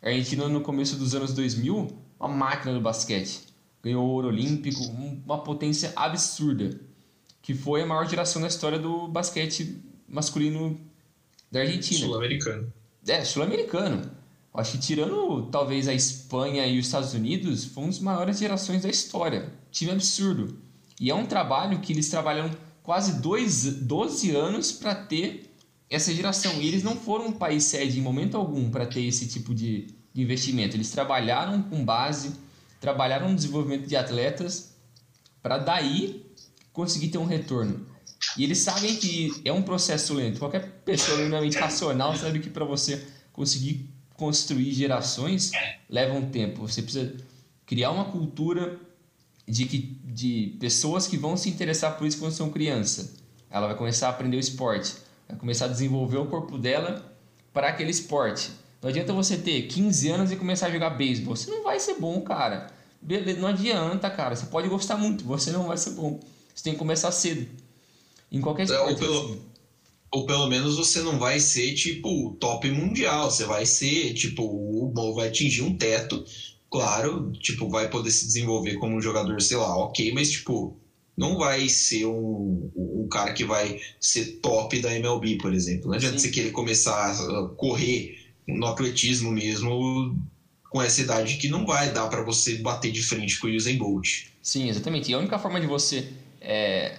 A 0.00 0.08
Argentina 0.08 0.48
no 0.48 0.62
começo 0.62 0.96
dos 0.96 1.14
anos 1.14 1.34
2000, 1.34 1.94
uma 2.18 2.28
máquina 2.30 2.72
do 2.72 2.80
basquete 2.80 3.52
ganhou 3.84 4.06
ouro 4.08 4.28
olímpico, 4.28 4.82
uma 4.82 5.44
potência 5.44 5.92
absurda, 5.94 6.80
que 7.42 7.54
foi 7.54 7.82
a 7.82 7.86
maior 7.86 8.08
geração 8.08 8.40
da 8.40 8.48
história 8.48 8.78
do 8.78 9.06
basquete 9.06 9.76
masculino 10.08 10.80
da 11.52 11.60
Argentina. 11.60 12.00
Sul-americano. 12.00 12.72
É, 13.06 13.22
sul-americano. 13.22 14.10
Acho 14.54 14.72
que 14.72 14.78
tirando 14.78 15.48
talvez 15.50 15.86
a 15.86 15.92
Espanha 15.92 16.66
e 16.66 16.78
os 16.78 16.86
Estados 16.86 17.12
Unidos, 17.12 17.66
foi 17.66 17.84
uma 17.84 17.90
das 17.90 18.00
maiores 18.00 18.38
gerações 18.38 18.82
da 18.82 18.88
história. 18.88 19.52
Time 19.70 19.90
absurdo. 19.90 20.56
E 20.98 21.10
é 21.10 21.14
um 21.14 21.26
trabalho 21.26 21.80
que 21.80 21.92
eles 21.92 22.08
trabalham 22.08 22.50
quase 22.82 23.20
dois, 23.20 23.64
12 23.64 24.30
anos 24.30 24.72
para 24.72 24.94
ter 24.94 25.50
essa 25.90 26.14
geração. 26.14 26.52
E 26.62 26.68
eles 26.68 26.82
não 26.82 26.96
foram 26.96 27.26
um 27.26 27.32
país 27.32 27.64
sede 27.64 27.98
em 27.98 28.02
momento 28.02 28.36
algum 28.36 28.70
para 28.70 28.86
ter 28.86 29.04
esse 29.04 29.26
tipo 29.26 29.52
de, 29.54 29.88
de 30.14 30.22
investimento. 30.22 30.76
Eles 30.76 30.90
trabalharam 30.90 31.60
com 31.62 31.84
base, 31.84 32.32
trabalharam 32.84 33.30
no 33.30 33.34
desenvolvimento 33.34 33.86
de 33.88 33.96
atletas 33.96 34.74
para 35.42 35.56
daí 35.56 36.26
conseguir 36.70 37.08
ter 37.08 37.16
um 37.16 37.24
retorno. 37.24 37.86
E 38.36 38.44
eles 38.44 38.58
sabem 38.58 38.94
que 38.96 39.40
é 39.42 39.50
um 39.50 39.62
processo 39.62 40.12
lento. 40.12 40.38
Qualquer 40.38 40.82
pessoa 40.84 41.16
minimamente 41.16 41.56
racional 41.56 42.14
sabe 42.14 42.40
que 42.40 42.50
para 42.50 42.64
você 42.66 43.02
conseguir 43.32 43.88
construir 44.16 44.70
gerações 44.72 45.50
leva 45.88 46.12
um 46.12 46.28
tempo. 46.28 46.68
Você 46.68 46.82
precisa 46.82 47.14
criar 47.64 47.90
uma 47.90 48.04
cultura 48.04 48.78
de, 49.48 49.64
que, 49.64 49.78
de 49.78 50.54
pessoas 50.60 51.06
que 51.06 51.16
vão 51.16 51.38
se 51.38 51.48
interessar 51.48 51.96
por 51.96 52.06
isso 52.06 52.18
quando 52.18 52.32
são 52.32 52.50
criança. 52.50 53.14
Ela 53.50 53.68
vai 53.68 53.76
começar 53.76 54.08
a 54.08 54.10
aprender 54.10 54.36
o 54.36 54.40
esporte, 54.40 54.94
vai 55.26 55.38
começar 55.38 55.64
a 55.64 55.68
desenvolver 55.68 56.18
o 56.18 56.26
corpo 56.26 56.58
dela 56.58 57.16
para 57.50 57.68
aquele 57.68 57.90
esporte. 57.90 58.50
Não 58.84 58.90
adianta 58.90 59.14
você 59.14 59.38
ter 59.38 59.62
15 59.62 60.10
anos 60.10 60.30
e 60.30 60.36
começar 60.36 60.66
a 60.66 60.70
jogar 60.70 60.90
beisebol. 60.90 61.34
Você 61.34 61.50
não 61.50 61.62
vai 61.62 61.80
ser 61.80 61.94
bom, 61.94 62.20
cara. 62.20 62.66
Não 63.38 63.48
adianta, 63.48 64.10
cara. 64.10 64.36
Você 64.36 64.44
pode 64.44 64.68
gostar 64.68 64.98
muito, 64.98 65.24
você 65.24 65.50
não 65.52 65.66
vai 65.66 65.78
ser 65.78 65.92
bom. 65.92 66.20
Você 66.54 66.64
tem 66.64 66.74
que 66.74 66.78
começar 66.78 67.10
cedo. 67.10 67.48
Em 68.30 68.42
qualquer 68.42 68.64
esporte. 68.64 68.92
Ou 68.92 68.98
pelo, 68.98 69.24
assim. 69.24 69.40
ou 70.10 70.26
pelo 70.26 70.46
menos 70.48 70.76
você 70.76 71.00
não 71.00 71.18
vai 71.18 71.40
ser, 71.40 71.72
tipo, 71.72 72.36
top 72.38 72.70
mundial. 72.70 73.30
Você 73.30 73.46
vai 73.46 73.64
ser, 73.64 74.12
tipo, 74.12 74.92
vai 75.14 75.28
atingir 75.28 75.62
um 75.62 75.78
teto 75.78 76.22
claro, 76.70 77.32
tipo, 77.40 77.70
vai 77.70 77.88
poder 77.88 78.10
se 78.10 78.26
desenvolver 78.26 78.74
como 78.74 78.96
um 78.96 79.00
jogador, 79.00 79.40
sei 79.40 79.56
lá, 79.56 79.78
ok, 79.78 80.12
mas, 80.12 80.30
tipo, 80.30 80.76
não 81.16 81.38
vai 81.38 81.70
ser 81.70 82.04
um, 82.04 82.70
um 82.76 83.08
cara 83.08 83.32
que 83.32 83.46
vai 83.46 83.80
ser 83.98 84.40
top 84.42 84.78
da 84.82 84.94
MLB, 84.94 85.38
por 85.38 85.54
exemplo. 85.54 85.88
Não 85.88 85.94
adianta 85.94 86.18
Sim. 86.18 86.26
você 86.26 86.34
querer 86.34 86.50
começar 86.50 87.12
a 87.12 87.48
correr 87.56 88.23
no 88.46 88.66
atletismo 88.66 89.30
mesmo 89.30 90.16
com 90.70 90.82
essa 90.82 91.00
idade 91.00 91.36
que 91.36 91.48
não 91.48 91.64
vai 91.64 91.92
dar 91.92 92.08
para 92.08 92.22
você 92.22 92.56
bater 92.58 92.90
de 92.90 93.02
frente 93.02 93.38
com 93.38 93.46
o 93.46 93.50
Usain 93.54 93.78
Bolt. 93.78 94.26
Sim, 94.42 94.68
exatamente. 94.68 95.10
E 95.10 95.14
a 95.14 95.18
única 95.18 95.38
forma 95.38 95.60
de 95.60 95.66
você 95.66 96.12
é, 96.40 96.98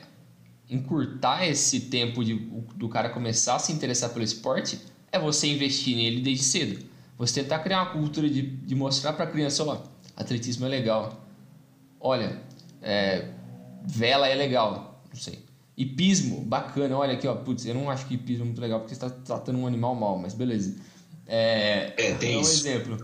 encurtar 0.69 1.45
esse 1.45 1.81
tempo 1.81 2.23
de, 2.23 2.33
do 2.75 2.89
cara 2.89 3.09
começar 3.09 3.55
a 3.55 3.59
se 3.59 3.71
interessar 3.71 4.11
pelo 4.11 4.23
esporte 4.23 4.79
é 5.11 5.19
você 5.19 5.47
investir 5.47 5.95
nele 5.95 6.21
desde 6.21 6.43
cedo. 6.43 6.85
Você 7.17 7.41
tentar 7.41 7.59
criar 7.59 7.83
uma 7.83 7.91
cultura 7.91 8.29
de, 8.29 8.41
de 8.41 8.75
mostrar 8.75 9.13
para 9.13 9.25
a 9.25 9.27
criança, 9.27 9.63
ó, 9.63 9.83
atletismo 10.15 10.65
é 10.65 10.69
legal. 10.69 11.25
Olha, 11.99 12.41
é, 12.81 13.29
vela 13.85 14.27
é 14.27 14.35
legal, 14.35 15.03
não 15.09 15.19
sei. 15.19 15.43
Hipismo, 15.77 16.41
bacana. 16.41 16.97
Olha 16.97 17.13
aqui, 17.13 17.27
ó, 17.27 17.35
putz, 17.35 17.65
eu 17.65 17.75
não 17.75 17.89
acho 17.89 18.05
que 18.05 18.15
hipismo 18.15 18.43
é 18.43 18.45
muito 18.45 18.61
legal 18.61 18.79
porque 18.79 18.95
você 18.95 19.05
está 19.05 19.09
tratando 19.09 19.59
um 19.59 19.67
animal 19.67 19.95
mal, 19.95 20.17
mas 20.17 20.33
beleza. 20.33 20.75
É, 21.27 21.93
é 21.97 22.13
tem 22.15 22.37
um 22.37 22.41
isso. 22.41 22.67
exemplo. 22.67 22.97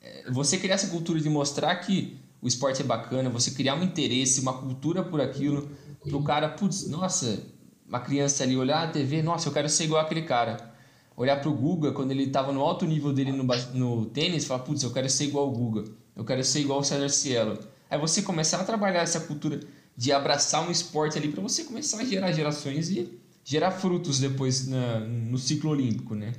É, 0.00 0.30
você 0.30 0.58
criar 0.58 0.74
essa 0.74 0.88
cultura 0.88 1.20
de 1.20 1.28
mostrar 1.28 1.74
que 1.76 2.18
o 2.40 2.48
esporte 2.48 2.82
é 2.82 2.84
bacana, 2.84 3.30
você 3.30 3.50
criar 3.52 3.74
um 3.74 3.82
interesse, 3.82 4.40
uma 4.40 4.54
cultura 4.54 5.02
por 5.02 5.20
aquilo, 5.20 5.70
pro 6.02 6.22
cara, 6.22 6.48
putz, 6.48 6.88
nossa, 6.88 7.42
uma 7.86 8.00
criança 8.00 8.42
ali 8.42 8.56
olhar 8.56 8.82
a 8.82 8.88
TV, 8.88 9.22
nossa, 9.22 9.48
eu 9.48 9.52
quero 9.52 9.68
ser 9.68 9.84
igual 9.84 10.02
aquele 10.02 10.22
cara 10.22 10.72
olhar 11.16 11.40
para 11.40 11.50
o 11.50 11.54
Guga 11.54 11.92
quando 11.92 12.10
ele 12.10 12.24
estava 12.24 12.52
no 12.52 12.60
alto 12.60 12.86
nível 12.86 13.12
dele 13.12 13.32
no, 13.32 13.44
no 13.74 14.06
tênis 14.06 14.44
falar, 14.44 14.60
putz, 14.60 14.82
eu 14.82 14.92
quero 14.92 15.08
ser 15.08 15.24
igual 15.24 15.48
o 15.48 15.52
Guga, 15.52 15.84
eu 16.16 16.24
quero 16.24 16.42
ser 16.42 16.60
igual 16.60 16.80
o 16.80 16.84
César 16.84 17.08
Cielo. 17.08 17.58
Aí 17.88 17.98
você 17.98 18.22
começar 18.22 18.60
a 18.60 18.64
trabalhar 18.64 19.02
essa 19.02 19.20
cultura 19.20 19.60
de 19.96 20.10
abraçar 20.10 20.66
um 20.66 20.70
esporte 20.70 21.18
ali 21.18 21.28
para 21.28 21.42
você 21.42 21.64
começar 21.64 21.98
a 21.98 22.04
gerar 22.04 22.32
gerações 22.32 22.90
e 22.90 23.20
gerar 23.44 23.70
frutos 23.70 24.18
depois 24.18 24.66
na, 24.66 25.00
no 25.00 25.36
ciclo 25.36 25.70
olímpico, 25.70 26.14
né? 26.14 26.32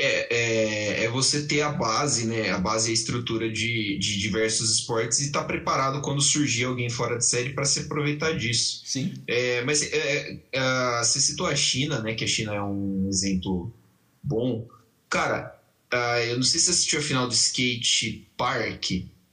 É, 0.00 0.28
é, 0.30 1.04
é, 1.04 1.08
você 1.08 1.44
ter 1.44 1.60
a 1.60 1.70
base, 1.70 2.24
né? 2.24 2.50
A 2.50 2.58
base 2.58 2.88
e 2.88 2.90
a 2.92 2.94
estrutura 2.94 3.50
de, 3.50 3.98
de 3.98 4.16
diversos 4.16 4.70
esportes 4.70 5.18
e 5.18 5.26
estar 5.26 5.40
tá 5.40 5.46
preparado 5.46 6.00
quando 6.00 6.22
surgir 6.22 6.64
alguém 6.64 6.88
fora 6.88 7.18
de 7.18 7.26
série 7.26 7.52
para 7.52 7.64
se 7.64 7.80
aproveitar 7.80 8.36
disso. 8.36 8.80
Sim. 8.84 9.12
É, 9.26 9.60
mas 9.62 9.82
é, 9.82 10.38
é, 10.52 10.98
você 11.02 11.18
citou 11.18 11.48
a 11.48 11.56
China, 11.56 12.00
né? 12.00 12.14
Que 12.14 12.22
a 12.22 12.28
China 12.28 12.54
é 12.54 12.62
um 12.62 13.08
exemplo 13.08 13.74
bom. 14.22 14.68
Cara, 15.10 15.58
uh, 15.92 16.22
eu 16.28 16.36
não 16.36 16.44
sei 16.44 16.60
se 16.60 16.66
você 16.66 16.70
assistiu 16.70 17.00
a 17.00 17.02
final 17.02 17.26
do 17.26 17.34
Skate 17.34 18.24
Park. 18.36 18.84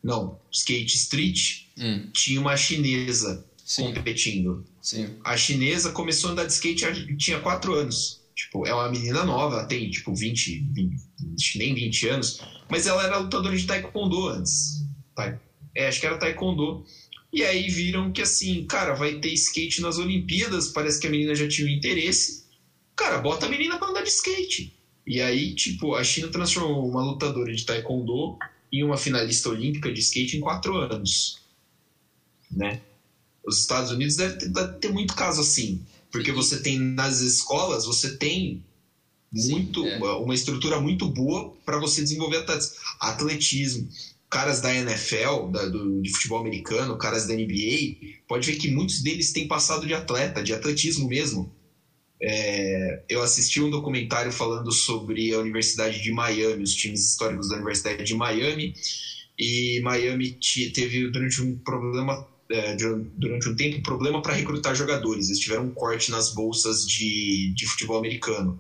Não, 0.04 0.40
Skate 0.52 0.96
Street. 0.96 1.66
Hum. 1.78 2.10
Tinha 2.12 2.42
uma 2.42 2.58
chinesa 2.58 3.46
Sim. 3.64 3.94
competindo. 3.94 4.66
Sim. 4.82 5.10
A 5.24 5.38
chinesa 5.38 5.92
começou 5.92 6.30
a 6.30 6.34
andar 6.34 6.46
de 6.46 6.54
skate 6.54 7.18
tinha 7.18 7.40
quatro 7.40 7.74
anos. 7.74 8.20
Tipo, 8.36 8.68
é 8.68 8.74
uma 8.74 8.90
menina 8.90 9.24
nova, 9.24 9.66
tem 9.66 9.90
tipo 9.90 10.14
20, 10.14 10.68
20, 10.74 11.58
nem 11.58 11.74
20 11.74 12.08
anos, 12.10 12.42
mas 12.70 12.86
ela 12.86 13.04
era 13.04 13.18
lutadora 13.18 13.56
de 13.56 13.66
taekwondo 13.66 14.28
antes. 14.28 14.84
Tá? 15.16 15.40
É, 15.74 15.88
acho 15.88 16.02
que 16.02 16.06
era 16.06 16.18
taekwondo. 16.18 16.86
E 17.32 17.44
aí 17.44 17.70
viram 17.70 18.12
que 18.12 18.22
assim, 18.22 18.66
cara, 18.66 18.94
vai 18.94 19.20
ter 19.20 19.32
skate 19.34 19.82
nas 19.82 19.98
Olimpíadas, 19.98 20.68
parece 20.68 21.00
que 21.00 21.08
a 21.08 21.10
menina 21.10 21.34
já 21.34 21.48
tinha 21.48 21.66
um 21.66 21.72
interesse. 21.72 22.44
Cara, 22.96 23.20
bota 23.20 23.46
a 23.46 23.50
menina 23.50 23.78
pra 23.78 23.88
andar 23.88 24.02
de 24.02 24.10
skate. 24.10 24.74
E 25.08 25.22
aí, 25.22 25.54
tipo, 25.54 25.96
a 25.96 26.04
China 26.04 26.30
transformou 26.30 26.90
uma 26.90 27.04
lutadora 27.04 27.54
de 27.54 27.66
taekwondo 27.66 28.38
em 28.72 28.84
uma 28.84 28.98
finalista 28.98 29.50
olímpica 29.50 29.92
de 29.94 30.00
skate 30.00 30.38
em 30.38 30.42
quatro 30.42 30.76
anos. 30.76 31.42
Né? 32.52 32.82
Os 33.46 33.60
Estados 33.60 33.92
Unidos 33.92 34.16
devem 34.16 34.38
ter, 34.38 34.50
deve 34.50 34.74
ter 34.80 34.92
muito 34.92 35.16
caso 35.16 35.40
assim. 35.40 35.82
Porque 36.16 36.32
você 36.32 36.62
tem 36.62 36.80
nas 36.80 37.20
escolas, 37.20 37.86
você 37.86 38.16
tem 38.16 38.64
muito 39.34 39.82
Sim, 39.82 39.90
é. 39.90 39.98
uma 39.98 40.34
estrutura 40.34 40.80
muito 40.80 41.06
boa 41.10 41.54
para 41.66 41.78
você 41.78 42.02
desenvolver 42.02 42.38
atletas. 42.38 42.76
atletismo. 43.00 43.90
Caras 44.30 44.62
da 44.62 44.74
NFL, 44.74 45.52
da, 45.52 45.66
do, 45.66 46.02
de 46.02 46.10
futebol 46.12 46.40
americano, 46.40 46.98
caras 46.98 47.28
da 47.28 47.34
NBA, 47.34 48.16
pode 48.28 48.50
ver 48.50 48.58
que 48.58 48.72
muitos 48.72 49.02
deles 49.02 49.32
têm 49.32 49.48
passado 49.48 49.86
de 49.86 49.94
atleta, 49.94 50.42
de 50.42 50.54
atletismo 50.54 51.08
mesmo. 51.08 51.54
É, 52.22 53.04
eu 53.10 53.22
assisti 53.22 53.62
um 53.62 53.70
documentário 53.70 54.32
falando 54.32 54.72
sobre 54.72 55.34
a 55.34 55.40
Universidade 55.40 56.02
de 56.02 56.12
Miami, 56.12 56.64
os 56.64 56.74
times 56.74 57.10
históricos 57.10 57.50
da 57.50 57.56
Universidade 57.56 58.04
de 58.04 58.16
Miami, 58.16 58.74
e 59.38 59.82
Miami 59.82 60.38
teve 60.74 61.10
durante 61.10 61.42
um 61.42 61.58
problema 61.58 62.26
é, 62.50 62.76
durante 62.76 63.50
um 63.50 63.56
tempo 63.56 63.82
problema 63.82 64.22
para 64.22 64.34
recrutar 64.34 64.76
jogadores. 64.76 65.28
Eles 65.28 65.40
tiveram 65.40 65.66
um 65.66 65.72
corte 65.72 66.12
nas 66.12 66.34
bolsas 66.34 66.86
de, 66.86 67.52
de 67.56 67.66
futebol 67.66 67.98
americano. 67.98 68.58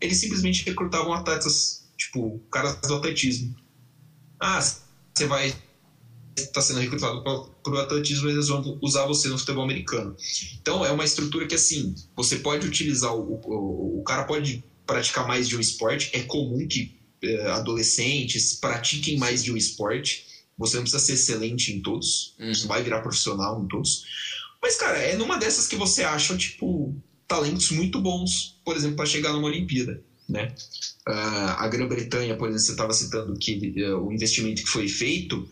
Eles 0.00 0.18
simplesmente 0.18 0.64
recrutavam 0.64 1.12
atletas, 1.12 1.84
tipo, 1.96 2.40
caras 2.50 2.76
do 2.86 2.94
atletismo. 2.94 3.54
Ah, 4.38 4.60
você 4.60 5.26
vai 5.26 5.46
estar 6.36 6.52
tá 6.52 6.60
sendo 6.60 6.78
recrutado 6.78 7.22
para 7.22 7.72
o 7.72 7.78
atletismo, 7.78 8.28
eles 8.28 8.48
vão 8.48 8.78
usar 8.82 9.06
você 9.06 9.28
no 9.28 9.38
futebol 9.38 9.64
americano. 9.64 10.14
Então 10.60 10.84
é 10.84 10.90
uma 10.90 11.04
estrutura 11.04 11.46
que 11.46 11.54
assim, 11.54 11.94
você 12.14 12.36
pode 12.36 12.66
utilizar 12.66 13.14
o, 13.14 13.40
o, 13.42 14.00
o 14.00 14.02
cara 14.04 14.24
pode 14.24 14.62
praticar 14.86 15.26
mais 15.26 15.48
de 15.48 15.56
um 15.56 15.60
esporte. 15.60 16.10
É 16.12 16.20
comum 16.20 16.66
que 16.68 16.92
é, 17.22 17.48
adolescentes 17.48 18.54
pratiquem 18.54 19.16
mais 19.16 19.42
de 19.42 19.50
um 19.50 19.56
esporte 19.56 20.35
você 20.58 20.76
não 20.76 20.82
precisa 20.82 21.02
ser 21.02 21.14
excelente 21.14 21.72
em 21.72 21.80
todos. 21.80 22.34
Uhum. 22.38 22.54
Você 22.54 22.66
vai 22.66 22.82
virar 22.82 23.00
profissional 23.00 23.62
em 23.62 23.68
todos. 23.68 24.04
Mas, 24.62 24.76
cara, 24.76 24.98
é 24.98 25.16
numa 25.16 25.36
dessas 25.36 25.66
que 25.66 25.76
você 25.76 26.02
acha, 26.02 26.36
tipo, 26.36 26.94
talentos 27.28 27.70
muito 27.70 28.00
bons, 28.00 28.58
por 28.64 28.76
exemplo, 28.76 28.96
para 28.96 29.06
chegar 29.06 29.32
numa 29.32 29.46
Olimpíada. 29.46 30.02
Né? 30.28 30.52
Uh, 31.08 31.54
a 31.56 31.68
Grã-Bretanha, 31.68 32.36
por 32.36 32.48
exemplo, 32.48 32.64
você 32.64 32.72
estava 32.72 32.92
citando 32.92 33.38
que 33.38 33.84
uh, 33.84 34.04
o 34.04 34.12
investimento 34.12 34.62
que 34.62 34.68
foi 34.68 34.88
feito, 34.88 35.48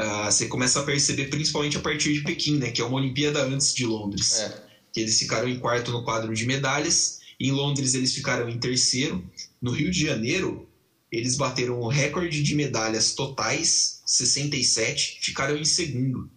uh, 0.00 0.24
você 0.24 0.46
começa 0.46 0.80
a 0.80 0.82
perceber 0.82 1.26
principalmente 1.26 1.76
a 1.76 1.80
partir 1.80 2.14
de 2.14 2.20
Pequim, 2.22 2.56
né? 2.56 2.70
que 2.70 2.80
é 2.80 2.84
uma 2.84 2.96
Olimpíada 2.96 3.42
antes 3.42 3.74
de 3.74 3.84
Londres. 3.84 4.40
É. 4.40 4.64
Que 4.92 5.00
eles 5.00 5.18
ficaram 5.18 5.48
em 5.48 5.58
quarto 5.58 5.90
no 5.90 6.04
quadro 6.04 6.32
de 6.32 6.46
medalhas, 6.46 7.20
em 7.38 7.50
Londres 7.50 7.94
eles 7.94 8.14
ficaram 8.14 8.48
em 8.48 8.58
terceiro. 8.58 9.22
No 9.60 9.72
Rio 9.72 9.90
de 9.90 10.06
Janeiro, 10.06 10.68
eles 11.14 11.36
bateram 11.36 11.80
o 11.80 11.88
recorde 11.88 12.42
de 12.42 12.54
medalhas 12.54 13.14
totais, 13.14 14.02
67, 14.06 15.18
ficaram 15.20 15.56
em 15.56 15.64
segundo 15.64 16.30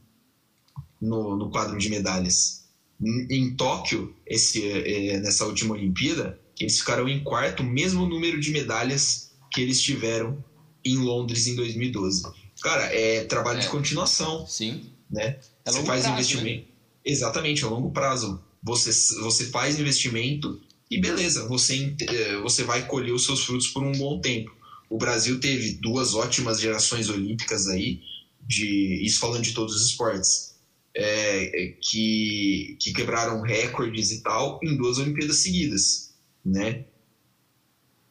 no, 1.02 1.36
no 1.36 1.50
quadro 1.50 1.78
de 1.78 1.90
medalhas. 1.90 2.66
Em, 3.02 3.28
em 3.30 3.56
Tóquio, 3.56 4.16
esse, 4.26 4.64
é, 4.68 5.20
nessa 5.20 5.46
última 5.46 5.74
Olimpíada, 5.74 6.40
eles 6.60 6.80
ficaram 6.80 7.08
em 7.08 7.24
quarto, 7.24 7.64
mesmo 7.64 8.08
número 8.08 8.40
de 8.40 8.52
medalhas 8.52 9.32
que 9.52 9.62
eles 9.62 9.82
tiveram 9.82 10.44
em 10.84 10.98
Londres 10.98 11.48
em 11.48 11.56
2012. 11.56 12.24
Cara, 12.62 12.84
é 12.86 13.24
trabalho 13.26 13.60
é. 13.60 13.62
de 13.62 13.70
continuação. 13.70 14.46
Sim. 14.48 14.90
Né? 15.10 15.40
É 15.66 15.72
você 15.72 15.84
faz 15.84 16.02
prazo, 16.02 16.10
investimento. 16.10 16.68
Né? 16.68 16.74
Exatamente, 17.06 17.64
a 17.64 17.68
longo 17.68 17.92
prazo. 17.92 18.42
Você, 18.64 18.92
você 19.22 19.46
faz 19.46 19.80
investimento 19.80 20.60
e 20.90 21.00
beleza, 21.00 21.48
você, 21.48 21.96
é, 22.10 22.38
você 22.38 22.64
vai 22.64 22.86
colher 22.88 23.14
os 23.14 23.26
seus 23.26 23.44
frutos 23.44 23.68
por 23.68 23.84
um 23.84 23.92
bom 23.92 24.20
tempo. 24.20 24.56
O 24.90 24.98
Brasil 24.98 25.40
teve 25.40 25.74
duas 25.74 26.14
ótimas 26.14 26.60
gerações 26.60 27.10
olímpicas 27.10 27.68
aí, 27.68 28.02
de 28.42 29.04
isso 29.06 29.20
falando 29.20 29.44
de 29.44 29.54
todos 29.54 29.76
os 29.76 29.90
esportes. 29.90 30.56
é, 30.98 31.76
que, 31.80 32.76
que 32.80 32.92
quebraram 32.92 33.42
recordes 33.42 34.10
e 34.12 34.24
tal 34.24 34.60
em 34.64 34.76
duas 34.76 34.98
Olimpíadas 34.98 35.38
seguidas, 35.38 36.16
né? 36.44 36.86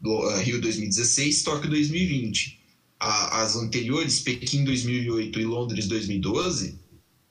Do, 0.00 0.12
uh, 0.12 0.38
Rio 0.38 0.60
2016, 0.60 1.42
Tóquio 1.42 1.68
2020. 1.68 2.60
A, 3.00 3.42
as 3.42 3.56
anteriores, 3.56 4.20
Pequim 4.20 4.62
2008 4.64 5.40
e 5.40 5.44
Londres 5.44 5.88
2012, 5.88 6.78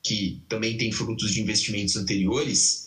que 0.03 0.41
também 0.49 0.77
tem 0.77 0.91
frutos 0.91 1.31
de 1.31 1.41
investimentos 1.41 1.95
anteriores, 1.95 2.84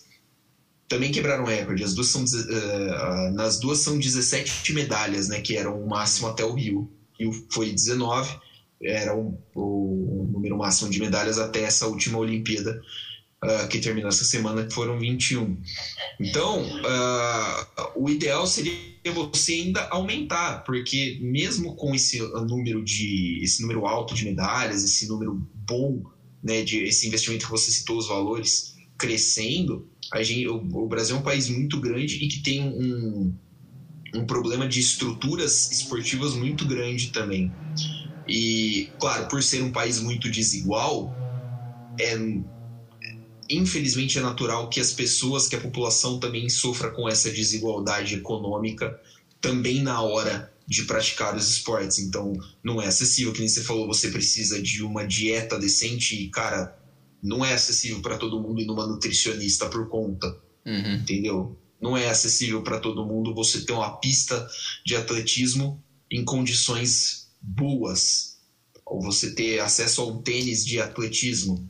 também 0.89 1.13
quebraram 1.13 1.45
recorde. 1.45 1.85
As 1.85 1.95
duas 1.95 2.09
são, 2.09 2.25
uh, 2.25 3.35
nas 3.35 3.61
duas 3.61 3.79
são 3.79 3.99
17 3.99 4.73
medalhas, 4.73 5.29
né, 5.29 5.41
que 5.41 5.57
eram 5.57 5.81
o 5.81 5.89
máximo 5.89 6.29
até 6.29 6.45
o 6.45 6.55
Rio. 6.55 6.91
Rio 7.19 7.47
foi 7.51 7.71
19, 7.71 8.39
era 8.83 9.15
o, 9.15 9.39
o 9.55 10.29
número 10.33 10.57
máximo 10.57 10.91
de 10.91 10.99
medalhas 11.01 11.39
até 11.39 11.63
essa 11.63 11.87
última 11.87 12.19
Olimpíada 12.19 12.81
uh, 13.45 13.69
que 13.69 13.81
terminou 13.81 14.09
essa 14.09 14.25
semana, 14.25 14.65
que 14.65 14.73
foram 14.73 14.99
21. 14.99 15.61
Então, 16.21 16.63
uh, 16.63 17.93
o 17.97 18.09
ideal 18.09 18.47
seria 18.47 18.73
você 19.15 19.55
ainda 19.55 19.89
aumentar, 19.89 20.65
porque 20.65 21.19
mesmo 21.21 21.75
com 21.77 21.95
esse 21.95 22.21
número 22.21 22.85
de 22.85 23.41
esse 23.43 23.63
número 23.63 23.87
alto 23.87 24.15
de 24.15 24.25
medalhas, 24.25 24.85
esse 24.85 25.09
número 25.09 25.35
bom, 25.55 26.03
né, 26.43 26.63
de 26.63 26.85
esse 26.85 27.07
investimento 27.07 27.47
que 27.47 27.51
você 27.51 27.71
citou 27.71 27.97
os 27.97 28.09
valores 28.09 28.77
crescendo, 28.99 29.89
a 30.13 30.23
gente, 30.23 30.49
o, 30.49 30.57
o 30.57 30.87
Brasil 30.87 31.17
é 31.17 31.19
um 31.19 31.23
país 31.23 31.49
muito 31.49 31.81
grande 31.81 32.17
e 32.17 32.29
que 32.29 32.43
tem 32.43 32.63
um, 32.63 33.33
um 34.15 34.27
problema 34.27 34.67
de 34.67 34.81
estruturas 34.81 35.71
esportivas 35.71 36.35
muito 36.35 36.67
grande 36.67 37.09
também. 37.09 37.51
E, 38.27 38.89
claro, 38.99 39.29
por 39.29 39.43
ser 39.43 39.63
um 39.63 39.73
país 39.73 39.99
muito 39.99 40.31
desigual, 40.31 41.11
é 41.99 42.17
infelizmente 43.51 44.19
é 44.19 44.21
natural 44.21 44.69
que 44.69 44.81
as 44.81 44.93
pessoas, 44.93 45.47
que 45.47 45.57
a 45.57 45.61
população 45.61 46.19
também 46.19 46.49
sofra 46.51 46.91
com 46.91 47.09
essa 47.09 47.31
desigualdade 47.31 48.15
econômica 48.15 48.99
também 49.41 49.83
na 49.83 50.03
hora 50.03 50.53
de 50.67 50.83
praticar 50.83 51.35
os 51.35 51.49
esportes. 51.49 51.99
Então, 51.99 52.35
não 52.63 52.81
é 52.81 52.87
acessível, 52.87 53.33
que 53.33 53.41
nem 53.41 53.49
você 53.49 53.63
falou, 53.63 53.87
você 53.87 54.11
precisa 54.11 54.61
de 54.61 54.83
uma 54.83 55.07
dieta 55.07 55.59
decente 55.59 56.15
e, 56.15 56.29
cara, 56.29 56.78
não 57.23 57.45
é 57.45 57.55
acessível 57.55 58.01
para 58.01 58.17
todo 58.17 58.41
mundo 58.41 58.61
ir 58.61 58.67
numa 58.67 58.87
nutricionista 58.87 59.69
por 59.69 59.89
conta, 59.89 60.39
uhum. 60.65 60.95
entendeu? 60.95 61.59
Não 61.81 61.97
é 61.97 62.09
acessível 62.09 62.63
para 62.63 62.81
todo 62.81 63.07
mundo 63.07 63.35
você 63.35 63.65
ter 63.65 63.73
uma 63.73 63.97
pista 63.99 64.47
de 64.85 64.97
atletismo 64.97 65.83
em 66.11 66.25
condições 66.25 67.29
boas, 67.41 68.39
ou 68.85 69.03
você 69.03 69.35
ter 69.35 69.61
acesso 69.61 70.01
ao 70.01 70.23
tênis 70.23 70.65
de 70.65 70.81
atletismo, 70.81 71.69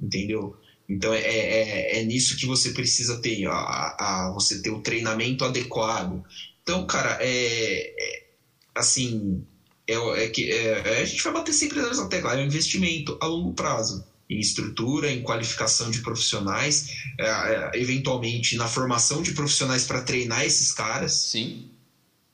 entendeu? 0.00 0.56
Então 0.88 1.12
é, 1.12 1.20
é, 1.20 2.00
é 2.00 2.04
nisso 2.04 2.36
que 2.36 2.46
você 2.46 2.70
precisa 2.70 3.20
ter, 3.20 3.46
a, 3.46 3.52
a, 3.52 4.32
você 4.32 4.62
ter 4.62 4.70
o 4.70 4.80
treinamento 4.80 5.44
adequado. 5.44 6.24
Então, 6.62 6.86
cara, 6.86 7.18
é, 7.20 7.94
é 7.98 8.28
assim, 8.74 9.44
é, 9.86 9.94
é 9.94 10.28
que 10.28 10.50
é, 10.50 11.00
a 11.00 11.04
gente 11.04 11.22
vai 11.22 11.32
bater 11.32 11.52
sempre 11.52 11.82
nessa 11.82 12.08
tecla, 12.08 12.34
é 12.34 12.42
um 12.42 12.46
investimento 12.46 13.18
a 13.20 13.26
longo 13.26 13.52
prazo 13.52 14.06
em 14.28 14.38
estrutura, 14.38 15.10
em 15.10 15.22
qualificação 15.22 15.90
de 15.90 16.00
profissionais, 16.00 16.90
é, 17.18 17.26
é, 17.26 17.70
eventualmente 17.74 18.56
na 18.56 18.68
formação 18.68 19.22
de 19.22 19.32
profissionais 19.32 19.84
para 19.84 20.02
treinar 20.02 20.44
esses 20.44 20.72
caras. 20.72 21.12
Sim 21.12 21.70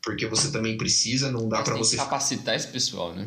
porque 0.05 0.27
você 0.27 0.51
também 0.51 0.77
precisa, 0.77 1.33
não 1.33 1.49
dá 1.49 1.63
para 1.63 1.77
você 1.77 1.97
capacitar 1.97 2.55
esse 2.55 2.69
pessoal, 2.69 3.15
né? 3.15 3.27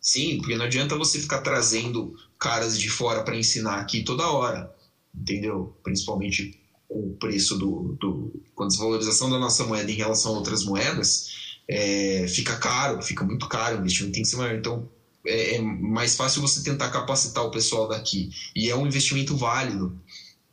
Sim, 0.00 0.38
porque 0.38 0.56
não 0.56 0.66
adianta 0.66 0.96
você 0.96 1.18
ficar 1.18 1.40
trazendo 1.40 2.14
caras 2.38 2.78
de 2.78 2.88
fora 2.88 3.22
para 3.22 3.36
ensinar 3.36 3.80
aqui 3.80 4.02
toda 4.02 4.30
hora, 4.30 4.72
entendeu? 5.14 5.76
Principalmente 5.82 6.58
com 6.88 6.98
o 6.98 7.16
preço 7.16 7.58
do, 7.58 7.96
do 7.98 8.42
com 8.54 8.64
a 8.64 8.66
desvalorização 8.66 9.30
da 9.30 9.38
nossa 9.38 9.64
moeda 9.64 9.90
em 9.90 9.96
relação 9.96 10.34
a 10.34 10.38
outras 10.38 10.64
moedas, 10.64 11.58
é, 11.66 12.26
fica 12.28 12.56
caro, 12.56 13.02
fica 13.02 13.24
muito 13.24 13.46
caro, 13.48 13.76
o 13.76 13.80
investimento 13.80 14.14
tem 14.14 14.22
que 14.22 14.28
ser 14.28 14.36
maior. 14.36 14.54
Então 14.54 14.88
é, 15.26 15.56
é 15.56 15.60
mais 15.60 16.16
fácil 16.16 16.40
você 16.42 16.62
tentar 16.62 16.90
capacitar 16.90 17.44
o 17.44 17.50
pessoal 17.50 17.88
daqui 17.88 18.30
e 18.54 18.70
é 18.70 18.76
um 18.76 18.86
investimento 18.86 19.36
válido, 19.36 19.98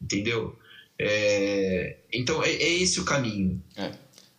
entendeu? 0.02 0.58
É, 1.00 1.98
então 2.12 2.44
é, 2.44 2.52
é 2.52 2.74
esse 2.74 3.00
o 3.00 3.06
caminho. 3.06 3.62
É. 3.76 3.92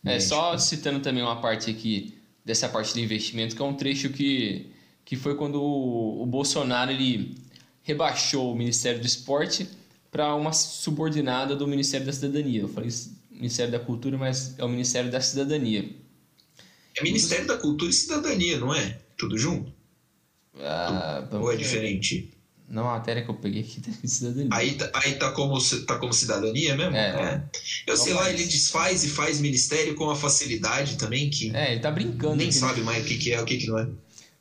É, 0.05 0.21
só 0.21 0.57
citando 0.57 1.01
também 1.01 1.23
uma 1.23 1.41
parte 1.41 1.71
aqui, 1.71 2.15
dessa 2.45 2.69
parte 2.69 2.95
do 2.95 3.01
investimento, 3.01 3.55
que 3.55 3.61
é 3.61 3.65
um 3.65 3.75
trecho 3.75 4.11
que, 4.11 4.67
que 5.05 5.17
foi 5.17 5.35
quando 5.35 5.61
o, 5.61 6.23
o 6.23 6.27
Bolsonaro 6.27 6.91
ele 6.91 7.37
rebaixou 7.83 8.53
o 8.53 8.57
Ministério 8.57 9.01
do 9.01 9.07
Esporte 9.07 9.69
para 10.11 10.35
uma 10.35 10.53
subordinada 10.53 11.55
do 11.55 11.67
Ministério 11.67 12.07
da 12.07 12.13
Cidadania. 12.13 12.63
Eu 12.63 12.69
falei 12.69 12.91
Ministério 13.31 13.73
da 13.73 13.79
Cultura, 13.79 14.17
mas 14.17 14.59
é 14.59 14.65
o 14.65 14.69
Ministério 14.69 15.11
da 15.11 15.21
Cidadania. 15.21 15.89
É 16.97 17.03
Ministério 17.03 17.47
da 17.47 17.57
Cultura 17.57 17.91
e 17.91 17.95
Cidadania, 17.95 18.59
não 18.59 18.75
é? 18.75 18.99
Tudo 19.17 19.39
junto? 19.39 19.73
Ah, 20.61 21.27
Ou 21.33 21.53
é 21.53 21.57
diferente? 21.57 22.31
Na 22.69 22.83
matéria 22.83 23.25
que 23.25 23.31
eu 23.31 23.35
peguei 23.35 23.63
aqui 23.63 23.81
da 23.81 24.09
cidadania. 24.09 24.49
Aí, 24.53 24.75
tá, 24.75 24.91
aí 24.93 25.15
tá, 25.15 25.33
como, 25.33 25.59
tá 25.87 25.97
como 25.97 26.13
cidadania 26.13 26.77
mesmo? 26.77 26.95
É. 26.95 27.09
é. 27.09 27.43
Eu 27.87 27.97
sei 27.97 28.13
lá, 28.13 28.29
ele 28.31 28.45
desfaz 28.45 29.05
e 29.05 29.09
faz 29.09 29.41
ministério 29.41 29.95
com 29.95 30.05
uma 30.05 30.17
facilidade 30.17 30.97
também 30.97 31.31
que. 31.31 31.55
É, 31.57 31.73
ele 31.73 31.81
tá 31.81 31.91
brincando. 31.91 32.37
Nem 32.37 32.53
sabe 32.53 32.83
mais 32.83 33.05
o 33.05 33.07
que, 33.07 33.17
que 33.17 33.33
é, 33.33 33.41
o 33.41 33.45
que, 33.47 33.57
que 33.57 33.67
não 33.69 33.79
é. 33.79 33.89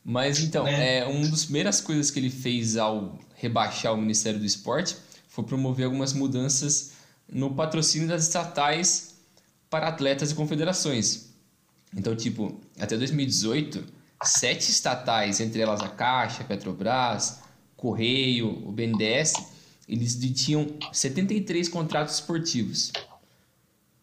Mas 0.04 0.40
então, 0.40 0.68
é. 0.68 1.00
é 1.00 1.06
uma 1.06 1.28
das 1.28 1.46
primeiras 1.46 1.80
coisas 1.80 2.12
que 2.12 2.20
ele 2.20 2.30
fez 2.30 2.76
ao 2.76 3.18
rebaixar 3.36 3.94
o 3.94 3.98
Ministério 3.98 4.40
do 4.40 4.46
Esporte 4.46 4.96
foi 5.30 5.44
promover 5.44 5.86
algumas 5.86 6.14
mudanças 6.14 6.94
no 7.32 7.54
patrocínio 7.54 8.08
das 8.08 8.24
estatais 8.24 9.16
para 9.70 9.88
atletas 9.88 10.32
e 10.32 10.36
confederações. 10.36 11.28
Então, 11.96 12.16
tipo, 12.16 12.60
até 12.80 12.98
2018, 12.98 13.84
sete 14.24 14.70
estatais, 14.70 15.40
entre 15.40 15.62
elas 15.62 15.82
a 15.82 15.90
Caixa, 15.90 16.42
a 16.42 16.46
Petrobras, 16.46 17.40
Correio, 17.76 18.50
o 18.68 18.72
BNDES, 18.72 19.34
eles 19.88 20.16
detinham 20.16 20.68
73 20.92 21.70
contratos 21.70 22.16
esportivos. 22.16 22.92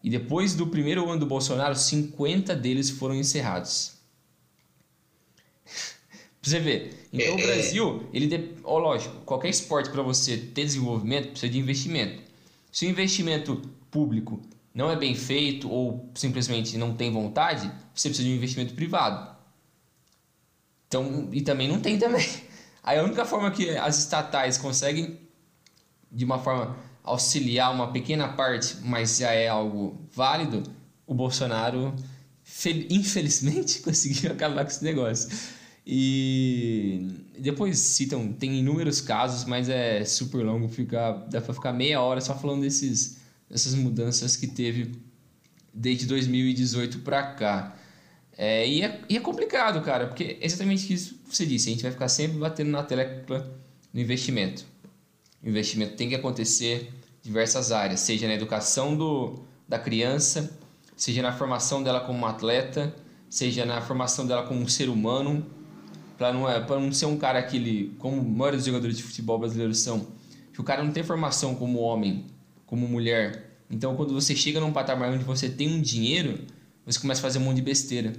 E 0.03 0.09
depois 0.09 0.55
do 0.55 0.67
primeiro 0.67 1.09
ano 1.09 1.19
do 1.19 1.25
Bolsonaro, 1.25 1.75
50 1.75 2.55
deles 2.55 2.89
foram 2.89 3.15
encerrados. 3.15 3.93
pra 5.65 6.49
você 6.49 6.59
ver. 6.59 7.07
Então 7.11 7.35
o 7.35 7.39
é, 7.39 7.41
é. 7.41 7.47
Brasil, 7.47 8.09
ele 8.13 8.27
de... 8.27 8.51
oh, 8.63 8.77
lógico, 8.77 9.15
qualquer 9.25 9.49
esporte 9.49 9.89
para 9.89 10.01
você 10.01 10.37
ter 10.37 10.65
desenvolvimento 10.65 11.29
precisa 11.29 11.51
de 11.51 11.59
investimento. 11.59 12.21
Se 12.71 12.85
o 12.85 12.89
investimento 12.89 13.61
público 13.91 14.39
não 14.73 14.91
é 14.91 14.95
bem 14.95 15.15
feito 15.15 15.69
ou 15.69 16.09
simplesmente 16.13 16.77
não 16.77 16.93
tem 16.93 17.11
vontade, 17.11 17.71
você 17.93 18.09
precisa 18.09 18.27
de 18.27 18.33
um 18.33 18.37
investimento 18.37 18.73
privado. 18.73 19.34
Então, 20.95 21.29
e 21.33 21.41
também 21.41 21.67
não 21.67 21.81
tem 21.81 21.99
também. 21.99 22.25
Aí 22.81 22.97
a 22.97 23.03
única 23.03 23.25
forma 23.25 23.51
que 23.51 23.71
as 23.71 23.99
estatais 23.99 24.57
conseguem, 24.57 25.19
de 26.09 26.23
uma 26.23 26.39
forma, 26.39 26.77
auxiliar 27.03 27.73
uma 27.73 27.91
pequena 27.91 28.29
parte, 28.29 28.77
mas 28.83 29.17
já 29.17 29.31
é 29.31 29.49
algo 29.49 30.07
válido, 30.13 30.63
o 31.05 31.13
Bolsonaro, 31.13 31.93
infelizmente, 32.89 33.79
conseguiu 33.83 34.31
acabar 34.31 34.63
com 34.63 34.71
esse 34.71 34.83
negócio. 34.83 35.29
E 35.85 37.07
depois 37.37 37.77
citam, 37.77 38.31
tem 38.31 38.59
inúmeros 38.59 39.01
casos, 39.01 39.43
mas 39.45 39.67
é 39.67 40.05
super 40.05 40.43
longo, 40.43 40.69
fica, 40.69 41.11
dá 41.29 41.41
pra 41.41 41.53
ficar 41.53 41.73
meia 41.73 42.01
hora 42.01 42.21
só 42.21 42.33
falando 42.33 42.61
desses, 42.61 43.17
dessas 43.49 43.75
mudanças 43.75 44.37
que 44.37 44.47
teve 44.47 44.95
desde 45.73 46.05
2018 46.05 46.99
para 46.99 47.21
cá. 47.33 47.75
É, 48.37 48.67
e, 48.67 48.81
é, 48.81 49.01
e 49.07 49.17
é 49.17 49.19
complicado, 49.19 49.81
cara, 49.81 50.07
porque 50.07 50.37
é 50.39 50.45
exatamente 50.45 50.91
isso 50.93 51.15
que 51.15 51.35
você 51.35 51.45
disse. 51.45 51.69
A 51.69 51.71
gente 51.71 51.83
vai 51.83 51.91
ficar 51.91 52.09
sempre 52.09 52.37
batendo 52.37 52.71
na 52.71 52.83
tecla 52.83 53.49
no 53.93 54.01
investimento. 54.01 54.65
O 55.41 55.47
investimento 55.47 55.95
tem 55.95 56.09
que 56.09 56.15
acontecer 56.15 56.91
em 57.23 57.27
diversas 57.27 57.71
áreas, 57.71 58.01
seja 58.01 58.27
na 58.27 58.33
educação 58.33 58.95
do, 58.95 59.39
da 59.67 59.79
criança, 59.79 60.57
seja 60.97 61.21
na 61.21 61.31
formação 61.31 61.81
dela 61.81 62.01
como 62.01 62.17
uma 62.17 62.29
atleta, 62.29 62.93
seja 63.29 63.65
na 63.65 63.81
formação 63.81 64.25
dela 64.25 64.43
como 64.43 64.59
um 64.59 64.67
ser 64.67 64.89
humano, 64.89 65.45
para 66.17 66.33
não, 66.33 66.49
é, 66.49 66.65
não 66.67 66.91
ser 66.91 67.05
um 67.05 67.17
cara 67.17 67.41
que 67.43 67.57
ele, 67.57 67.95
como 67.99 68.19
a 68.19 68.23
maioria 68.23 68.57
dos 68.57 68.65
jogadores 68.65 68.97
de 68.97 69.03
futebol 69.03 69.37
brasileiros 69.37 69.79
são, 69.79 70.07
que 70.53 70.61
o 70.61 70.63
cara 70.63 70.83
não 70.83 70.91
tem 70.91 71.03
formação 71.03 71.55
como 71.55 71.79
homem, 71.79 72.25
como 72.65 72.87
mulher. 72.87 73.57
Então, 73.69 73.95
quando 73.95 74.13
você 74.13 74.35
chega 74.35 74.59
num 74.59 74.71
patamar 74.71 75.11
onde 75.11 75.23
você 75.23 75.49
tem 75.49 75.69
um 75.69 75.81
dinheiro, 75.81 76.39
você 76.85 76.99
começa 76.99 77.19
a 77.19 77.23
fazer 77.23 77.39
um 77.39 77.41
monte 77.41 77.57
de 77.57 77.61
besteira. 77.63 78.13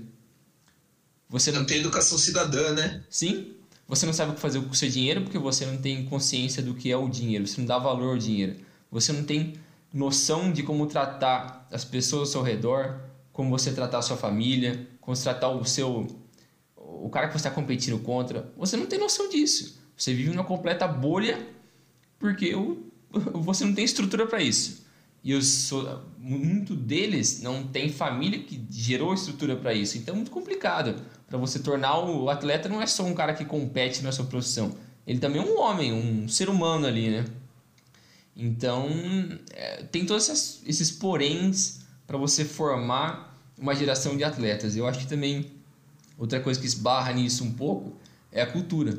Você 1.29 1.53
não, 1.53 1.61
não 1.61 1.67
tem 1.67 1.79
educação 1.79 2.19
cidadã, 2.19 2.73
né? 2.73 3.05
Sim. 3.09 3.53
Você 3.89 4.05
não 4.05 4.13
sabe 4.13 4.33
o 4.33 4.35
que 4.35 4.41
fazer 4.41 4.61
com 4.61 4.71
o 4.71 4.75
seu 4.75 4.89
dinheiro 4.89 5.23
porque 5.23 5.39
você 5.39 5.65
não 5.65 5.77
tem 5.77 6.05
consciência 6.07 6.63
do 6.63 6.75
que 6.75 6.91
é 6.91 6.97
o 6.97 7.09
dinheiro. 7.09 7.47
Você 7.47 7.61
não 7.61 7.67
dá 7.67 7.79
valor 7.79 8.11
ao 8.11 8.19
dinheiro. 8.19 8.57
Você 8.91 9.13
não 9.13 9.23
tem 9.23 9.55
noção 9.93 10.53
de 10.53 10.63
como 10.63 10.87
tratar 10.87 11.67
as 11.71 11.85
pessoas 11.85 12.29
ao 12.29 12.33
seu 12.33 12.43
redor, 12.43 13.01
como 13.33 13.51
você 13.51 13.73
tratar 13.73 13.99
a 13.99 14.03
sua 14.03 14.17
família, 14.17 14.89
como 15.01 15.17
tratar 15.17 15.51
o 15.51 15.65
seu 15.65 16.07
o 16.77 17.09
cara 17.11 17.29
que 17.29 17.33
você 17.33 17.49
está 17.49 17.51
competindo 17.51 17.99
contra. 18.01 18.53
Você 18.57 18.77
não 18.77 18.87
tem 18.87 18.99
noção 18.99 19.29
disso. 19.29 19.79
Você 19.97 20.13
vive 20.13 20.31
numa 20.31 20.45
completa 20.45 20.89
bolha 20.89 21.47
porque 22.19 22.53
você 23.35 23.65
não 23.65 23.75
tem 23.75 23.85
estrutura 23.85 24.27
para 24.27 24.43
isso. 24.43 24.86
E 25.27 25.43
sou, 25.43 26.05
muito 26.21 26.77
deles 26.77 27.43
não 27.43 27.67
tem 27.67 27.91
família 27.91 28.39
que 28.39 28.65
gerou 28.71 29.13
estrutura 29.13 29.57
para 29.57 29.75
isso. 29.75 29.99
Então 29.99 30.15
é 30.15 30.17
muito 30.17 30.31
complicado. 30.31 31.03
Para 31.27 31.37
você 31.37 31.59
tornar 31.59 31.99
o 31.99 32.31
atleta 32.31 32.69
não 32.69 32.81
é 32.81 32.87
só 32.87 33.03
um 33.03 33.13
cara 33.13 33.35
que 33.35 33.45
compete 33.45 34.05
na 34.05 34.13
sua 34.13 34.25
profissão. 34.27 34.77
Ele 35.05 35.19
também 35.19 35.43
é 35.43 35.45
um 35.45 35.59
homem, 35.59 35.93
um 35.93 36.29
ser 36.29 36.49
humano 36.49 36.87
ali, 36.87 37.11
né? 37.11 37.25
Então, 38.37 38.89
é, 39.51 39.83
tem 39.91 40.07
todos 40.07 40.29
esses, 40.29 40.63
esses 40.65 40.93
poréns 40.93 41.81
para 42.07 42.17
você 42.17 42.45
formar 42.45 43.37
uma 43.59 43.75
geração 43.75 44.17
de 44.17 44.23
atletas. 44.23 44.77
Eu 44.77 44.87
acho 44.87 45.01
que 45.01 45.09
também 45.09 45.51
outra 46.17 46.39
coisa 46.39 46.61
que 46.61 46.67
esbarra 46.67 47.13
nisso 47.13 47.43
um 47.43 47.53
pouco 47.53 47.97
é 48.31 48.43
a 48.43 48.47
cultura. 48.47 48.97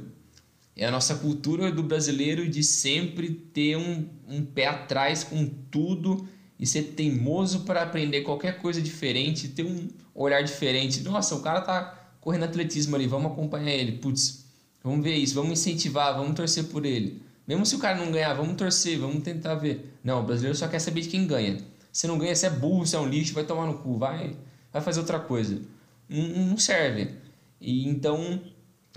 É 0.78 0.86
a 0.86 0.92
nossa 0.92 1.16
cultura 1.16 1.72
do 1.72 1.82
brasileiro 1.82 2.48
de 2.48 2.64
sempre 2.64 3.32
ter 3.32 3.76
um, 3.76 4.08
um 4.28 4.46
pé 4.46 4.68
atrás 4.68 5.24
com 5.24 5.44
tudo 5.72 6.30
e 6.60 6.68
ser 6.68 6.84
teimoso 6.96 7.62
para 7.62 7.82
aprender 7.82 8.22
qualquer 8.22 8.60
coisa 8.60 8.80
diferente, 8.80 9.48
ter 9.48 9.64
um 9.64 9.88
olhar 10.14 10.44
diferente. 10.44 11.02
Nossa, 11.02 11.34
o 11.36 11.42
cara 11.42 11.62
tá 11.62 12.12
correndo 12.22 12.44
atletismo 12.44 12.96
ali, 12.96 13.08
vamos 13.08 13.32
acompanhar 13.32 13.72
ele. 13.72 13.94
Putz, 13.94 14.46
vamos 14.84 15.04
ver 15.04 15.16
isso, 15.16 15.34
vamos 15.34 15.60
incentivar, 15.60 16.16
vamos 16.16 16.36
torcer 16.36 16.66
por 16.66 16.86
ele. 16.86 17.24
Mesmo 17.48 17.66
se 17.66 17.76
o 17.76 17.80
cara 17.80 17.98
não 17.98 18.12
ganhar, 18.12 18.36
vamos 18.36 18.56
torcer, 18.56 19.00
vamos 19.00 19.24
tentar 19.24 19.56
ver. 19.56 19.98
Não, 20.04 20.22
o 20.22 20.24
brasileiro 20.24 20.56
só 20.56 20.68
quer 20.68 20.80
saber 20.80 21.02
de 21.02 21.10
quem 21.10 21.26
ganha. 21.26 21.58
Se 21.92 22.06
não 22.06 22.20
ganha, 22.20 22.36
você 22.36 22.46
é 22.46 22.50
burro, 22.52 22.86
você 22.86 22.96
é 22.96 23.00
um 23.00 23.08
lixo, 23.08 23.34
vai 23.34 23.46
tomar 23.46 23.66
no 23.66 23.80
cu, 23.80 23.98
vai, 23.98 24.36
vai 24.72 24.82
fazer 24.82 25.00
outra 25.00 25.20
coisa. 25.20 25.60
Não, 26.08 26.28
não 26.50 26.58
serve. 26.58 27.16
E 27.60 27.88
então 27.88 28.42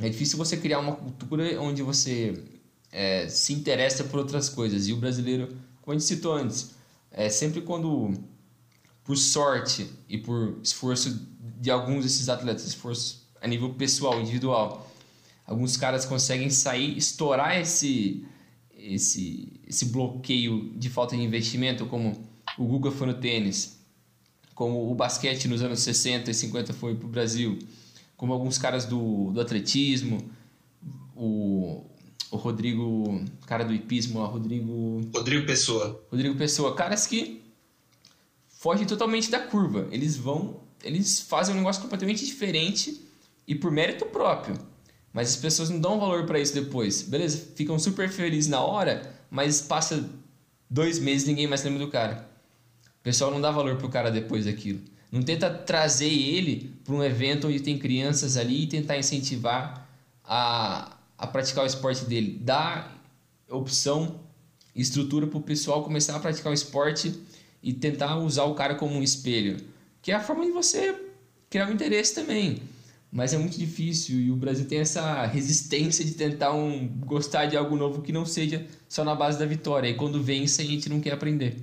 é 0.00 0.08
difícil 0.08 0.38
você 0.38 0.56
criar 0.56 0.78
uma 0.78 0.96
cultura 0.96 1.60
onde 1.60 1.82
você 1.82 2.42
é, 2.90 3.28
se 3.28 3.52
interessa 3.52 4.04
por 4.04 4.18
outras 4.18 4.48
coisas. 4.48 4.88
E 4.88 4.92
o 4.92 4.96
brasileiro, 4.96 5.48
como 5.82 5.94
a 5.94 5.98
gente 5.98 6.06
citou 6.06 6.32
antes, 6.32 6.70
é 7.10 7.28
sempre 7.28 7.60
quando, 7.60 8.12
por 9.04 9.16
sorte 9.16 9.88
e 10.08 10.18
por 10.18 10.58
esforço 10.62 11.28
de 11.60 11.70
alguns 11.70 12.04
desses 12.04 12.28
atletas, 12.28 12.64
esforço 12.66 13.28
a 13.40 13.46
nível 13.46 13.74
pessoal, 13.74 14.20
individual, 14.20 14.90
alguns 15.46 15.76
caras 15.76 16.04
conseguem 16.04 16.50
sair, 16.50 16.96
estourar 16.96 17.60
esse 17.60 18.24
esse, 18.82 19.60
esse 19.66 19.86
bloqueio 19.86 20.72
de 20.74 20.88
falta 20.88 21.16
de 21.16 21.22
investimento, 21.22 21.86
como 21.86 22.16
o 22.58 22.64
Guga 22.64 22.90
foi 22.90 23.06
no 23.06 23.14
tênis, 23.14 23.78
como 24.54 24.90
o 24.90 24.94
basquete 24.94 25.46
nos 25.48 25.62
anos 25.62 25.80
60 25.80 26.30
e 26.30 26.34
50 26.34 26.72
foi 26.72 26.94
para 26.94 27.06
o 27.06 27.08
Brasil, 27.10 27.58
como 28.20 28.34
alguns 28.34 28.58
caras 28.58 28.84
do, 28.84 29.30
do 29.30 29.40
atletismo, 29.40 30.30
o, 31.16 31.82
o 32.30 32.36
Rodrigo, 32.36 33.24
cara 33.46 33.64
do 33.64 33.72
hipismo, 33.72 34.20
o 34.20 34.26
Rodrigo... 34.26 35.00
Rodrigo 35.14 35.46
Pessoa. 35.46 36.04
Rodrigo 36.10 36.36
Pessoa, 36.36 36.74
caras 36.74 37.06
que 37.06 37.42
fogem 38.46 38.86
totalmente 38.86 39.30
da 39.30 39.38
curva. 39.40 39.88
Eles 39.90 40.18
vão, 40.18 40.60
eles 40.84 41.18
fazem 41.18 41.54
um 41.54 41.58
negócio 41.58 41.80
completamente 41.80 42.26
diferente 42.26 43.00
e 43.48 43.54
por 43.54 43.70
mérito 43.70 44.04
próprio. 44.04 44.58
Mas 45.14 45.30
as 45.30 45.36
pessoas 45.36 45.70
não 45.70 45.80
dão 45.80 45.98
valor 45.98 46.26
para 46.26 46.38
isso 46.38 46.52
depois. 46.52 47.00
Beleza, 47.00 47.52
ficam 47.56 47.78
super 47.78 48.10
felizes 48.10 48.50
na 48.50 48.60
hora, 48.60 49.14
mas 49.30 49.62
passa 49.62 50.10
dois 50.68 50.98
meses 50.98 51.26
e 51.26 51.30
ninguém 51.30 51.46
mais 51.46 51.64
lembra 51.64 51.86
do 51.86 51.90
cara. 51.90 52.28
O 52.84 53.02
pessoal 53.02 53.30
não 53.30 53.40
dá 53.40 53.50
valor 53.50 53.78
pro 53.78 53.88
cara 53.88 54.10
depois 54.10 54.44
daquilo. 54.44 54.82
Não 55.10 55.22
tenta 55.22 55.50
trazer 55.50 56.08
ele 56.08 56.72
para 56.84 56.94
um 56.94 57.02
evento 57.02 57.48
onde 57.48 57.60
tem 57.60 57.78
crianças 57.78 58.36
ali 58.36 58.64
e 58.64 58.66
tentar 58.66 58.96
incentivar 58.96 59.88
a, 60.24 60.96
a 61.18 61.26
praticar 61.26 61.64
o 61.64 61.66
esporte 61.66 62.04
dele. 62.04 62.38
Dá 62.40 62.92
opção, 63.48 64.20
estrutura 64.74 65.26
para 65.26 65.38
o 65.38 65.42
pessoal 65.42 65.82
começar 65.82 66.16
a 66.16 66.20
praticar 66.20 66.52
o 66.52 66.54
esporte 66.54 67.12
e 67.62 67.72
tentar 67.72 68.16
usar 68.18 68.44
o 68.44 68.54
cara 68.54 68.76
como 68.76 68.94
um 68.94 69.02
espelho. 69.02 69.56
Que 70.00 70.12
é 70.12 70.14
a 70.14 70.20
forma 70.20 70.44
de 70.44 70.52
você 70.52 70.94
criar 71.48 71.68
um 71.68 71.72
interesse 71.72 72.14
também 72.14 72.62
mas 73.12 73.34
é 73.34 73.38
muito 73.38 73.58
difícil 73.58 74.20
e 74.20 74.30
o 74.30 74.36
Brasil 74.36 74.66
tem 74.66 74.78
essa 74.78 75.26
resistência 75.26 76.04
de 76.04 76.12
tentar 76.12 76.52
um, 76.52 76.86
gostar 76.86 77.46
de 77.46 77.56
algo 77.56 77.74
novo 77.74 78.02
que 78.02 78.12
não 78.12 78.24
seja 78.24 78.64
só 78.88 79.04
na 79.04 79.14
base 79.14 79.38
da 79.38 79.46
vitória. 79.46 79.88
E 79.88 79.94
quando 79.94 80.22
vence, 80.22 80.62
a 80.62 80.64
gente 80.64 80.88
não 80.88 81.00
quer 81.00 81.12
aprender. 81.12 81.56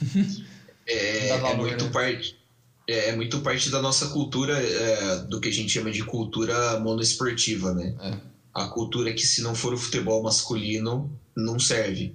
É, 0.84 1.38
valor, 1.38 1.68
é 1.68 1.70
muito 1.70 1.84
né? 1.84 1.90
parte 1.92 2.36
é, 2.86 3.10
é, 3.10 3.16
muito 3.16 3.40
parte 3.40 3.70
da 3.70 3.80
nossa 3.80 4.08
cultura, 4.08 4.58
é, 4.58 5.18
do 5.24 5.40
que 5.40 5.48
a 5.48 5.52
gente 5.52 5.70
chama 5.70 5.90
de 5.90 6.04
cultura 6.04 6.78
monoesportiva, 6.80 7.72
né? 7.74 7.94
É. 8.00 8.14
A 8.54 8.66
cultura 8.66 9.12
que 9.12 9.26
se 9.26 9.42
não 9.42 9.54
for 9.54 9.72
o 9.72 9.78
futebol 9.78 10.22
masculino, 10.22 11.10
não 11.36 11.58
serve. 11.58 12.14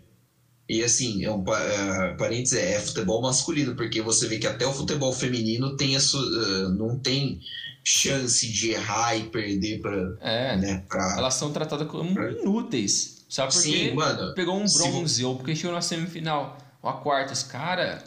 E 0.69 0.83
assim, 0.83 1.23
é 1.23 1.31
um 1.31 1.43
é, 1.53 2.13
parênteses, 2.15 2.57
é, 2.57 2.73
é 2.73 2.79
futebol 2.79 3.21
masculino, 3.21 3.75
porque 3.75 4.01
você 4.01 4.27
vê 4.27 4.37
que 4.37 4.45
até 4.45 4.67
o 4.67 4.73
futebol 4.73 5.13
feminino 5.13 5.77
tem 5.77 5.95
a 5.95 5.99
sua, 5.99 6.21
uh, 6.21 6.69
não 6.69 6.99
tem 6.99 7.39
chance 7.83 8.45
de 8.51 8.71
errar 8.71 9.15
e 9.15 9.23
perder 9.29 9.79
para. 9.79 10.17
É. 10.19 10.57
Né, 10.57 10.83
pra, 10.89 11.15
elas 11.17 11.35
são 11.35 11.53
tratadas 11.53 11.87
como 11.87 12.13
pra... 12.13 12.31
inúteis. 12.31 13.25
Sabe 13.29 13.53
por 13.53 13.63
quê? 13.63 13.91
mano. 13.93 14.33
Pegou 14.33 14.55
um 14.55 14.65
bronze 14.65 15.15
se... 15.15 15.23
ou 15.23 15.35
porque 15.37 15.55
chegou 15.55 15.73
na 15.73 15.81
semifinal 15.81 16.57
ou 16.81 16.89
a 16.89 16.93
quartas. 16.93 17.43
Cara, 17.43 18.03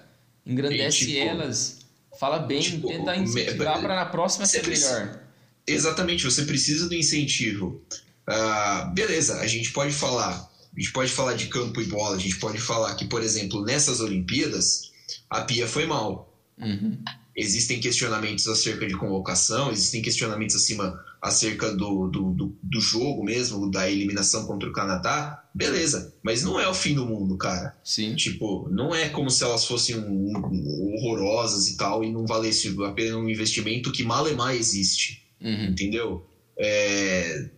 engrandece 0.47 1.05
e, 1.05 1.07
tipo, 1.07 1.29
elas. 1.29 1.80
Fala 2.19 2.41
bem, 2.41 2.61
tipo, 2.61 2.89
tenta 2.89 3.17
incentivar 3.17 3.81
para 3.81 3.95
na 3.95 4.07
próxima 4.07 4.47
ser 4.47 4.67
melhor. 4.67 5.21
Exatamente, 5.67 6.25
você 6.25 6.45
precisa 6.45 6.89
do 6.89 6.95
incentivo. 6.95 7.83
Uh, 8.29 8.93
beleza, 8.93 9.41
a 9.41 9.47
gente 9.47 9.71
pode 9.71 9.93
falar. 9.93 10.51
A 10.77 10.81
gente 10.81 10.93
pode 10.93 11.11
falar 11.11 11.35
de 11.35 11.47
campo 11.47 11.81
e 11.81 11.85
bola, 11.85 12.17
a 12.17 12.19
gente 12.19 12.37
pode 12.37 12.59
falar 12.59 12.95
que, 12.95 13.05
por 13.05 13.23
exemplo, 13.23 13.65
nessas 13.65 14.01
Olimpíadas, 14.01 14.93
a 15.29 15.43
Pia 15.43 15.67
foi 15.67 15.87
mal. 15.87 16.33
Uhum 16.59 17.03
existem 17.41 17.81
questionamentos 17.81 18.47
acerca 18.47 18.87
de 18.87 18.95
convocação, 18.97 19.71
existem 19.71 20.03
questionamentos 20.03 20.57
acima 20.57 21.03
acerca 21.21 21.71
do, 21.75 22.09
do, 22.09 22.33
do, 22.33 22.59
do, 22.63 22.81
jogo 22.81 23.23
mesmo, 23.23 23.71
da 23.71 23.91
eliminação 23.91 24.47
contra 24.47 24.69
o 24.69 24.73
Canadá, 24.73 25.45
beleza, 25.55 26.15
mas 26.23 26.43
não 26.43 26.59
é 26.59 26.67
o 26.67 26.75
fim 26.75 26.95
do 26.95 27.05
mundo, 27.05 27.37
cara. 27.37 27.77
Sim. 27.85 28.15
Tipo, 28.15 28.69
não 28.71 28.95
é 28.95 29.09
como 29.11 29.31
se 29.31 29.45
elas 29.45 29.67
fossem 29.67 29.97
um, 29.97 30.33
um, 30.37 30.95
horrorosas 30.95 31.69
e 31.69 31.77
tal, 31.77 32.03
e 32.03 32.11
não 32.11 32.27
valesse 32.27 32.75
a 32.85 32.93
pena 32.93 33.19
um 33.19 33.29
investimento 33.29 33.93
que 33.93 34.03
mal 34.03 34.27
e 34.29 34.35
mal 34.35 34.51
existe, 34.51 35.23
uhum. 35.41 35.67
entendeu? 35.67 36.27
É, 36.59 37.51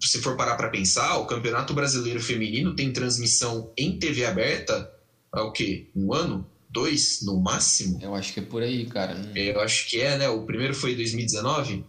se 0.00 0.20
for 0.20 0.36
parar 0.36 0.56
para 0.56 0.68
pensar, 0.68 1.18
o 1.18 1.26
Campeonato 1.26 1.72
Brasileiro 1.74 2.20
Feminino 2.20 2.74
tem 2.74 2.92
transmissão 2.92 3.72
em 3.76 3.96
TV 3.96 4.24
aberta 4.24 4.92
há 5.30 5.44
o 5.44 5.52
quê? 5.52 5.88
Um 5.94 6.12
ano? 6.12 6.46
dois 6.72 7.20
no 7.22 7.38
máximo. 7.38 7.98
Eu 8.02 8.14
acho 8.14 8.32
que 8.32 8.40
é 8.40 8.42
por 8.42 8.62
aí, 8.62 8.86
cara. 8.86 9.14
Eu 9.36 9.60
acho 9.60 9.86
que 9.88 10.00
é, 10.00 10.16
né? 10.16 10.28
O 10.28 10.42
primeiro 10.42 10.74
foi 10.74 10.92
em 10.92 10.96
2019. 10.96 11.84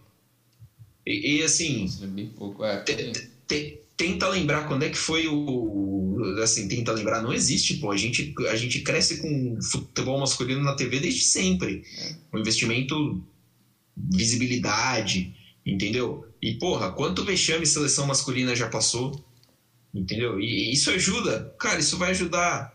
E, 1.06 1.38
e 1.38 1.44
assim. 1.44 1.90
Bem 2.08 2.28
pouco, 2.28 2.64
é. 2.64 2.84
Te, 2.84 3.30
te, 3.48 3.80
tenta 3.96 4.28
lembrar 4.28 4.68
quando 4.68 4.84
é 4.84 4.90
que 4.90 4.98
foi 4.98 5.28
o. 5.28 6.40
Assim, 6.42 6.68
tenta 6.68 6.92
lembrar, 6.92 7.22
não 7.22 7.34
existe, 7.34 7.76
pô. 7.76 7.92
A 7.92 7.98
gente, 7.98 8.34
a 8.50 8.56
gente 8.56 8.82
cresce 8.82 9.18
com 9.18 9.60
futebol 9.62 10.20
masculino 10.20 10.64
na 10.64 10.76
TV 10.76 11.00
desde 11.00 11.22
sempre. 11.22 11.84
É. 11.98 12.16
O 12.32 12.40
investimento, 12.40 13.24
visibilidade, 13.96 15.36
entendeu? 15.66 16.26
E, 16.42 16.54
porra, 16.54 16.92
quanto 16.92 17.26
vexame 17.26 17.66
seleção 17.66 18.06
masculina 18.06 18.56
já 18.56 18.70
passou? 18.70 19.24
Entendeu? 19.94 20.40
E 20.40 20.72
isso 20.72 20.90
ajuda. 20.90 21.54
Cara, 21.60 21.80
isso 21.80 21.98
vai 21.98 22.12
ajudar 22.12 22.74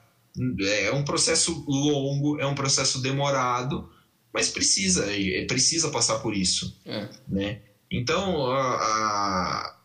é 0.61 0.93
um 0.93 1.05
processo 1.05 1.64
longo, 1.66 2.39
é 2.41 2.47
um 2.47 2.55
processo 2.55 3.01
demorado, 3.01 3.91
mas 4.33 4.49
precisa, 4.49 5.07
é, 5.11 5.45
precisa 5.47 5.91
passar 5.91 6.18
por 6.20 6.37
isso. 6.37 6.76
É. 6.85 7.09
Né? 7.26 7.61
Então, 7.91 8.47
a, 8.47 8.74
a, 8.74 9.76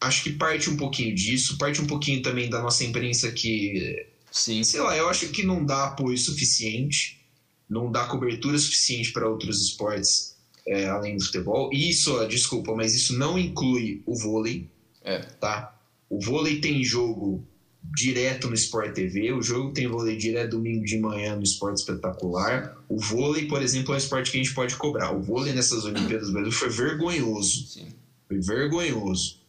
acho 0.00 0.24
que 0.24 0.32
parte 0.32 0.68
um 0.68 0.76
pouquinho 0.76 1.14
disso, 1.14 1.58
parte 1.58 1.80
um 1.80 1.86
pouquinho 1.86 2.22
também 2.22 2.50
da 2.50 2.60
nossa 2.60 2.84
imprensa 2.84 3.30
que, 3.30 4.06
Sim. 4.30 4.64
sei 4.64 4.80
lá, 4.80 4.96
eu 4.96 5.08
acho 5.08 5.28
que 5.28 5.44
não 5.44 5.64
dá 5.64 5.84
apoio 5.84 6.18
suficiente, 6.18 7.20
não 7.68 7.90
dá 7.90 8.04
cobertura 8.06 8.58
suficiente 8.58 9.12
para 9.12 9.28
outros 9.28 9.62
esportes 9.62 10.36
é, 10.66 10.88
além 10.88 11.16
do 11.16 11.24
futebol. 11.24 11.70
E 11.72 11.90
isso, 11.90 12.26
desculpa, 12.26 12.74
mas 12.74 12.94
isso 12.94 13.16
não 13.16 13.38
inclui 13.38 14.02
o 14.06 14.14
vôlei, 14.16 14.68
é. 15.02 15.18
tá? 15.18 15.78
O 16.08 16.20
vôlei 16.20 16.60
tem 16.60 16.84
jogo 16.84 17.46
direto 17.82 18.48
no 18.48 18.54
Sport 18.54 18.94
TV. 18.94 19.32
O 19.32 19.42
jogo 19.42 19.72
tem 19.72 19.86
vôlei 19.86 20.16
direto 20.16 20.52
domingo 20.52 20.84
de 20.84 20.98
manhã 20.98 21.36
no 21.36 21.42
Esporte 21.42 21.78
Espetacular. 21.78 22.76
O 22.88 22.98
vôlei, 22.98 23.46
por 23.46 23.62
exemplo, 23.62 23.92
é 23.92 23.96
um 23.96 23.98
esporte 23.98 24.30
que 24.30 24.38
a 24.38 24.42
gente 24.42 24.54
pode 24.54 24.76
cobrar. 24.76 25.12
O 25.12 25.20
vôlei 25.20 25.52
nessas 25.52 25.84
Olimpíadas 25.84 26.28
do 26.28 26.32
Brasil 26.32 26.52
foi 26.52 26.68
vergonhoso. 26.68 27.66
Sim. 27.66 27.88
Foi 28.28 28.40
vergonhoso. 28.40 29.40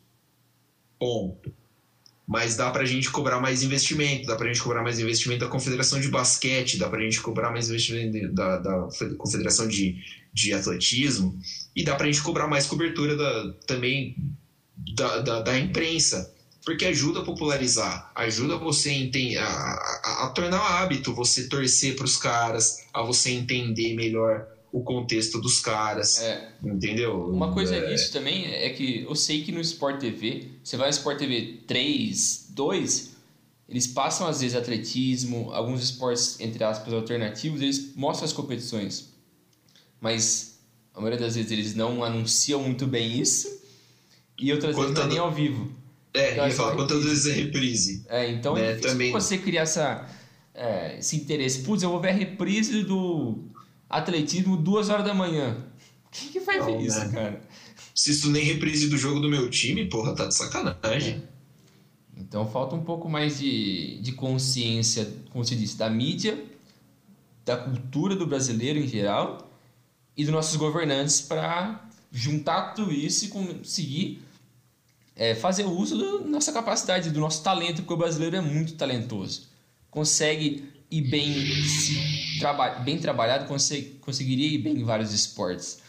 Ponto. 0.99 1.53
Mas 2.25 2.55
dá 2.55 2.71
pra 2.71 2.85
gente 2.85 3.11
cobrar 3.11 3.39
mais 3.39 3.63
investimento, 3.63 4.27
dá 4.27 4.35
pra 4.35 4.47
gente 4.47 4.61
cobrar 4.61 4.81
mais 4.81 4.97
investimento 4.97 5.41
da 5.41 5.51
Confederação 5.51 5.99
de 5.99 6.07
Basquete, 6.07 6.77
dá 6.77 6.89
pra 6.89 7.01
gente 7.01 7.21
cobrar 7.21 7.51
mais 7.51 7.67
investimento 7.67 8.33
da, 8.33 8.57
da 8.57 8.89
Confederação 9.17 9.67
de, 9.67 10.01
de 10.33 10.53
Atletismo, 10.53 11.37
e 11.75 11.83
dá 11.83 11.95
pra 11.95 12.05
gente 12.07 12.23
cobrar 12.23 12.47
mais 12.47 12.65
cobertura 12.65 13.17
da, 13.17 13.53
também 13.67 14.15
da, 14.95 15.19
da, 15.19 15.41
da 15.41 15.59
imprensa 15.59 16.32
porque 16.65 16.85
ajuda 16.85 17.19
a 17.19 17.23
popularizar, 17.23 18.11
ajuda 18.15 18.57
você 18.57 19.09
a, 19.37 19.43
a, 19.43 20.25
a 20.25 20.29
tornar 20.29 20.59
hábito 20.59 21.13
você 21.13 21.47
torcer 21.47 21.95
para 21.95 22.05
os 22.05 22.17
caras, 22.17 22.85
a 22.93 23.01
você 23.01 23.31
entender 23.31 23.95
melhor 23.95 24.47
o 24.71 24.81
contexto 24.81 25.39
dos 25.39 25.59
caras, 25.59 26.19
é. 26.21 26.51
entendeu? 26.63 27.29
Uma 27.29 27.53
coisa 27.53 27.75
é... 27.75 27.95
também 28.07 28.51
é 28.51 28.69
que 28.71 29.03
eu 29.07 29.15
sei 29.15 29.43
que 29.43 29.51
no 29.51 29.61
Sport 29.61 29.99
TV, 29.99 30.47
você 30.63 30.77
vai 30.77 30.87
no 30.87 30.93
Sport 30.93 31.19
TV 31.19 31.59
3, 31.67 32.47
2, 32.49 33.11
eles 33.69 33.85
passam 33.85 34.25
às 34.25 34.41
vezes 34.41 34.55
atletismo, 34.55 35.51
alguns 35.53 35.83
esportes, 35.83 36.39
entre 36.39 36.63
aspas, 36.63 36.91
alternativos, 36.91 37.61
eles 37.61 37.93
mostram 37.95 38.25
as 38.25 38.33
competições. 38.33 39.13
Mas 40.01 40.59
a 40.93 40.99
maioria 40.99 41.19
das 41.19 41.35
vezes 41.35 41.51
eles 41.51 41.75
não 41.75 42.03
anunciam 42.03 42.63
muito 42.63 42.87
bem 42.87 43.19
isso, 43.19 43.61
e 44.39 44.51
outras 44.51 44.75
vezes 44.75 44.91
não 44.91 45.03
é 45.03 45.07
nem 45.07 45.17
ao 45.19 45.31
vivo. 45.31 45.82
É, 46.13 46.33
então, 46.33 46.47
ia 46.47 46.53
falar 46.53 46.75
quantas 46.75 47.03
vezes 47.03 47.25
é 47.25 47.31
reprise. 47.31 48.05
É, 48.07 48.31
então 48.31 48.55
é, 48.55 48.75
também... 48.75 49.11
você 49.11 49.37
criar 49.37 49.63
essa, 49.63 50.07
é, 50.53 50.99
esse 50.99 51.15
interesse. 51.15 51.63
Putz, 51.63 51.81
eu 51.81 51.89
vou 51.89 51.99
ver 51.99 52.09
a 52.09 52.13
reprise 52.13 52.83
do 52.83 53.39
atletismo 53.89 54.55
duas 54.55 54.89
horas 54.89 55.05
da 55.05 55.13
manhã. 55.13 55.57
Quem 56.11 56.29
que 56.29 56.39
vai 56.39 56.59
não, 56.59 56.65
ver 56.65 56.81
isso, 56.81 56.99
né? 56.99 57.11
cara? 57.11 57.41
Se 57.95 58.11
isso 58.11 58.29
nem 58.29 58.43
reprise 58.43 58.87
do 58.87 58.97
jogo 58.97 59.19
do 59.19 59.29
meu 59.29 59.49
time, 59.49 59.89
porra, 59.89 60.15
tá 60.15 60.25
de 60.25 60.35
sacanagem. 60.35 61.23
É. 61.29 61.33
Então 62.21 62.47
falta 62.47 62.75
um 62.75 62.83
pouco 62.83 63.09
mais 63.09 63.39
de, 63.39 63.99
de 64.01 64.11
consciência, 64.11 65.11
como 65.31 65.43
se 65.43 65.55
disse, 65.55 65.77
da 65.77 65.89
mídia, 65.89 66.43
da 67.43 67.57
cultura 67.57 68.15
do 68.15 68.25
brasileiro 68.25 68.79
em 68.79 68.87
geral 68.87 69.51
e 70.15 70.23
dos 70.23 70.31
nossos 70.31 70.55
governantes 70.55 71.21
para 71.21 71.87
juntar 72.11 72.73
tudo 72.73 72.91
isso 72.91 73.25
e 73.25 73.27
conseguir 73.29 74.23
é, 75.15 75.35
fazer 75.35 75.65
uso 75.65 75.97
da 75.97 76.25
nossa 76.27 76.51
capacidade, 76.51 77.11
do 77.11 77.19
nosso 77.19 77.43
talento, 77.43 77.77
porque 77.77 77.93
o 77.93 77.97
brasileiro 77.97 78.35
é 78.35 78.41
muito 78.41 78.73
talentoso. 78.73 79.47
Consegue 79.89 80.63
ir 80.89 81.01
bem, 81.01 81.33
traba 82.39 82.69
bem 82.79 82.97
trabalhado, 82.97 83.47
consegue, 83.47 83.97
conseguiria 84.01 84.47
ir 84.47 84.57
bem 84.59 84.77
em 84.77 84.83
vários 84.83 85.13
esportes. 85.13 85.79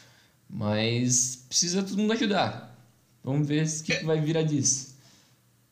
Mas 0.49 1.45
precisa 1.49 1.83
todo 1.83 1.99
mundo 1.99 2.12
ajudar. 2.12 2.75
Vamos 3.22 3.49
ver 3.49 3.66
o 3.66 3.83
que, 3.83 3.93
é, 3.93 3.97
que 3.97 4.05
vai 4.05 4.20
virar 4.20 4.43
disso. 4.43 4.95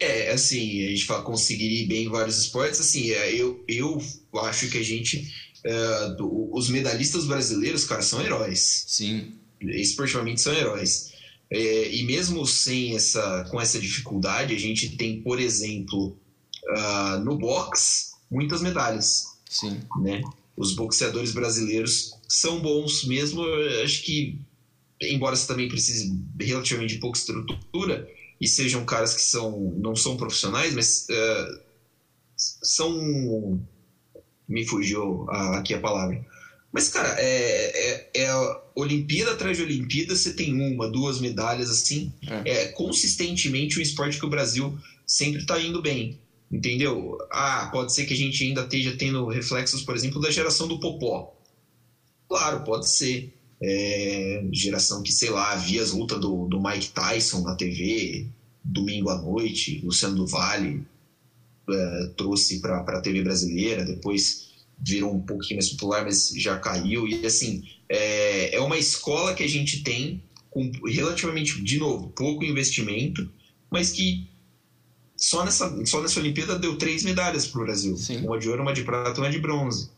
É, 0.00 0.32
assim, 0.32 0.86
a 0.86 0.90
gente 0.90 1.04
fala 1.04 1.22
conseguiria 1.22 1.82
ir 1.82 1.86
bem 1.86 2.06
em 2.06 2.08
vários 2.08 2.38
esportes. 2.38 2.80
Assim, 2.80 3.10
é, 3.10 3.34
eu, 3.34 3.62
eu 3.68 4.02
acho 4.40 4.68
que 4.68 4.78
a 4.78 4.82
gente. 4.82 5.32
Uh, 5.64 6.16
do, 6.16 6.52
os 6.52 6.68
medalhistas 6.68 7.24
brasileiros, 7.24 7.84
cara, 7.84 8.02
são 8.02 8.20
heróis. 8.20 8.84
Sim. 8.88 9.34
Esportivamente 9.60 10.40
são 10.40 10.52
heróis. 10.52 11.11
É, 11.54 11.94
e 11.94 12.02
mesmo 12.04 12.46
sem 12.46 12.96
essa, 12.96 13.46
com 13.50 13.60
essa 13.60 13.78
dificuldade, 13.78 14.54
a 14.54 14.58
gente 14.58 14.96
tem, 14.96 15.20
por 15.20 15.38
exemplo, 15.38 16.16
uh, 16.64 17.18
no 17.22 17.36
boxe, 17.36 18.12
muitas 18.30 18.62
medalhas. 18.62 19.24
Sim. 19.50 19.78
Né? 20.00 20.22
Os 20.56 20.74
boxeadores 20.74 21.32
brasileiros 21.32 22.14
são 22.26 22.58
bons, 22.62 23.04
mesmo 23.04 23.44
acho 23.84 24.02
que, 24.02 24.40
embora 25.02 25.36
você 25.36 25.46
também 25.46 25.68
precise 25.68 26.18
relativamente 26.40 26.94
de 26.94 27.00
pouca 27.00 27.18
estrutura 27.18 28.08
e 28.40 28.48
sejam 28.48 28.86
caras 28.86 29.14
que 29.14 29.20
são, 29.20 29.74
não 29.76 29.94
são 29.94 30.16
profissionais, 30.16 30.74
mas 30.74 31.06
uh, 31.10 31.60
são. 32.62 33.60
Me 34.48 34.66
fugiu 34.66 35.30
aqui 35.30 35.72
a 35.72 35.80
palavra 35.80 36.26
mas, 36.72 36.88
cara, 36.88 37.14
é, 37.18 38.10
é, 38.14 38.22
é 38.22 38.56
Olimpíada 38.74 39.32
atrás 39.32 39.58
de 39.58 39.62
Olimpíada, 39.62 40.16
você 40.16 40.32
tem 40.32 40.54
uma, 40.54 40.88
duas 40.88 41.20
medalhas 41.20 41.70
assim. 41.70 42.12
É. 42.26 42.50
é 42.50 42.68
consistentemente 42.68 43.78
um 43.78 43.82
esporte 43.82 44.18
que 44.18 44.24
o 44.24 44.30
Brasil 44.30 44.76
sempre 45.06 45.42
está 45.42 45.60
indo 45.60 45.82
bem. 45.82 46.18
Entendeu? 46.50 47.18
Ah, 47.30 47.68
pode 47.72 47.92
ser 47.92 48.06
que 48.06 48.14
a 48.14 48.16
gente 48.16 48.42
ainda 48.44 48.62
esteja 48.62 48.96
tendo 48.96 49.26
reflexos, 49.28 49.82
por 49.82 49.94
exemplo, 49.94 50.20
da 50.20 50.30
geração 50.30 50.66
do 50.66 50.80
Popó. 50.80 51.34
Claro, 52.28 52.64
pode 52.64 52.88
ser. 52.88 53.32
É, 53.64 54.44
geração 54.50 55.02
que, 55.02 55.12
sei 55.12 55.30
lá, 55.30 55.54
via 55.54 55.82
as 55.82 55.92
lutas 55.92 56.20
do, 56.20 56.48
do 56.48 56.60
Mike 56.60 56.88
Tyson 56.88 57.42
na 57.42 57.54
TV, 57.54 58.26
domingo 58.64 59.08
à 59.08 59.20
noite, 59.20 59.80
Luciano 59.84 60.16
do 60.16 60.26
Vale 60.26 60.84
é, 61.70 62.10
trouxe 62.16 62.60
para 62.60 62.80
a 62.80 63.00
TV 63.00 63.22
brasileira, 63.22 63.84
depois 63.84 64.51
virou 64.84 65.14
um 65.14 65.20
pouquinho 65.20 65.56
mais 65.56 65.68
popular, 65.70 66.04
mas 66.04 66.28
já 66.36 66.58
caiu. 66.58 67.06
E 67.06 67.24
assim, 67.24 67.62
é, 67.88 68.56
é 68.56 68.60
uma 68.60 68.76
escola 68.76 69.34
que 69.34 69.42
a 69.42 69.48
gente 69.48 69.82
tem 69.82 70.22
com 70.50 70.70
relativamente, 70.86 71.62
de 71.62 71.78
novo, 71.78 72.10
pouco 72.10 72.44
investimento, 72.44 73.30
mas 73.70 73.90
que 73.90 74.28
só 75.16 75.44
nessa, 75.44 75.86
só 75.86 76.02
nessa 76.02 76.20
Olimpíada 76.20 76.58
deu 76.58 76.76
três 76.76 77.04
medalhas 77.04 77.46
para 77.46 77.60
o 77.60 77.64
Brasil: 77.64 77.96
Sim. 77.96 78.26
uma 78.26 78.38
de 78.38 78.48
ouro, 78.48 78.62
uma 78.62 78.74
de 78.74 78.82
prata 78.82 79.20
uma 79.20 79.30
de 79.30 79.38
bronze. 79.38 79.90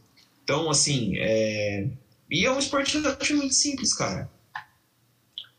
Então, 0.45 0.71
assim, 0.71 1.15
é... 1.17 1.89
e 2.31 2.45
é 2.45 2.53
um 2.53 2.59
esporte 2.59 2.99
relativamente 2.99 3.55
simples, 3.55 3.95
cara. 3.95 4.31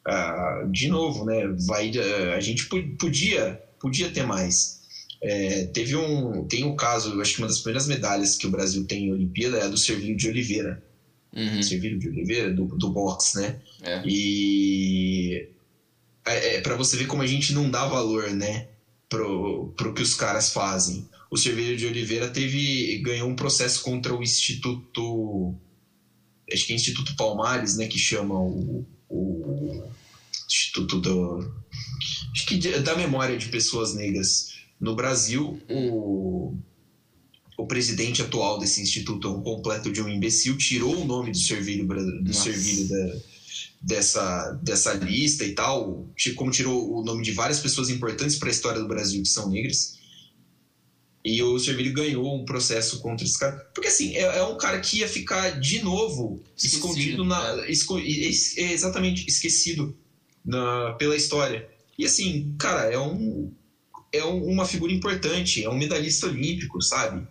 Ah, 0.07 0.67
de 0.69 0.87
novo, 0.87 1.25
né? 1.25 1.47
Vai, 1.65 1.91
a 2.35 2.39
gente 2.39 2.67
podia, 2.67 3.59
podia 3.79 4.11
ter 4.11 4.23
mais. 4.23 4.74
É, 5.21 5.65
teve 5.65 5.95
um, 5.95 6.45
tem 6.47 6.63
um 6.63 6.75
caso, 6.75 7.19
acho 7.21 7.33
que 7.33 7.41
uma 7.41 7.47
das 7.47 7.59
primeiras 7.59 7.87
medalhas 7.87 8.35
que 8.35 8.47
o 8.47 8.51
Brasil 8.51 8.85
tem 8.85 9.05
em 9.05 9.11
Olimpíada 9.11 9.57
é 9.57 9.63
a 9.63 9.67
do 9.67 9.77
Servilho 9.77 10.15
de 10.15 10.27
Oliveira. 10.27 10.83
Uhum. 11.35 11.61
Servilho 11.61 11.99
de 11.99 12.07
Oliveira, 12.07 12.53
do, 12.53 12.65
do 12.65 12.89
boxe, 12.89 13.41
né? 13.41 13.59
É. 13.81 14.01
E 14.05 15.49
é, 16.25 16.55
é 16.55 16.61
para 16.61 16.75
você 16.75 16.95
ver 16.95 17.07
como 17.07 17.21
a 17.21 17.27
gente 17.27 17.53
não 17.53 17.69
dá 17.69 17.85
valor, 17.85 18.29
né? 18.31 18.67
Pro, 19.09 19.73
pro 19.75 19.93
que 19.93 20.01
os 20.01 20.13
caras 20.13 20.51
fazem. 20.51 21.07
O 21.29 21.37
Servilho 21.37 21.75
de 21.77 21.85
Oliveira 21.85 22.29
teve 22.29 22.99
ganhou 22.99 23.29
um 23.29 23.35
processo 23.35 23.83
contra 23.83 24.15
o 24.15 24.23
Instituto 24.23 25.55
acho 26.51 26.65
que 26.65 26.73
é 26.73 26.75
Instituto 26.75 27.15
Palmares, 27.15 27.75
né, 27.75 27.87
que 27.87 27.97
chama 27.97 28.39
o, 28.39 28.85
o 29.09 29.83
Instituto 30.47 30.99
do 30.99 31.53
acho 32.33 32.45
que 32.45 32.57
da 32.79 32.95
memória 32.95 33.37
de 33.37 33.47
pessoas 33.47 33.95
negras 33.95 34.54
no 34.79 34.95
Brasil, 34.95 35.59
o, 35.69 36.53
o 37.57 37.65
presidente 37.65 38.21
atual 38.21 38.59
desse 38.59 38.81
instituto 38.81 39.27
é 39.27 39.31
um 39.31 39.41
completo 39.41 39.91
de 39.91 40.01
um 40.01 40.09
imbecil, 40.09 40.57
tirou 40.57 41.01
o 41.01 41.05
nome 41.05 41.31
do 41.31 41.37
servilho, 41.37 41.87
do 41.87 42.33
servilho 42.33 42.89
da, 42.89 43.15
dessa, 43.81 44.51
dessa 44.61 44.93
lista 44.93 45.45
e 45.45 45.53
tal, 45.53 46.07
como 46.35 46.51
tirou 46.51 46.97
o 46.97 47.03
nome 47.03 47.23
de 47.23 47.31
várias 47.31 47.59
pessoas 47.59 47.89
importantes 47.89 48.35
para 48.35 48.49
a 48.49 48.51
história 48.51 48.81
do 48.81 48.87
Brasil 48.87 49.21
que 49.21 49.29
são 49.29 49.49
negras. 49.49 49.95
E 51.23 51.41
o 51.41 51.57
Servilho 51.57 51.91
ganhou 51.91 52.39
um 52.39 52.45
processo 52.45 52.99
contra 52.99 53.25
esse 53.25 53.39
cara. 53.39 53.57
Porque, 53.73 53.87
assim, 53.87 54.15
é, 54.15 54.21
é 54.21 54.43
um 54.43 54.57
cara 54.59 54.79
que 54.79 54.99
ia 54.99 55.07
ficar 55.07 55.59
de 55.59 55.81
novo 55.81 56.39
esquecido, 56.55 56.85
escondido 56.85 57.25
na. 57.25 57.55
Né? 57.55 57.71
Esco, 57.71 57.97
é 57.97 58.71
exatamente, 58.71 59.27
esquecido 59.27 59.97
na, 60.45 60.93
pela 60.99 61.15
história. 61.15 61.67
E, 61.97 62.05
assim, 62.05 62.53
cara, 62.59 62.91
é 62.91 62.99
um 62.99 63.51
é 64.11 64.23
uma 64.23 64.65
figura 64.65 64.93
importante, 64.93 65.63
é 65.63 65.69
um 65.69 65.77
medalhista 65.77 66.27
olímpico, 66.27 66.81
sabe? 66.81 67.27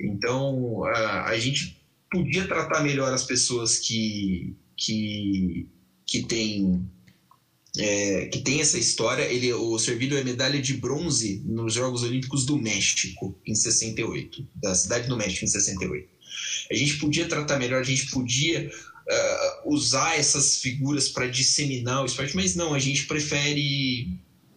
Então, 0.00 0.84
a, 0.84 1.28
a 1.30 1.38
gente 1.38 1.80
podia 2.10 2.46
tratar 2.46 2.82
melhor 2.82 3.12
as 3.12 3.24
pessoas 3.24 3.78
que, 3.78 4.54
que, 4.76 5.66
que 6.06 6.22
têm 6.24 6.88
é, 7.76 8.26
que 8.26 8.40
tem 8.40 8.60
essa 8.60 8.78
história. 8.78 9.22
Ele, 9.22 9.52
o 9.52 9.78
Servilho 9.78 10.16
é 10.16 10.24
medalha 10.24 10.60
de 10.60 10.74
bronze 10.74 11.42
nos 11.44 11.74
Jogos 11.74 12.02
Olímpicos 12.02 12.44
do 12.44 12.58
México, 12.58 13.38
em 13.46 13.54
68, 13.54 14.46
da 14.56 14.74
cidade 14.74 15.08
do 15.08 15.16
México, 15.16 15.44
em 15.44 15.48
68. 15.48 16.08
A 16.70 16.74
gente 16.74 16.96
podia 16.98 17.26
tratar 17.26 17.58
melhor, 17.58 17.80
a 17.80 17.84
gente 17.84 18.10
podia 18.10 18.68
uh, 18.68 19.72
usar 19.72 20.18
essas 20.18 20.60
figuras 20.60 21.08
para 21.08 21.26
disseminar 21.26 22.02
o 22.02 22.06
esporte, 22.06 22.34
mas 22.34 22.54
não, 22.54 22.74
a 22.74 22.78
gente 22.78 23.06
prefere 23.06 24.08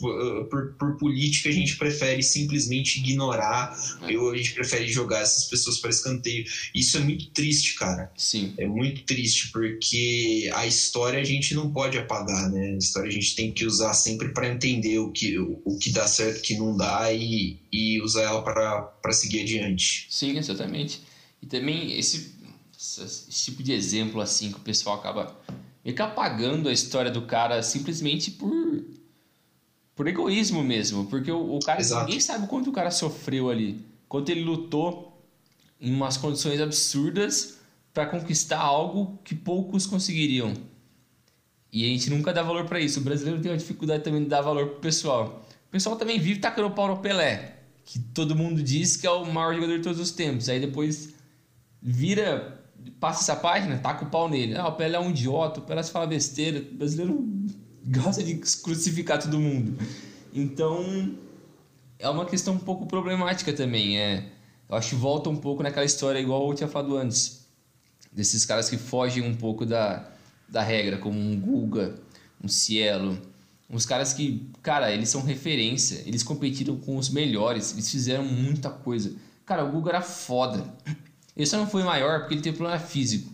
por, 0.02 0.74
por, 0.74 0.98
política, 0.98 1.50
a 1.50 1.52
gente 1.52 1.78
prefere 1.78 2.24
simplesmente 2.24 3.00
ignorar, 3.00 3.76
é. 4.02 4.18
ou 4.18 4.32
a 4.32 4.38
gente 4.38 4.54
prefere 4.54 4.88
jogar 4.88 5.22
essas 5.22 5.46
pessoas 5.46 5.78
para 5.78 5.90
escanteio. 5.90 6.46
Isso 6.74 6.98
é 6.98 7.00
muito 7.00 7.30
triste, 7.30 7.76
cara. 7.76 8.12
Sim. 8.18 8.54
É 8.58 8.66
muito 8.66 9.04
triste, 9.04 9.52
porque 9.52 10.50
a 10.54 10.66
história 10.66 11.20
a 11.20 11.24
gente 11.24 11.54
não 11.54 11.72
pode 11.72 11.98
apagar, 11.98 12.50
né? 12.50 12.74
A 12.74 12.78
história 12.78 13.10
a 13.10 13.14
gente 13.14 13.36
tem 13.36 13.52
que 13.52 13.66
usar 13.66 13.94
sempre 13.94 14.30
para 14.30 14.48
entender 14.48 15.00
o 15.00 15.12
que, 15.12 15.38
o, 15.38 15.62
o 15.64 15.78
que 15.78 15.92
dá 15.92 16.08
certo, 16.08 16.40
o 16.40 16.42
que 16.42 16.58
não 16.58 16.76
dá 16.76 17.12
e, 17.14 17.60
e 17.72 18.02
usar 18.02 18.24
ela 18.24 18.42
para 18.42 19.14
seguir 19.14 19.42
adiante. 19.42 20.08
Sim, 20.10 20.38
exatamente. 20.38 21.02
E 21.42 21.46
também 21.46 21.98
esse, 21.98 22.36
esse 22.78 23.46
tipo 23.46 23.64
de 23.64 23.74
exemplo 23.74 24.22
assim 24.22 24.52
que 24.52 24.58
o 24.58 24.62
pessoal 24.62 24.98
acaba 24.98 25.36
meio 25.84 25.96
que 25.96 26.02
apagando 26.02 26.70
a 26.70 26.74
história 26.74 27.10
do 27.10 27.24
cara 27.24 27.62
simplesmente 27.64 28.32
por 28.32 28.84
por 30.02 30.08
egoísmo 30.08 30.64
mesmo, 30.64 31.06
porque 31.06 31.32
o, 31.32 31.58
o 31.58 31.60
cara, 31.60 31.80
Exato. 31.80 32.06
ninguém 32.06 32.20
sabe 32.20 32.48
quanto 32.48 32.72
o 32.72 32.74
cara 32.74 32.90
sofreu 32.90 33.52
ali, 33.52 33.86
quanto 34.10 34.30
ele 34.30 34.44
lutou 34.44 35.24
em 35.80 35.94
umas 35.94 36.18
condições 36.18 36.60
absurdas 36.60 37.60
para 37.94 38.08
conquistar 38.08 38.58
algo 38.58 39.20
que 39.24 39.36
poucos 39.36 39.86
conseguiriam. 39.86 40.56
E 41.72 41.86
a 41.86 41.88
gente 41.88 42.10
nunca 42.10 42.34
dá 42.34 42.42
valor 42.42 42.66
para 42.66 42.80
isso. 42.80 43.00
O 43.00 43.04
brasileiro 43.04 43.40
tem 43.40 43.52
uma 43.52 43.58
dificuldade 43.60 44.04
também 44.04 44.24
de 44.24 44.28
dar 44.28 44.42
valor 44.42 44.70
pro 44.70 44.80
pessoal. 44.80 45.46
pessoal 45.70 45.96
também 45.96 46.18
vive 46.18 46.40
tacando 46.40 46.70
o 46.70 46.72
pau 46.72 46.88
no 46.88 46.98
Pelé, 46.98 47.58
que 47.86 48.00
todo 48.00 48.36
mundo 48.36 48.64
diz 48.64 48.98
que 48.98 49.06
é 49.06 49.12
o 49.12 49.24
maior 49.32 49.54
jogador 49.54 49.78
de 49.78 49.84
todos 49.84 50.00
os 50.00 50.10
tempos. 50.10 50.50
Aí 50.50 50.60
depois 50.60 51.14
vira, 51.80 52.60
passa 53.00 53.22
essa 53.22 53.40
página, 53.40 53.78
taca 53.78 54.04
o 54.04 54.10
pau 54.10 54.28
nele. 54.28 54.56
Ah, 54.56 54.68
o 54.68 54.72
Pelé 54.72 54.98
é 54.98 55.00
um 55.00 55.12
idiota, 55.12 55.60
o 55.60 55.64
Pelé 55.64 55.84
se 55.84 55.92
fala 55.92 56.08
besteira. 56.08 56.58
O 56.58 56.76
brasileiro 56.76 57.24
gosta 57.92 58.24
de 58.24 58.36
crucificar 58.36 59.22
todo 59.22 59.40
mundo. 59.40 59.78
Então, 60.34 61.16
é 62.00 62.10
uma 62.10 62.26
questão 62.26 62.54
um 62.54 62.60
pouco 62.60 62.86
problemática 62.86 63.52
também. 63.52 64.00
É, 64.00 64.26
eu 64.70 64.76
acho 64.76 64.90
que 64.90 64.96
volta 64.96 65.30
um 65.30 65.36
pouco 65.36 65.62
naquela 65.62 65.86
história, 65.86 66.20
igual 66.20 66.48
eu 66.48 66.56
tinha 66.56 66.70
falado 66.70 66.98
antes, 66.98 67.46
desses 68.12 68.46
caras 68.46 68.70
que 68.70 68.78
fogem 68.78 69.24
um 69.24 69.36
pouco 69.36 69.66
da, 69.66 70.10
da 70.48 70.64
regra, 70.64 70.98
como 70.98 71.20
um 71.20 71.40
Guga, 71.40 71.96
um 72.44 72.48
Cielo. 72.48 73.18
Uns 73.70 73.86
caras 73.86 74.14
que, 74.14 74.50
cara, 74.62 74.92
eles 74.92 75.10
são 75.10 75.22
referência, 75.22 76.02
eles 76.06 76.24
competiram 76.24 76.76
com 76.78 76.98
os 76.98 77.10
melhores, 77.10 77.72
eles 77.74 77.90
fizeram 77.90 78.24
muita 78.24 78.70
coisa. 78.70 79.14
Cara, 79.46 79.64
o 79.64 79.72
Guga 79.72 79.92
era 79.92 80.02
foda. 80.02 80.66
Ele 81.36 81.46
só 81.46 81.58
não 81.58 81.68
foi 81.68 81.84
maior 81.84 82.20
porque 82.20 82.34
ele 82.34 82.42
teve 82.42 82.58
problema 82.58 82.80
físico. 82.80 83.32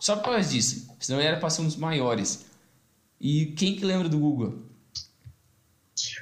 Só 0.00 0.16
por 0.16 0.24
causa 0.24 0.48
disso. 0.48 0.88
Senão 0.98 1.20
ele 1.20 1.28
era 1.28 1.38
para 1.38 1.48
ser 1.50 1.62
um 1.62 1.66
dos 1.66 1.76
maiores. 1.76 2.45
E 3.20 3.46
quem 3.46 3.74
que 3.74 3.84
lembra 3.84 4.08
do 4.08 4.18
Guga? 4.18 4.54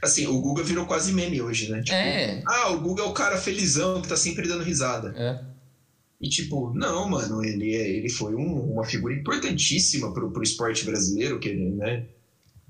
Assim, 0.03 0.26
o 0.26 0.40
Guga 0.40 0.62
virou 0.62 0.86
quase 0.86 1.12
meme 1.12 1.40
hoje, 1.40 1.70
né? 1.70 1.82
Tipo, 1.82 1.97
é. 1.97 2.42
Ah, 2.47 2.70
o 2.70 2.80
Guga 2.80 3.03
é 3.03 3.07
o 3.07 3.12
cara 3.12 3.36
felizão 3.36 4.01
que 4.01 4.09
tá 4.09 4.16
sempre 4.16 4.47
dando 4.47 4.62
risada. 4.62 5.14
É. 5.16 5.45
E 6.20 6.28
tipo, 6.28 6.72
não, 6.74 7.09
mano, 7.09 7.45
ele, 7.45 7.74
é, 7.74 7.88
ele 7.88 8.09
foi 8.09 8.34
um, 8.34 8.72
uma 8.72 8.84
figura 8.84 9.14
importantíssima 9.14 10.12
pro, 10.12 10.30
pro 10.30 10.42
esporte 10.42 10.84
brasileiro, 10.84 11.38
que 11.38 11.49
ele, 11.49 11.70
né? 11.70 12.07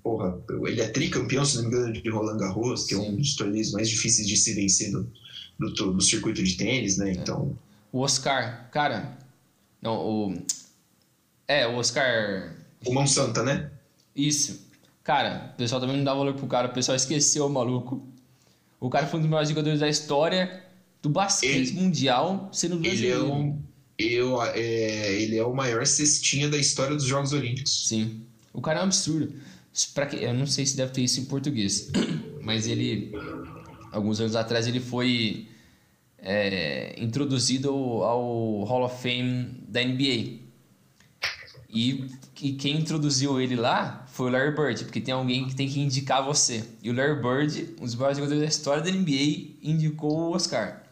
Porra, 0.02 0.38
ele 0.66 0.80
é 0.80 0.88
tricampeão, 0.88 1.44
se 1.44 1.56
não 1.56 1.64
me 1.64 1.68
engano, 1.68 1.92
de 1.92 2.10
Roland 2.10 2.38
Garros, 2.38 2.84
que 2.84 2.94
Sim. 2.94 3.06
é 3.06 3.10
um 3.10 3.16
dos 3.16 3.36
torneios 3.36 3.72
mais 3.72 3.88
difíceis 3.88 4.26
de 4.26 4.36
se 4.36 4.54
vencer 4.54 4.90
do, 4.90 5.10
do, 5.58 5.92
do 5.92 6.00
circuito 6.00 6.42
de 6.42 6.56
tênis, 6.56 6.98
né? 6.98 7.10
É. 7.10 7.12
Então. 7.12 7.56
O 7.92 8.00
Oscar, 8.00 8.68
cara. 8.70 9.16
Não, 9.80 9.96
o. 9.96 10.42
É, 11.46 11.66
o 11.66 11.76
Oscar. 11.76 12.56
O 12.84 12.92
Mão 12.92 13.06
Santa, 13.06 13.42
né? 13.42 13.70
Isso. 14.14 14.68
Cara, 15.02 15.50
o 15.54 15.56
pessoal 15.56 15.80
também 15.80 15.96
não 15.96 16.04
dá 16.04 16.14
valor 16.14 16.34
pro 16.34 16.46
cara, 16.46 16.68
o 16.68 16.72
pessoal 16.72 16.96
esqueceu 16.96 17.46
o 17.46 17.50
maluco. 17.50 18.06
O 18.80 18.88
cara 18.88 19.06
foi 19.06 19.18
um 19.18 19.22
dos 19.22 19.30
maiores 19.30 19.48
jogadores 19.48 19.80
da 19.80 19.88
história 19.88 20.62
do 21.02 21.10
basquete 21.10 21.70
ele, 21.70 21.72
mundial, 21.72 22.48
sendo 22.52 22.78
brasileiro. 22.78 23.24
Ele 23.24 23.30
é, 23.30 23.34
um, 23.34 23.62
eu, 23.98 24.42
é, 24.42 25.12
ele 25.20 25.36
é 25.36 25.44
o 25.44 25.54
maior 25.54 25.86
cestinha 25.86 26.48
da 26.48 26.56
história 26.56 26.96
dos 26.96 27.04
Jogos 27.04 27.32
Olímpicos. 27.32 27.86
Sim. 27.88 28.22
O 28.52 28.60
cara 28.60 28.80
é 28.80 28.82
um 28.82 28.86
absurdo. 28.86 29.32
Pra 29.94 30.06
que, 30.06 30.16
eu 30.16 30.32
não 30.32 30.46
sei 30.46 30.64
se 30.64 30.76
deve 30.76 30.92
ter 30.92 31.02
isso 31.02 31.20
em 31.20 31.24
português, 31.24 31.90
mas 32.40 32.66
ele, 32.66 33.12
alguns 33.90 34.20
anos 34.20 34.36
atrás, 34.36 34.66
ele 34.66 34.80
foi 34.80 35.48
é, 36.18 36.94
introduzido 36.96 37.70
ao 37.70 38.64
Hall 38.64 38.84
of 38.84 39.02
Fame 39.02 39.60
da 39.68 39.82
NBA. 39.82 40.43
E, 41.74 42.06
e 42.40 42.52
quem 42.52 42.78
introduziu 42.78 43.40
ele 43.40 43.56
lá 43.56 44.06
foi 44.06 44.28
o 44.28 44.30
Larry 44.30 44.54
Bird, 44.54 44.84
porque 44.84 45.00
tem 45.00 45.12
alguém 45.12 45.48
que 45.48 45.56
tem 45.56 45.68
que 45.68 45.80
indicar 45.80 46.24
você. 46.24 46.64
E 46.80 46.88
o 46.88 46.94
Larry 46.94 47.20
Bird, 47.20 47.74
um 47.80 47.84
dos 47.84 47.96
maiores 47.96 48.16
jogadores 48.16 48.42
da 48.42 48.48
história 48.48 48.80
da 48.80 48.90
NBA, 48.92 49.56
indicou 49.60 50.12
o 50.12 50.30
Oscar. 50.30 50.84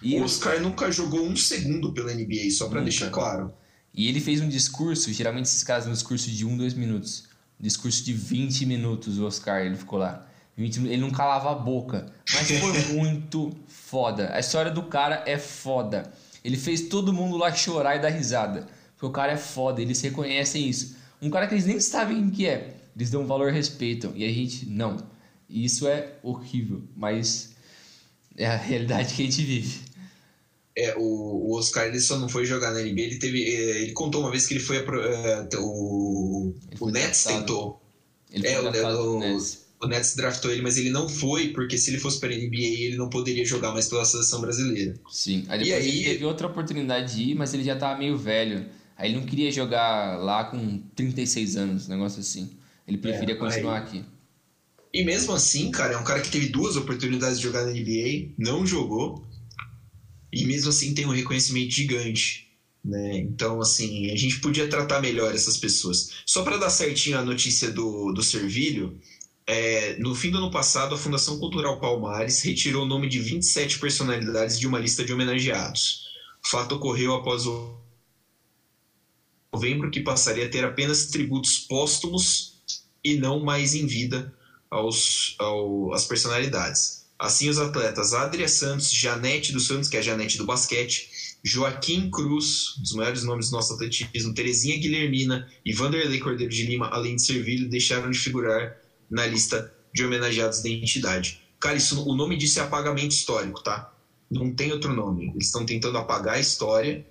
E 0.00 0.20
o 0.20 0.22
Oscar 0.22 0.60
nunca 0.60 0.90
jogou 0.92 1.26
um 1.26 1.34
segundo 1.34 1.92
pela 1.92 2.14
NBA, 2.14 2.48
só 2.52 2.68
para 2.68 2.80
deixar 2.80 3.10
claro. 3.10 3.52
E 3.92 4.08
ele 4.08 4.20
fez 4.20 4.40
um 4.40 4.48
discurso, 4.48 5.12
geralmente 5.12 5.46
esses 5.46 5.64
caras 5.64 5.86
um 5.88 5.92
discurso 5.92 6.30
de 6.30 6.46
um, 6.46 6.56
dois 6.56 6.74
minutos. 6.74 7.24
Um 7.60 7.64
discurso 7.64 8.04
de 8.04 8.12
20 8.12 8.66
minutos, 8.66 9.18
o 9.18 9.26
Oscar, 9.26 9.66
ele 9.66 9.76
ficou 9.76 9.98
lá. 9.98 10.28
Ele 10.56 10.96
não 10.98 11.10
calava 11.10 11.50
a 11.50 11.54
boca. 11.56 12.06
Mas 12.32 12.48
foi 12.60 12.78
muito 12.94 13.52
foda. 13.66 14.30
A 14.32 14.38
história 14.38 14.70
do 14.70 14.84
cara 14.84 15.24
é 15.26 15.38
foda. 15.38 16.12
Ele 16.44 16.56
fez 16.56 16.82
todo 16.82 17.12
mundo 17.12 17.36
lá 17.36 17.52
chorar 17.52 17.96
e 17.96 17.98
dar 17.98 18.10
risada. 18.10 18.68
Porque 18.94 19.06
o 19.06 19.10
cara 19.10 19.32
é 19.32 19.36
foda, 19.36 19.82
eles 19.82 20.00
reconhecem 20.00 20.68
isso. 20.68 20.96
Um 21.20 21.30
cara 21.30 21.46
que 21.46 21.54
eles 21.54 21.66
nem 21.66 21.80
sabem 21.80 22.26
o 22.26 22.30
que 22.30 22.46
é. 22.46 22.76
Eles 22.96 23.10
dão 23.10 23.26
valor 23.26 23.50
e 23.50 23.52
respeitam. 23.52 24.12
E 24.14 24.24
a 24.24 24.28
gente 24.28 24.66
não. 24.66 24.96
E 25.48 25.64
isso 25.64 25.86
é 25.86 26.12
horrível. 26.22 26.82
Mas 26.96 27.54
é 28.36 28.46
a 28.46 28.56
realidade 28.56 29.14
que 29.14 29.22
a 29.22 29.24
gente 29.24 29.42
vive. 29.42 29.80
É, 30.76 30.94
o, 30.96 31.02
o 31.02 31.56
Oscar 31.56 31.86
ele 31.86 32.00
só 32.00 32.18
não 32.18 32.28
foi 32.28 32.44
jogar 32.44 32.72
na 32.72 32.80
NBA, 32.80 33.00
ele 33.00 33.18
teve. 33.18 33.42
É, 33.44 33.82
ele 33.82 33.92
contou 33.92 34.20
uma 34.20 34.30
vez 34.30 34.46
que 34.46 34.54
ele 34.54 34.60
foi. 34.60 34.78
Uh, 34.78 35.60
o, 35.60 36.54
o 36.80 36.90
Nets 36.90 37.24
tentou. 37.24 37.80
Ele 38.30 38.42
foi 38.42 38.52
é, 38.52 38.60
o, 38.60 39.16
o, 39.16 39.18
Nets 39.20 39.64
o 39.80 39.86
Nets 39.86 40.16
draftou 40.16 40.50
ele, 40.50 40.62
mas 40.62 40.76
ele 40.76 40.90
não 40.90 41.08
foi, 41.08 41.48
porque 41.48 41.78
se 41.78 41.90
ele 41.90 41.98
fosse 41.98 42.18
para 42.18 42.30
a 42.30 42.36
NBA, 42.36 42.56
ele 42.56 42.96
não 42.96 43.08
poderia 43.08 43.44
jogar 43.44 43.72
mais 43.72 43.88
pela 43.88 44.04
seleção 44.04 44.40
brasileira. 44.40 44.94
Sim, 45.10 45.44
aí 45.48 45.60
depois 45.60 45.68
e 45.68 45.72
aí... 45.72 45.88
ele 45.88 46.04
teve 46.04 46.24
outra 46.24 46.46
oportunidade 46.48 47.14
de 47.14 47.22
ir, 47.30 47.34
mas 47.36 47.54
ele 47.54 47.62
já 47.62 47.74
estava 47.74 47.96
meio 47.98 48.16
velho. 48.16 48.66
Aí 48.96 49.10
ele 49.10 49.18
não 49.18 49.26
queria 49.26 49.50
jogar 49.50 50.18
lá 50.18 50.44
com 50.44 50.78
36 50.94 51.56
anos, 51.56 51.86
um 51.88 51.90
negócio 51.90 52.20
assim. 52.20 52.50
Ele 52.86 52.98
preferia 52.98 53.34
é, 53.34 53.38
continuar 53.38 53.78
aí... 53.78 53.82
aqui. 53.82 54.04
E 54.92 55.04
mesmo 55.04 55.32
assim, 55.32 55.70
cara, 55.72 55.94
é 55.94 55.96
um 55.96 56.04
cara 56.04 56.20
que 56.20 56.30
teve 56.30 56.48
duas 56.48 56.76
oportunidades 56.76 57.38
de 57.38 57.44
jogar 57.44 57.64
na 57.64 57.72
NBA, 57.72 58.32
não 58.38 58.64
jogou, 58.64 59.26
e 60.32 60.44
mesmo 60.44 60.70
assim 60.70 60.94
tem 60.94 61.04
um 61.04 61.10
reconhecimento 61.10 61.70
gigante. 61.70 62.48
Né? 62.84 63.18
Então, 63.18 63.60
assim, 63.60 64.10
a 64.12 64.16
gente 64.16 64.40
podia 64.40 64.68
tratar 64.68 65.00
melhor 65.00 65.34
essas 65.34 65.56
pessoas. 65.56 66.10
Só 66.24 66.42
para 66.44 66.58
dar 66.58 66.70
certinho 66.70 67.18
a 67.18 67.24
notícia 67.24 67.70
do, 67.70 68.12
do 68.12 68.22
Servilho, 68.22 69.00
é, 69.46 69.96
no 69.98 70.14
fim 70.14 70.30
do 70.30 70.38
ano 70.38 70.50
passado, 70.50 70.94
a 70.94 70.98
Fundação 70.98 71.38
Cultural 71.38 71.80
Palmares 71.80 72.42
retirou 72.42 72.84
o 72.84 72.88
nome 72.88 73.08
de 73.08 73.18
27 73.18 73.78
personalidades 73.78 74.58
de 74.58 74.66
uma 74.66 74.78
lista 74.78 75.04
de 75.04 75.12
homenageados. 75.12 76.04
O 76.44 76.48
fato 76.48 76.76
ocorreu 76.76 77.14
após 77.14 77.46
o 77.46 77.83
novembro, 79.54 79.90
que 79.90 80.00
passaria 80.00 80.46
a 80.46 80.48
ter 80.48 80.64
apenas 80.64 81.06
tributos 81.06 81.58
póstumos 81.58 82.54
e 83.02 83.16
não 83.16 83.44
mais 83.44 83.74
em 83.74 83.86
vida 83.86 84.34
aos, 84.70 85.36
ao, 85.38 85.94
às 85.94 86.04
personalidades. 86.04 87.04
Assim, 87.16 87.48
os 87.48 87.58
atletas 87.58 88.12
Adria 88.12 88.48
Santos, 88.48 88.90
Janete 88.92 89.52
dos 89.52 89.66
Santos, 89.66 89.88
que 89.88 89.96
é 89.96 90.00
a 90.00 90.02
Janete 90.02 90.36
do 90.36 90.44
basquete, 90.44 91.08
Joaquim 91.44 92.10
Cruz, 92.10 92.76
um 92.78 92.82
dos 92.82 92.92
maiores 92.92 93.22
nomes 93.22 93.50
do 93.50 93.56
nosso 93.56 93.74
atletismo, 93.74 94.34
Terezinha 94.34 94.78
Guilhermina 94.78 95.48
e 95.64 95.72
Vanderlei 95.72 96.18
Cordeiro 96.18 96.52
de 96.52 96.66
Lima, 96.66 96.88
além 96.88 97.16
de 97.16 97.22
Servilho, 97.22 97.68
deixaram 97.68 98.10
de 98.10 98.18
figurar 98.18 98.76
na 99.08 99.26
lista 99.26 99.72
de 99.92 100.04
homenageados 100.04 100.62
da 100.62 100.68
entidade. 100.68 101.40
Cara, 101.60 101.76
isso, 101.76 102.02
o 102.02 102.14
nome 102.16 102.36
disso 102.36 102.58
é 102.58 102.62
apagamento 102.62 103.14
histórico, 103.14 103.62
tá? 103.62 103.92
Não 104.30 104.52
tem 104.52 104.72
outro 104.72 104.92
nome. 104.92 105.30
Eles 105.30 105.46
estão 105.46 105.64
tentando 105.64 105.96
apagar 105.96 106.34
a 106.34 106.40
história 106.40 107.06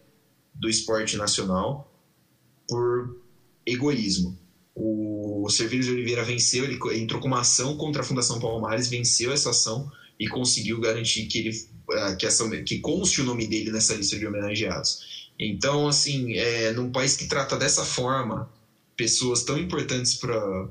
do 0.54 0.70
esporte 0.70 1.16
nacional 1.16 1.93
por 2.74 3.16
egoísmo. 3.68 4.36
O 4.76 5.48
Servílio 5.52 5.86
de 5.86 5.92
Oliveira 5.92 6.24
venceu, 6.24 6.64
ele 6.64 6.80
entrou 7.00 7.22
com 7.22 7.28
uma 7.28 7.42
ação 7.42 7.78
contra 7.78 8.02
a 8.02 8.06
Fundação 8.06 8.40
Palmares, 8.40 8.88
venceu 8.88 9.32
essa 9.32 9.52
ação 9.52 9.92
e 10.20 10.28
conseguiu 10.28 10.80
garantir 10.80 11.28
que 11.28 11.38
ele 11.38 11.52
eh, 11.92 12.16
que, 12.16 12.26
essa, 12.26 12.50
que 12.64 12.80
conste 12.80 13.22
o 13.22 13.24
nome 13.24 13.46
dele 13.46 13.72
nessa 13.72 13.94
lista 13.94 14.18
de 14.18 14.26
homenageados. 14.26 15.30
Então, 15.40 15.88
assim, 15.88 16.34
é, 16.34 16.72
num 16.72 16.92
país 16.92 17.16
que 17.16 17.28
trata 17.28 17.56
dessa 17.56 17.86
forma 17.86 18.50
pessoas 18.98 19.44
tão 19.44 19.60
importantes 19.60 20.16
para 20.16 20.68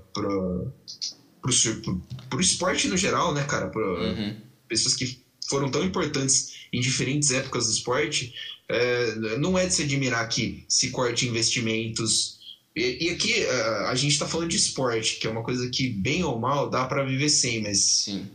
o 1.44 2.40
esporte 2.40 2.88
no 2.88 2.96
geral, 2.96 3.32
né, 3.32 3.44
cara? 3.44 3.68
Pra, 3.68 3.80
uhum. 3.80 4.36
Pessoas 4.66 4.96
que 4.96 5.22
foram 5.48 5.70
tão 5.70 5.84
importantes 5.84 6.51
em 6.72 6.80
diferentes 6.80 7.30
épocas 7.30 7.66
do 7.66 7.72
esporte. 7.72 8.34
É, 8.68 9.14
não 9.38 9.58
é 9.58 9.66
de 9.66 9.74
se 9.74 9.82
admirar 9.82 10.26
que 10.28 10.64
se 10.68 10.90
corte 10.90 11.28
investimentos. 11.28 12.38
E, 12.74 13.06
e 13.06 13.10
aqui 13.10 13.44
a, 13.44 13.90
a 13.90 13.94
gente 13.94 14.12
está 14.12 14.26
falando 14.26 14.48
de 14.48 14.56
esporte, 14.56 15.18
que 15.18 15.26
é 15.26 15.30
uma 15.30 15.42
coisa 15.42 15.68
que, 15.68 15.90
bem 15.90 16.24
ou 16.24 16.38
mal, 16.38 16.70
dá 16.70 16.86
para 16.86 17.04
viver 17.04 17.28
sem, 17.28 17.62
mas. 17.62 17.78
Sim. 17.78 18.28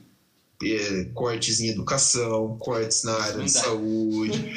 É, 0.63 1.03
cortes 1.13 1.59
em 1.59 1.69
educação, 1.69 2.57
cortes 2.57 3.03
na 3.03 3.13
área 3.13 3.43
de 3.43 3.51
saúde. 3.51 4.55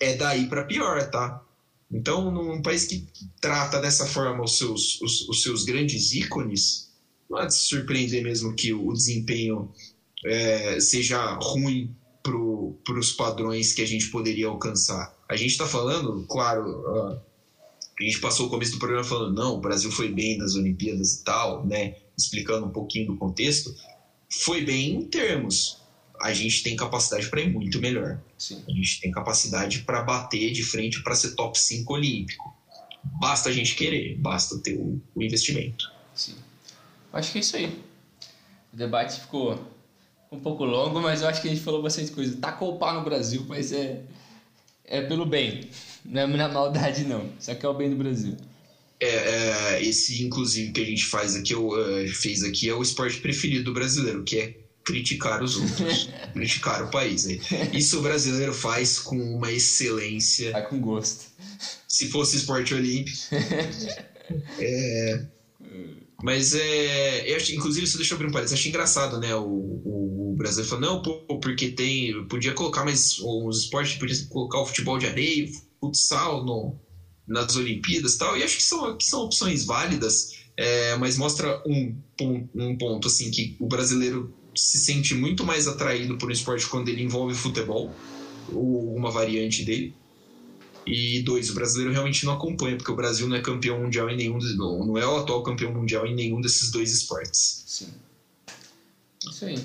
é 0.00 0.16
daí 0.16 0.46
para 0.46 0.64
pior, 0.64 1.08
tá? 1.08 1.40
Então, 1.88 2.32
num 2.32 2.60
país 2.62 2.86
que 2.86 3.06
trata 3.40 3.80
dessa 3.80 4.06
forma 4.06 4.42
os 4.42 4.58
seus, 4.58 5.00
os, 5.00 5.28
os 5.28 5.42
seus 5.42 5.64
grandes 5.64 6.12
ícones, 6.12 6.90
não 7.30 7.38
há 7.38 7.46
de 7.46 7.54
se 7.54 7.64
surpreender 7.64 8.24
mesmo 8.24 8.56
que 8.56 8.72
o 8.72 8.92
desempenho 8.92 9.70
é, 10.24 10.80
seja 10.80 11.34
ruim 11.34 11.94
para 12.22 12.98
os 12.98 13.12
padrões 13.12 13.72
que 13.72 13.82
a 13.82 13.86
gente 13.86 14.08
poderia 14.08 14.46
alcançar. 14.46 15.16
A 15.28 15.36
gente 15.36 15.50
está 15.50 15.66
falando, 15.66 16.24
claro, 16.28 17.20
a 17.98 18.02
gente 18.02 18.20
passou 18.20 18.46
o 18.46 18.50
começo 18.50 18.72
do 18.72 18.78
programa 18.78 19.04
falando, 19.04 19.34
não, 19.34 19.54
o 19.54 19.60
Brasil 19.60 19.90
foi 19.90 20.10
bem 20.10 20.38
nas 20.38 20.54
Olimpíadas 20.54 21.14
e 21.14 21.24
tal, 21.24 21.66
né? 21.66 21.96
Explicando 22.16 22.66
um 22.66 22.70
pouquinho 22.70 23.08
do 23.08 23.16
contexto. 23.16 23.74
Foi 24.44 24.64
bem 24.64 24.94
em 24.94 25.04
termos, 25.04 25.82
a 26.20 26.32
gente 26.32 26.62
tem 26.62 26.76
capacidade 26.76 27.28
para 27.28 27.40
ir 27.40 27.50
muito 27.50 27.80
melhor. 27.80 28.20
Sim. 28.38 28.62
A 28.66 28.70
gente 28.70 29.00
tem 29.00 29.10
capacidade 29.10 29.80
para 29.80 30.02
bater 30.02 30.52
de 30.52 30.62
frente 30.62 31.02
para 31.02 31.14
ser 31.14 31.34
top 31.34 31.58
5 31.58 31.92
olímpico. 31.92 32.56
Basta 33.20 33.48
a 33.48 33.52
gente 33.52 33.74
querer, 33.74 34.16
basta 34.16 34.58
ter 34.58 34.74
o, 34.74 35.00
o 35.14 35.22
investimento. 35.22 35.90
Sim. 36.14 36.36
Acho 37.12 37.32
que 37.32 37.38
é 37.38 37.40
isso 37.40 37.56
aí. 37.56 37.82
O 38.72 38.76
debate 38.76 39.20
ficou 39.20 39.71
um 40.32 40.40
pouco 40.40 40.64
longo, 40.64 41.00
mas 41.00 41.20
eu 41.20 41.28
acho 41.28 41.42
que 41.42 41.48
a 41.48 41.50
gente 41.50 41.62
falou 41.62 41.82
bastante 41.82 42.10
coisa. 42.10 42.36
Tacou 42.38 42.74
o 42.74 42.78
pau 42.78 42.94
no 42.94 43.04
Brasil, 43.04 43.44
mas 43.46 43.70
é, 43.70 44.00
é 44.84 45.02
pelo 45.02 45.26
bem. 45.26 45.68
Não 46.04 46.22
é 46.22 46.26
na 46.26 46.48
maldade, 46.48 47.04
não. 47.04 47.30
Isso 47.38 47.50
aqui 47.50 47.66
é 47.66 47.68
o 47.68 47.74
bem 47.74 47.90
do 47.90 47.96
Brasil. 47.96 48.34
É, 48.98 49.06
é, 49.06 49.82
esse, 49.82 50.24
inclusive, 50.24 50.72
que 50.72 50.80
a 50.80 50.84
gente 50.84 51.04
faz 51.04 51.36
aqui, 51.36 51.52
eu, 51.52 51.68
uh, 51.68 52.08
fez 52.08 52.42
aqui, 52.42 52.68
é 52.68 52.74
o 52.74 52.82
esporte 52.82 53.18
preferido 53.18 53.64
do 53.64 53.74
brasileiro, 53.74 54.22
que 54.22 54.38
é 54.38 54.56
criticar 54.84 55.42
os 55.42 55.56
outros, 55.56 56.08
criticar 56.32 56.84
o 56.84 56.90
país. 56.90 57.26
Isso 57.72 57.98
o 57.98 58.02
brasileiro 58.02 58.54
faz 58.54 58.98
com 58.98 59.16
uma 59.16 59.52
excelência. 59.52 60.52
Vai 60.52 60.66
com 60.66 60.80
gosto. 60.80 61.26
Se 61.86 62.08
fosse 62.08 62.36
esporte 62.36 62.74
olímpico. 62.74 63.18
é, 64.58 65.26
mas 66.22 66.54
é. 66.54 67.30
Eu 67.30 67.38
inclusive, 67.54 67.84
isso 67.84 67.96
deixou 67.96 68.14
abrir 68.14 68.28
um 68.28 68.30
parênteses. 68.30 68.58
Acho 68.58 68.68
engraçado, 68.68 69.18
né? 69.18 69.34
O, 69.34 69.42
o, 69.44 70.32
o 70.32 70.36
Brasil 70.36 70.64
falou, 70.64 70.88
não, 70.88 71.02
pô, 71.02 71.38
porque 71.40 71.70
tem. 71.70 72.26
Podia 72.26 72.52
colocar 72.52 72.84
mais 72.84 73.18
os 73.18 73.64
esportes, 73.64 73.98
podia 73.98 74.16
colocar 74.28 74.60
o 74.60 74.66
futebol 74.66 74.98
de 74.98 75.06
areia, 75.06 75.48
futsal 75.80 76.44
no, 76.44 76.78
nas 77.26 77.56
Olimpíadas 77.56 78.14
e 78.14 78.18
tal. 78.18 78.36
E 78.36 78.42
acho 78.42 78.56
que 78.56 78.62
são, 78.62 78.96
que 78.96 79.04
são 79.04 79.22
opções 79.22 79.64
válidas, 79.64 80.32
é, 80.56 80.96
mas 80.96 81.16
mostra 81.18 81.60
um, 81.66 81.96
um, 82.20 82.48
um 82.54 82.78
ponto, 82.78 83.08
assim, 83.08 83.30
que 83.30 83.56
o 83.58 83.66
brasileiro 83.66 84.32
se 84.54 84.78
sente 84.78 85.14
muito 85.14 85.44
mais 85.44 85.66
atraído 85.66 86.18
por 86.18 86.28
um 86.28 86.32
esporte 86.32 86.66
quando 86.68 86.88
ele 86.88 87.02
envolve 87.02 87.34
futebol, 87.34 87.92
ou 88.52 88.94
uma 88.94 89.10
variante 89.10 89.64
dele. 89.64 89.94
E 90.86 91.22
dois, 91.22 91.50
o 91.50 91.54
brasileiro 91.54 91.92
realmente 91.92 92.24
não 92.24 92.32
acompanha, 92.32 92.76
porque 92.76 92.90
o 92.90 92.96
Brasil 92.96 93.28
não 93.28 93.36
é 93.36 93.40
campeão 93.40 93.80
mundial 93.80 94.10
em 94.10 94.16
nenhum, 94.16 94.38
não 94.38 94.98
é 94.98 95.06
o 95.06 95.18
atual 95.18 95.42
campeão 95.42 95.72
mundial 95.72 96.06
em 96.06 96.14
nenhum 96.14 96.40
desses 96.40 96.70
dois 96.70 96.92
esportes. 96.92 97.64
Sim. 97.66 97.88
Isso 99.28 99.44
aí. 99.44 99.58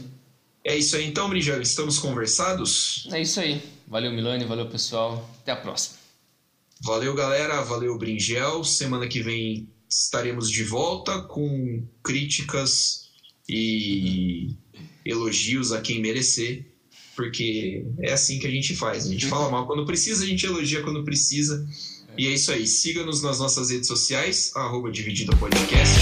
É 0.63 0.78
isso 0.78 0.95
aí 0.95 1.05
então, 1.05 1.30
Brinjel, 1.30 1.61
estamos 1.61 1.97
conversados? 1.97 3.07
É 3.11 3.22
isso 3.22 3.39
aí. 3.39 3.61
Valeu, 3.88 4.11
Milani, 4.11 4.45
valeu, 4.45 4.68
pessoal. 4.68 5.28
Até 5.41 5.53
a 5.53 5.55
próxima. 5.55 5.97
Valeu, 6.82 7.15
galera. 7.15 7.61
Valeu, 7.61 7.97
Bringel. 7.97 8.63
Semana 8.63 9.07
que 9.07 9.22
vem 9.22 9.70
estaremos 9.89 10.51
de 10.51 10.63
volta 10.63 11.22
com 11.22 11.88
críticas 12.03 13.09
e 13.47 14.55
elogios 15.05 15.72
a 15.72 15.82
quem 15.82 16.01
merecer 16.01 16.65
porque 17.18 17.84
é 17.99 18.13
assim 18.13 18.38
que 18.38 18.45
a 18.45 18.51
gente 18.51 18.76
faz. 18.76 19.07
A 19.07 19.09
gente 19.09 19.26
fala 19.26 19.49
mal 19.49 19.65
quando 19.65 19.84
precisa, 19.86 20.24
a 20.24 20.28
gente 20.28 20.45
elogia 20.45 20.84
quando 20.84 21.03
precisa. 21.03 21.68
E 22.15 22.28
é 22.28 22.32
isso 22.32 22.51
aí. 22.51 22.68
Siga-nos 22.68 23.24
nas 23.24 23.39
nossas 23.39 23.72
redes 23.72 23.88
sociais, 23.88 24.51
arroba 24.55 24.91
Dividida 24.91 25.36
Podcast. 25.36 25.97